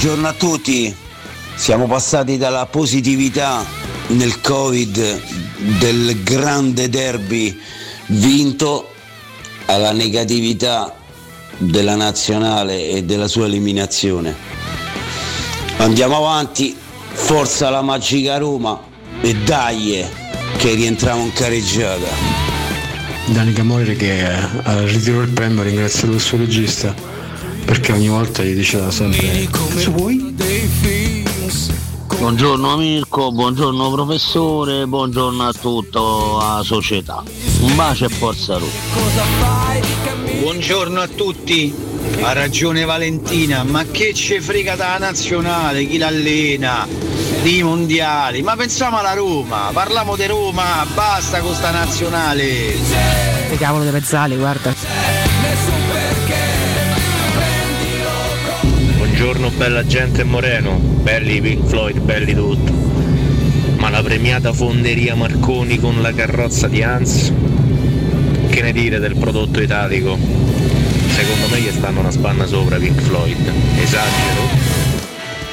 [0.00, 0.94] Buongiorno a tutti,
[1.56, 3.66] siamo passati dalla positività
[4.10, 5.20] nel Covid
[5.80, 7.58] del grande derby
[8.06, 8.92] vinto
[9.66, 10.94] alla negatività
[11.56, 14.36] della nazionale e della sua eliminazione.
[15.78, 16.76] Andiamo avanti,
[17.10, 18.80] forza la magica Roma
[19.20, 20.06] e dai
[20.58, 22.06] che rientriamo in careggiata.
[23.24, 24.24] Dani Camore che
[24.62, 27.17] al ritiro del premio ha ringraziato il suo regista
[27.68, 30.34] perché ogni volta gli diceva sempre "Cazzo vuoi?"
[32.16, 37.22] Buongiorno Mirko, buongiorno professore, buongiorno a tutta la società.
[37.60, 38.72] Un bacio e forza Roma.
[40.40, 41.74] Buongiorno a tutti,
[42.22, 46.88] ha ragione Valentina, ma che ce frega dalla nazionale, chi l'allena,
[47.42, 52.76] di mondiali, ma pensiamo alla Roma, parliamo di Roma, basta con sta nazionale.
[53.50, 55.27] Che cavolo di pezzali, guarda.
[59.18, 62.72] Buongiorno bella gente Moreno, belli Pink Floyd, belli tutti.
[63.78, 67.32] Ma la premiata fonderia Marconi con la carrozza di Hans?
[68.48, 70.16] Che ne dire del prodotto italico?
[71.08, 73.52] Secondo me gli stanno una spanna sopra Pink Floyd.
[73.82, 74.42] Esagero?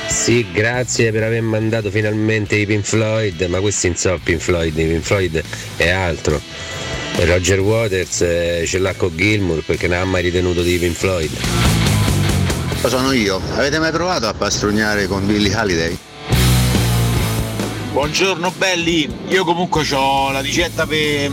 [0.10, 4.77] Sì, grazie per aver mandato finalmente i Pink Floyd, ma questi non sono Pink Floyd,
[4.77, 5.44] i Pink Floyd
[5.77, 6.40] è altro.
[7.16, 11.75] Roger Waters eh, ce l'ha con Gilmour perché non ha mai ritenuto di Pink Floyd.
[12.84, 15.98] Sono io, avete mai provato a pastrugnare con Billy Holiday?
[17.92, 21.32] Buongiorno belli, io comunque ho la ricetta per,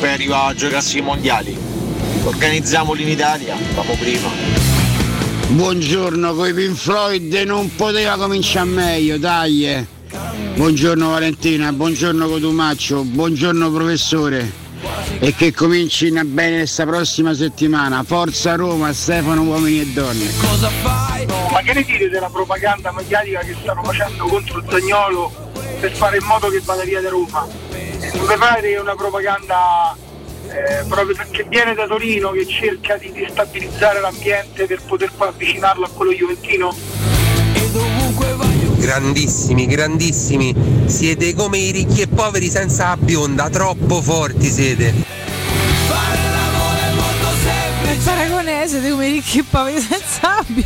[0.00, 1.56] per arrivare a giocarsi i mondiali.
[2.24, 4.28] Organizziamoli in Italia, famo prima.
[5.48, 9.86] Buongiorno, coi Pink Floyd non poteva cominciare meglio, dai.
[10.54, 14.61] Buongiorno Valentina, buongiorno Cotumaccio, buongiorno professore.
[15.24, 18.02] E che cominci bene questa prossima settimana.
[18.02, 20.28] Forza Roma, Stefano, uomini e donne.
[21.52, 25.32] Ma che ne dite della propaganda mediatica che stanno facendo contro il Zagnolo
[25.78, 27.46] per fare in modo che vada via da Roma?
[28.14, 29.96] Non mi pare una propaganda
[30.48, 35.84] eh, proprio perché viene da Torino che cerca di destabilizzare l'ambiente per poter poi avvicinarlo
[35.84, 36.74] a quello juventino?
[38.74, 40.52] Grandissimi, grandissimi.
[40.86, 45.11] Siete come i ricchi e poveri senza la bionda, troppo forti siete.
[48.72, 50.64] Siete come ricchi e poveri senza abbio.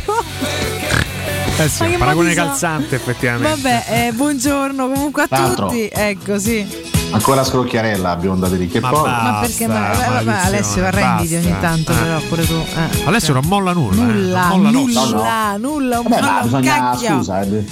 [1.59, 2.43] Eh sì, un paragone sa?
[2.45, 3.49] calzante effettivamente.
[3.61, 5.89] Vabbè, eh, buongiorno comunque a Tra l'altro- tutti.
[5.91, 6.85] Ecco, sì.
[7.09, 9.15] Ancora scrocchiarella, bionda di ricchi e Ma poveri.
[9.23, 11.95] Ma perché ma, maledizione, vabbè, Alessio arrenditi ogni tanto, Eh.
[11.95, 12.53] però pure tu.
[12.53, 13.03] eh.
[13.05, 14.03] Alessio non molla nulla.
[14.03, 15.57] Nulla, eh, non molla nulla, l'osso.
[15.57, 17.15] nulla, un Vabbè, molla, bisogna, cacchio.
[17.15, 17.65] scusa, eh,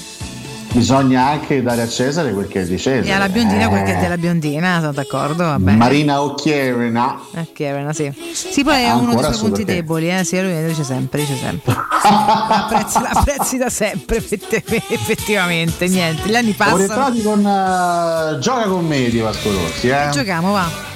[0.75, 3.05] bisogna anche dare a Cesare quel che è di Cesare.
[3.07, 5.77] E alla biondina quel che è Eh, della biondina, sono d'accordo, va bene.
[5.77, 7.19] Marina Occhierena.
[7.33, 8.11] Ok, bene, sì.
[8.33, 9.73] Sì, poi è Ah, uno dei ancora suoi punti te.
[9.75, 10.23] deboli, eh?
[10.25, 11.73] Sì, lui dice sempre, dice sempre.
[12.05, 14.55] L'apprezzi, l'apprezzi da sempre, effetti-
[14.89, 16.27] effettivamente, niente.
[16.29, 17.13] Gli anni passano.
[17.23, 20.09] con eh, Gioca con me di Vasco Rossi, eh?
[20.11, 20.93] Giochiamo, va.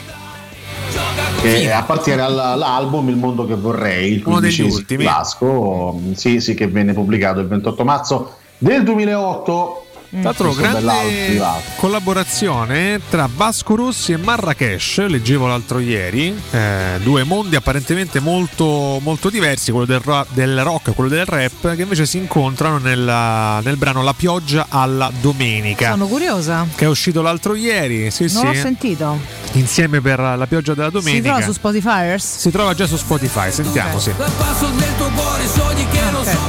[1.42, 5.04] Che appartiene all- all'album Il mondo che vorrei, il Uno degli 15 ultimi.
[5.06, 9.84] Vasco, sì, sì, che venne pubblicato il 28 marzo del 2008.
[10.12, 11.62] Tra l'altro, grande Vasco.
[11.76, 19.30] collaborazione tra Vasco Rossi e Marrakesh, leggevo l'altro ieri, eh, due mondi apparentemente molto, molto
[19.30, 23.78] diversi, quello del, del rock e quello del rap, che invece si incontrano nella- nel
[23.78, 25.92] brano La pioggia alla domenica.
[25.92, 26.66] Sono curiosa.
[26.74, 29.20] Che è uscito l'altro ieri, sì, Non l'ho sì, sentito.
[29.52, 31.30] insieme per la pioggia della Si domenica.
[31.30, 32.18] trova su Spotify?
[32.18, 34.10] Si trova già su Spotify, sentiamo, sì.
[34.18, 36.40] Passo del tuo cuore, sogni che non so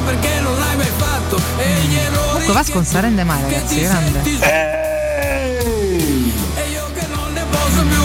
[2.51, 4.19] Comunque Vasco non si arrende mai, ragazzi, grande.
[7.49, 8.03] posso più.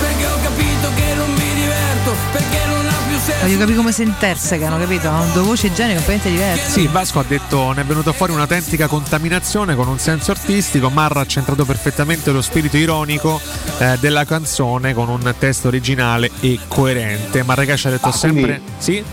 [0.00, 2.14] Perché ho capito che non mi diverto.
[2.30, 3.40] Perché non ha più senso.
[3.42, 5.08] Voglio capire come si intersecano, capito?
[5.08, 6.70] Hanno due voci e generi completamente diversi.
[6.70, 10.88] Sì, Vasco ha detto ne è venuta fuori un'autentica contaminazione con un senso artistico.
[10.90, 13.40] Marra ha centrato perfettamente lo spirito ironico
[13.78, 17.42] eh, della canzone con un testo originale e coerente.
[17.42, 19.04] Marrakesh ha detto Ah, sempre quindi- sì.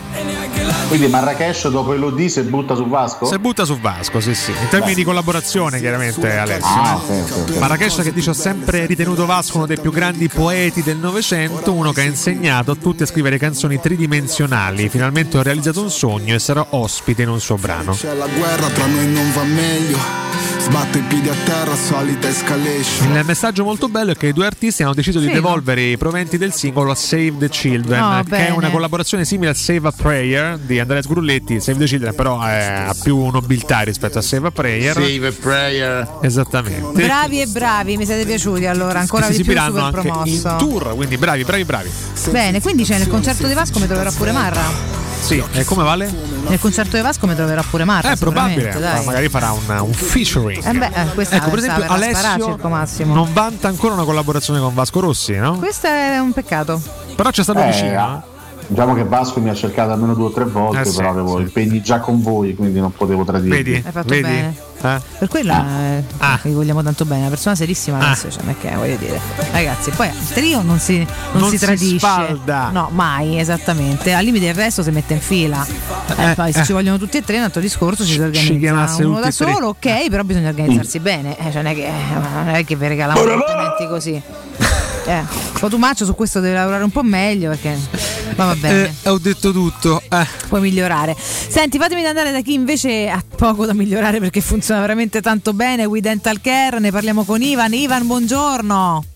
[0.88, 3.26] Quindi Marrakesh dopo Elodie si butta su Vasco?
[3.26, 4.52] Si butta su Vasco, sì, sì.
[4.52, 6.82] In termini di collaborazione, chiaramente, Alessio.
[6.82, 7.04] Ah, no?
[7.08, 7.60] sì, sì, sì.
[7.60, 11.92] Marrakesh che dice ho sempre ritenuto Vasco uno dei più grandi poeti del Novecento, uno
[11.92, 14.90] che ha insegnato a tutti a scrivere canzoni tridimensionali.
[14.90, 17.94] Finalmente ho realizzato un sogno e sarò ospite in un suo brano.
[17.94, 19.98] C'è la guerra, tra noi non va meglio.
[20.64, 23.16] Sbatto i piedi a terra, solita escalation.
[23.18, 25.40] Il messaggio molto bello è che i due artisti hanno deciso di Figo.
[25.42, 28.50] devolvere i proventi del singolo a Save the Children, Oh, che è bene.
[28.56, 31.60] una collaborazione simile a Save a Prayer di Andrea Sgrulletti.
[31.60, 34.94] Save the Children, però è- ha più nobiltà rispetto a Save a Prayer.
[34.94, 36.18] Save a Prayer.
[36.22, 37.04] Esattamente.
[37.06, 40.30] Bravi e bravi, mi siete piaciuti allora, ancora che si di più esibiranno super anche
[40.30, 40.66] in promosso.
[40.66, 41.90] tour, quindi bravi, bravi, bravi.
[42.32, 45.03] Bene, quindi c'è nel concerto di Vasco mi troverà pure Marra.
[45.24, 46.14] Sì, e come vale?
[46.50, 48.12] Nel concerto di Vasco mi troverà pure Marra.
[48.12, 50.62] È probabile, ma magari farà un, un featuring.
[50.66, 52.58] Eh beh, eh, questa Ecco, per esempio, Alessio
[53.06, 55.58] non vanta ancora una collaborazione con Vasco Rossi, no?
[55.60, 56.82] Questo è un peccato.
[57.16, 58.24] Però c'è stato Eh, vicino.
[58.68, 61.38] Diciamo che Vasco mi ha cercato almeno due o tre volte, Eh, sì, però avevo
[61.38, 61.44] sì.
[61.44, 63.56] impegni già con voi, quindi non potevo tradire.
[63.58, 63.76] Vedi?
[63.76, 64.22] Hai fatto Vedi?
[64.24, 64.56] bene.
[64.84, 65.00] Eh?
[65.20, 65.66] Per quella
[65.98, 66.04] eh,
[66.42, 68.12] che vi vogliamo tanto bene, una persona serissima Ah.
[68.12, 69.20] adesso, cioè, che voglio dire.
[69.52, 71.98] Ragazzi, poi il trio non si, non Non si si tradisce.
[71.98, 72.70] spalda.
[72.72, 74.14] No, mai, esattamente.
[74.14, 75.66] Al limite il resto si mette in fila.
[76.18, 76.66] Eh, Eh, poi se eh.
[76.66, 78.54] ci vogliono tutti e tre, un altro discorso ci si organizza.
[78.60, 79.54] chiamasse Uno tutti da tre.
[79.54, 81.38] solo, ok, però bisogna organizzarsi bene.
[81.38, 84.22] Eh, cioè, non è che, non è che vi regaliamo appuntamenti così.
[85.06, 85.24] Eh,
[85.60, 87.78] Cotumaccio su questo deve lavorare un po' meglio perché
[88.36, 88.96] ma va bene.
[89.04, 90.02] Eh, ho detto tutto.
[90.10, 90.28] Eh.
[90.48, 91.16] Puoi migliorare.
[91.18, 95.86] Senti, fatemi andare da chi invece ha poco da migliorare perché funziona veramente tanto bene.
[95.86, 97.74] We Dental Care, ne parliamo con Ivan.
[97.74, 99.13] Ivan, buongiorno.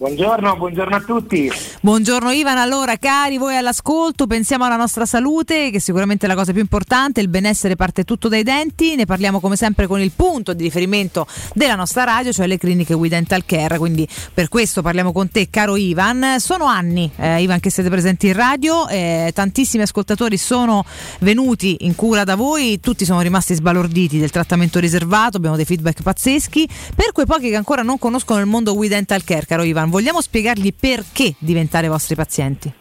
[0.00, 1.50] Buongiorno, buongiorno a tutti.
[1.80, 6.52] Buongiorno Ivan, allora cari voi all'ascolto, pensiamo alla nostra salute che è sicuramente la cosa
[6.52, 10.52] più importante, il benessere parte tutto dai denti, ne parliamo come sempre con il punto
[10.52, 15.10] di riferimento della nostra radio, cioè le cliniche We Dental Care, quindi per questo parliamo
[15.10, 16.36] con te caro Ivan.
[16.38, 20.84] Sono anni eh, Ivan che siete presenti in radio, eh, tantissimi ascoltatori sono
[21.18, 26.02] venuti in cura da voi, tutti sono rimasti sbalorditi del trattamento riservato, abbiamo dei feedback
[26.02, 29.86] pazzeschi, per quei pochi che ancora non conoscono il mondo We Dental Care, caro Ivan,
[29.88, 32.72] vogliamo spiegargli perché diventare vostri pazienti?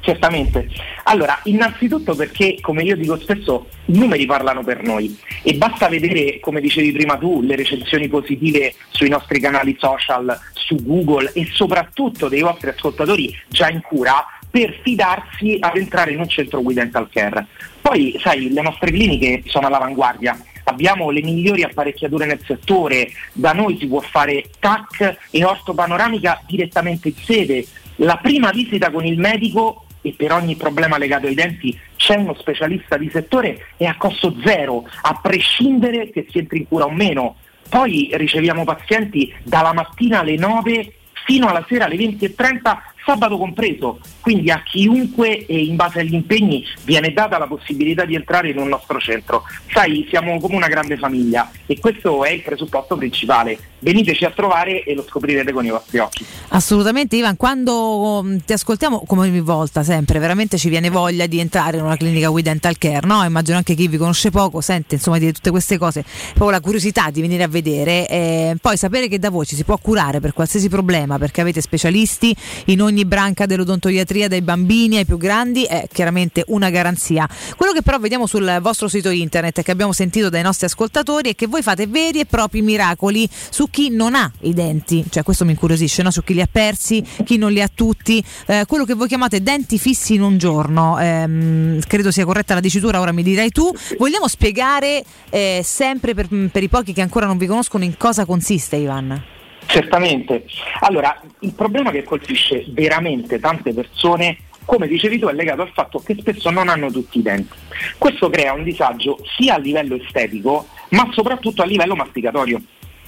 [0.00, 0.68] Certamente.
[1.04, 6.40] Allora, innanzitutto perché, come io dico spesso, i numeri parlano per noi e basta vedere,
[6.40, 12.28] come dicevi prima tu, le recensioni positive sui nostri canali social, su Google e soprattutto
[12.28, 17.08] dei vostri ascoltatori già in cura per fidarsi ad entrare in un centro We Dental
[17.08, 17.46] Care.
[17.80, 20.36] Poi, sai, le nostre cliniche sono all'avanguardia.
[20.64, 27.08] Abbiamo le migliori apparecchiature nel settore, da noi si può fare TAC e ortopanoramica direttamente
[27.08, 27.66] in sede.
[27.96, 32.34] La prima visita con il medico e per ogni problema legato ai denti c'è uno
[32.34, 36.90] specialista di settore e a costo zero, a prescindere che si entri in cura o
[36.90, 37.36] meno.
[37.68, 44.00] Poi riceviamo pazienti dalla mattina alle 9 fino alla sera alle 20.30, sabato compreso.
[44.20, 48.58] Quindi a chiunque e in base agli impegni viene data la possibilità di entrare in
[48.58, 49.44] un nostro centro.
[49.72, 53.58] Sai, siamo come una grande famiglia e questo è il presupposto principale.
[53.80, 56.24] Veniteci a trovare e lo scoprirete con i vostri occhi.
[56.48, 61.40] Assolutamente Ivan, quando um, ti ascoltiamo come ogni volta sempre, veramente ci viene voglia di
[61.40, 63.24] entrare in una clinica We Dental Care, no?
[63.24, 67.10] Immagino anche chi vi conosce poco, sente insomma di tutte queste cose, proprio la curiosità
[67.10, 70.32] di venire a vedere, e poi sapere che da voi ci si può curare per
[70.32, 72.34] qualsiasi problema perché avete specialisti
[72.66, 77.28] in ogni branca dell'odontoiatria dai bambini ai più grandi è chiaramente una garanzia.
[77.56, 81.30] Quello che però vediamo sul vostro sito internet e che abbiamo sentito dai nostri ascoltatori
[81.30, 85.22] è che voi fate veri e propri miracoli su chi non ha i denti, cioè
[85.22, 86.10] questo mi incuriosisce, no?
[86.10, 89.42] su chi li ha persi, chi non li ha tutti, eh, quello che voi chiamate
[89.42, 93.70] denti fissi in un giorno, ehm, credo sia corretta la dicitura, ora mi dirai tu,
[93.98, 98.24] vogliamo spiegare eh, sempre per, per i pochi che ancora non vi conoscono in cosa
[98.24, 99.40] consiste Ivan?
[99.66, 100.44] Certamente.
[100.80, 105.98] Allora, il problema che colpisce veramente tante persone, come dicevi tu, è legato al fatto
[105.98, 107.56] che spesso non hanno tutti i denti.
[107.98, 112.60] Questo crea un disagio sia a livello estetico, ma soprattutto a livello masticatorio.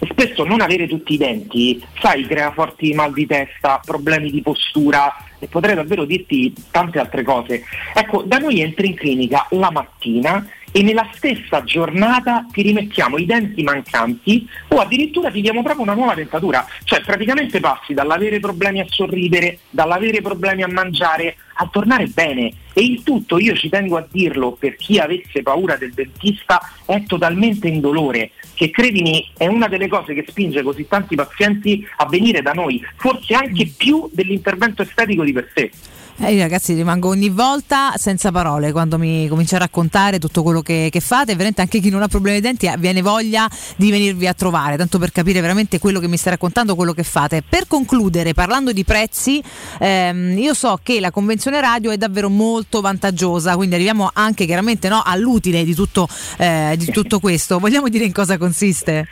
[0.08, 5.14] Spesso non avere tutti i denti, sai, crea forti mal di testa, problemi di postura
[5.38, 7.62] e potrei davvero dirti tante altre cose.
[7.94, 13.26] Ecco, da noi entri in clinica la mattina e nella stessa giornata ti rimettiamo i
[13.26, 16.66] denti mancanti o addirittura ti diamo proprio una nuova dentatura.
[16.82, 22.52] Cioè praticamente passi dall'avere problemi a sorridere, dall'avere problemi a mangiare, a tornare bene.
[22.72, 27.04] E il tutto, io ci tengo a dirlo per chi avesse paura del dentista, è
[27.04, 32.42] totalmente indolore, che credimi è una delle cose che spinge così tanti pazienti a venire
[32.42, 35.70] da noi, forse anche più dell'intervento estetico di per sé.
[36.16, 40.62] Eh, io ragazzi rimango ogni volta senza parole quando mi comincia a raccontare tutto quello
[40.62, 41.32] che, che fate.
[41.32, 44.76] Veramente anche chi non ha problemi ai denti eh, viene voglia di venirvi a trovare,
[44.76, 47.42] tanto per capire veramente quello che mi stai raccontando, quello che fate.
[47.42, 49.42] Per concludere, parlando di prezzi,
[49.80, 54.88] ehm, io so che la convenzione radio è davvero molto vantaggiosa, quindi arriviamo anche chiaramente
[54.88, 57.58] no, all'utile di tutto, eh, di tutto questo.
[57.58, 59.08] Vogliamo dire in cosa consiste?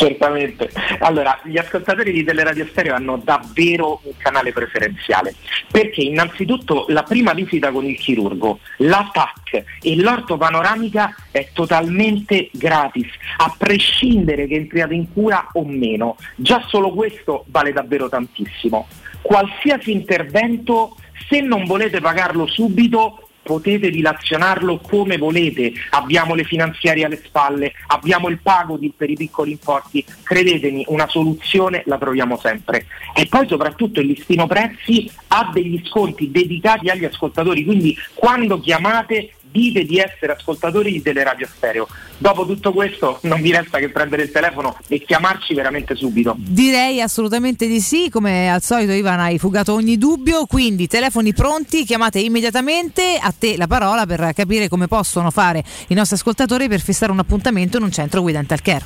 [0.00, 0.70] Certamente.
[1.00, 5.34] Allora, gli ascoltatori di Teleradio Stereo hanno davvero un canale preferenziale,
[5.70, 13.08] perché innanzitutto la prima visita con il chirurgo, la TAC e l'ortopanoramica è totalmente gratis,
[13.36, 16.16] a prescindere che entriate in cura o meno.
[16.34, 18.88] Già solo questo vale davvero tantissimo.
[19.20, 20.96] Qualsiasi intervento,
[21.28, 28.28] se non volete pagarlo subito, potete dilazionarlo come volete, abbiamo le finanziarie alle spalle, abbiamo
[28.28, 32.86] il pago di, per i piccoli importi, credetemi, una soluzione la troviamo sempre.
[33.12, 39.32] E poi soprattutto il listino prezzi ha degli sconti dedicati agli ascoltatori, quindi quando chiamate
[39.50, 41.88] dite di essere ascoltatori di Teleradio Stereo.
[42.18, 46.36] Dopo tutto questo non vi resta che prendere il telefono e chiamarci veramente subito.
[46.38, 51.84] Direi assolutamente di sì, come al solito Ivan hai fugato ogni dubbio, quindi telefoni pronti,
[51.84, 56.80] chiamate immediatamente a te la parola per capire come possono fare i nostri ascoltatori per
[56.80, 58.84] fissare un appuntamento in un centro We Dental Care.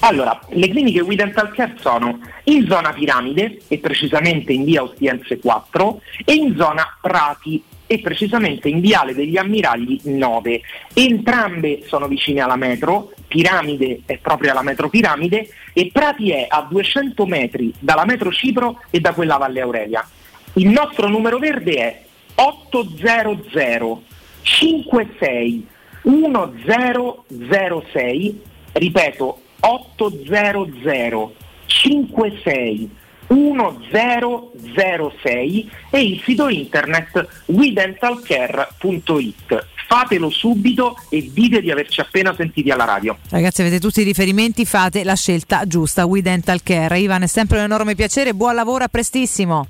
[0.00, 5.38] Allora, le cliniche We Dental Care sono in zona Piramide e precisamente in via Ostiense
[5.38, 7.62] 4 e in zona Prati
[7.92, 10.62] e precisamente in Viale degli Ammiragli 9.
[10.94, 16.68] Entrambe sono vicine alla metro, Piramide è proprio alla metro Piramide e Prati è a
[16.70, 20.08] 200 metri dalla metro Cipro e da quella Valle Aurelia.
[20.52, 22.00] Il nostro numero verde è
[22.36, 24.02] 800
[24.42, 25.66] 56
[26.02, 28.42] 1006,
[28.74, 31.34] ripeto 800
[31.66, 32.98] 56
[33.30, 39.66] 1006 e il sito internet wedentalcare.it.
[39.86, 43.16] Fatelo subito e dite di averci appena sentiti alla radio.
[43.28, 46.06] Ragazzi, avete tutti i riferimenti, fate la scelta giusta.
[46.06, 46.96] We Dental Care.
[46.98, 49.66] Ivan, è sempre un enorme piacere, buon lavoro, a prestissimo.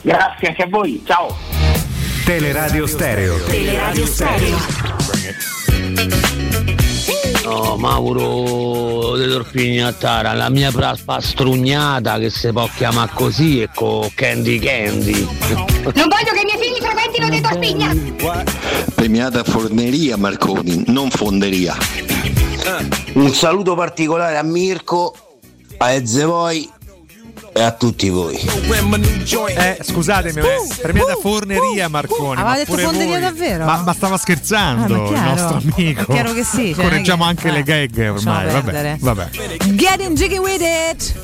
[0.00, 1.36] Grazie anche a voi, ciao.
[2.24, 3.36] Teleradio Stereo.
[3.44, 4.56] Teleradio Stereo.
[7.44, 13.60] No, Mauro De Torpini a Tara, la mia praspa strugnata che si può chiamare così
[13.60, 15.12] è con Candy Candy.
[15.12, 17.94] Non voglio che i miei figli frequentino dei torpigna.
[18.94, 21.76] Premiata forneria Marconi, non fonderia.
[23.12, 25.14] Un saluto particolare a Mirko,
[25.76, 26.66] a Ezevoi
[27.56, 28.36] e a tutti voi.
[28.36, 32.40] Eh, scusatemi, uh, premiata uh, forneria Marconi.
[32.40, 33.20] Aveva detto pure fonderia voi.
[33.20, 33.64] davvero?
[33.64, 36.00] Ma, ma stava scherzando Ah, ma il nostro amico.
[36.00, 38.50] È chiaro che sì, cioè, Correggiamo che- anche le eh, gag ormai.
[38.50, 39.28] Vabbè, vabbè.
[39.66, 41.14] Get in jiggy with it!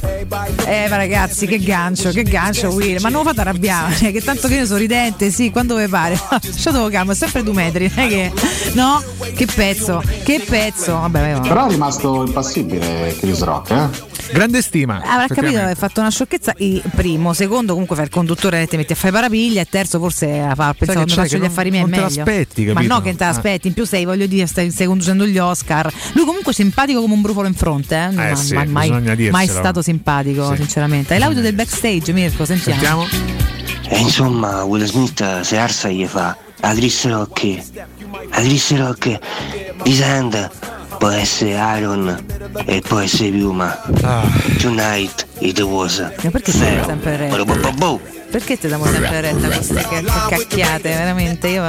[0.67, 3.01] Eh, ma ragazzi, che gancio, che gancio, Will.
[3.01, 6.21] Ma non lo fate arrabbiare, che tanto che io sorridente, sì, quando vi pare.
[6.29, 8.33] Lasciate calmo, è sempre due metri, non è che.
[8.75, 9.03] No?
[9.35, 10.93] Che pezzo, che pezzo.
[10.93, 11.41] Vabbè, vai, va.
[11.41, 14.09] Però è rimasto impassibile Chris Rock, eh?
[14.33, 15.03] Grande stima.
[15.05, 16.55] Avrà capito, hai fatto una sciocchezza.
[16.59, 19.61] Il primo, secondo, comunque fai il conduttore e ti metti a fare parapiglia.
[19.63, 21.83] E terzo, forse a far pensare che faccio gli non- affari miei.
[21.83, 22.17] non te è meglio.
[22.25, 23.29] l'aspetti, Ma no, che te Ah.
[23.29, 23.69] l'aspetti.
[23.69, 25.93] In più, sei, voglio dire, stai, stai conducendo gli Oscar.
[26.13, 27.97] Lui, comunque, simpatico come un brufolo in fronte.
[27.97, 28.11] Eh?
[28.11, 28.91] Ma- sì, ma- mai,
[29.31, 30.57] mai stato simpatico, Sì.
[30.57, 31.15] sinceramente.
[31.15, 32.45] Hai l'audio del backstage, Mirko?
[32.45, 33.07] Sentiamo.
[33.89, 37.59] E insomma, Will Smith si alza e gli fa a Chris Rock,
[38.31, 39.19] a Chris Rock,
[39.85, 40.51] Isand
[41.01, 42.25] può essere Iron
[42.67, 43.75] e può essere Piuma.
[44.61, 45.99] Tonight it was.
[46.23, 47.37] Ma perché siamo sempre retta?
[47.43, 48.01] Bo-bo-bo-bo.
[48.31, 51.49] Perché ti diamo sempre retta queste ca- cacchiate, veramente?
[51.49, 51.65] Io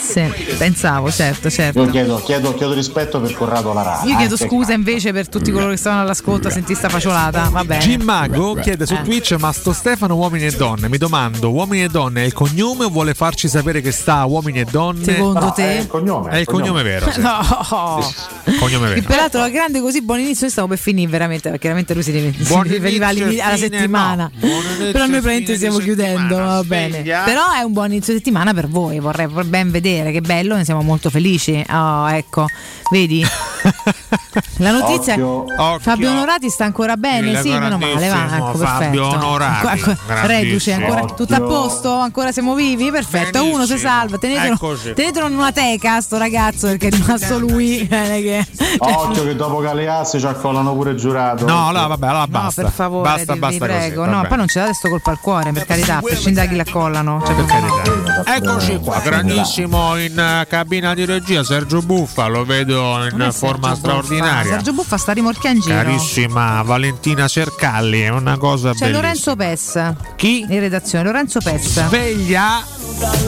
[0.00, 0.22] Sì,
[0.56, 1.82] pensavo, certo, certo.
[1.82, 4.02] Io chiedo, chiedo- chiedo rispetto per Corrado Lara.
[4.04, 7.48] Io chiedo scusa invece per tutti coloro che stavano all'ascolto a sentire sta faciolata.
[7.50, 7.82] Va bene.
[7.84, 9.02] Jim Mago chiede su Eh.
[9.02, 10.88] Twitch: Ma sto Stefano uomini e donne?
[10.88, 14.26] Mi domando, uomini e donne è il cognome o vuole farci sapere che sta a
[14.26, 15.04] uomini e donne?
[15.04, 15.76] Secondo No, te?
[15.78, 17.10] è il cognome, È il cognome vero.
[17.10, 17.20] sì.
[17.26, 18.12] No.
[18.60, 19.06] Cognome Che vero.
[19.08, 22.12] peraltro la grande così buon inizio noi stavo per finire veramente perché veramente lui si,
[22.12, 24.38] ri- si Buon riferiva alla e settimana no.
[24.38, 27.02] Buon inizio però noi e praticamente fine di stiamo chiudendo va bene.
[27.02, 30.64] Però è un buon inizio di settimana per voi vorrei ben vedere che bello ne
[30.64, 31.64] siamo molto felici.
[31.70, 32.46] Oh ecco
[32.90, 33.24] vedi?
[34.58, 35.78] La notizia Occhio.
[35.80, 39.26] Fabio Onorati sta ancora bene Il sì meno male va ecco Fabio perfetto.
[39.26, 44.56] Onorati, Ancora- reduce ancora tutto a posto ancora siamo vivi perfetto uno si salva tenetelo,
[44.94, 47.88] tenetelo in una teca sto ragazzo perché è rimasto lui
[48.78, 51.46] Occhio che dopo Galeazzi ci accollano pure giurato.
[51.46, 52.62] No, no, vabbè, allora basta.
[52.62, 54.02] No, per favore, basta, basta vi prego.
[54.02, 54.10] così.
[54.14, 56.56] no, poi non ci date sto colpo al cuore, per carità, a prescindere da chi
[56.58, 57.22] l'accollano.
[57.24, 58.34] Cioè, Per carità.
[58.36, 63.56] Eccoci qua, grandissimo in eh, cabina di regia Sergio Buffa, lo vedo in forma Sergio
[63.58, 63.74] Buffa.
[63.76, 64.50] straordinaria.
[64.52, 65.76] Sergio Buffa sta rimorchiando in giro.
[65.82, 69.00] Carissima Valentina Cercalli, è una cosa C'è bellissima.
[69.00, 69.92] Lorenzo Pes.
[70.16, 70.40] Chi?
[70.48, 71.86] In redazione, Lorenzo Pes.
[71.86, 72.62] Sveglia.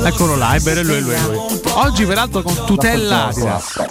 [0.05, 1.37] Eccolo là, è è lui, è lui, è lui.
[1.75, 3.85] Oggi peraltro con tutela Adidas.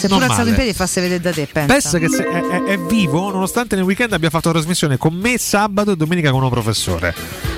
[0.00, 1.74] Si è pure alzato in piedi e farsi vedere da te, pensa.
[1.74, 5.36] Pes che se- è, è- è vivo nonostante nel weekend abbia fatto trasmissione con me
[5.38, 7.14] sabato e domenica con un professore.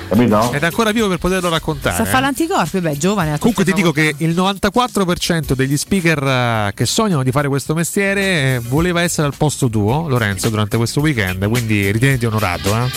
[0.07, 0.51] Capito?
[0.53, 1.95] Ed è ancora vivo per poterlo raccontare.
[1.95, 2.05] Sa eh.
[2.05, 3.37] fa l'anticorpi, beh, giovane.
[3.39, 8.21] Comunque ti dico che il 94% degli speaker eh, che sognano di fare questo mestiere
[8.55, 12.75] eh, voleva essere al posto tuo, Lorenzo, durante questo weekend, quindi ritieniti onorato.
[12.75, 12.91] Eh?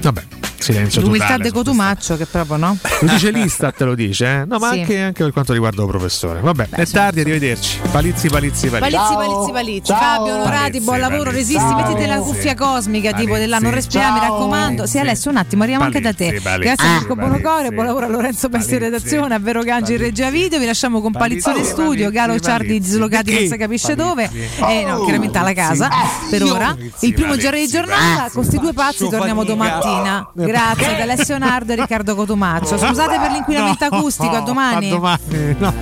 [0.00, 0.22] Vabbè,
[0.58, 1.42] silenzio L'umiltà totale.
[1.44, 2.76] de Cotumaccio, che proprio no?
[3.00, 4.44] Lo dice l'Istat, te lo dice, eh?
[4.46, 4.80] No, ma Sì.
[4.80, 6.40] anche, anche per quanto riguarda il professore.
[6.40, 7.78] Vabbè, è tardi, arrivederci.
[7.90, 8.90] Palizzi, palizzi, palizzi.
[8.96, 9.92] Palizzi, palizzi, palizzi.
[9.92, 11.52] Fabio Onorati, Palizzi, buon lavoro, palizzi.
[11.54, 11.76] resisti, Ciao.
[11.76, 13.40] mettete la cuffia cosmica tipo Palizzi.
[13.40, 14.86] della non respirare, mi raccomando.
[14.86, 16.26] Sì, Alessio, un attimo, arriviamo anche da te.
[16.26, 19.38] Palizzi, palizzi, Grazie a Marco palizzi, Bonocore, buon lavoro a Lorenzo Pesti in redazione, a
[19.38, 20.58] Vero Gangi in regia video.
[20.58, 22.88] Vi lasciamo con Palizzone Palizzi, studio, palizzi, Galo Ciardi palizzi.
[22.90, 24.24] dislocati non si capisce dove.
[24.58, 24.78] Palizzi.
[24.78, 25.88] E no, chiaramente alla casa
[26.30, 26.66] per Io- ora.
[26.74, 30.30] Palizzi, Il primo palizzi, giorno di giornata, con sti due pazzi torniamo domattina.
[30.48, 32.78] Grazie ad Alessio Nardo e Riccardo Cotumaccio.
[32.78, 34.86] Scusate per l'inquinamento acustico, a domani.
[34.86, 35.74] A domani, no.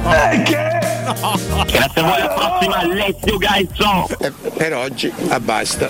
[0.42, 4.08] Grazie a voi, alla prossima, Alessio Gaizzo.
[4.56, 5.84] per oggi, ah, basta.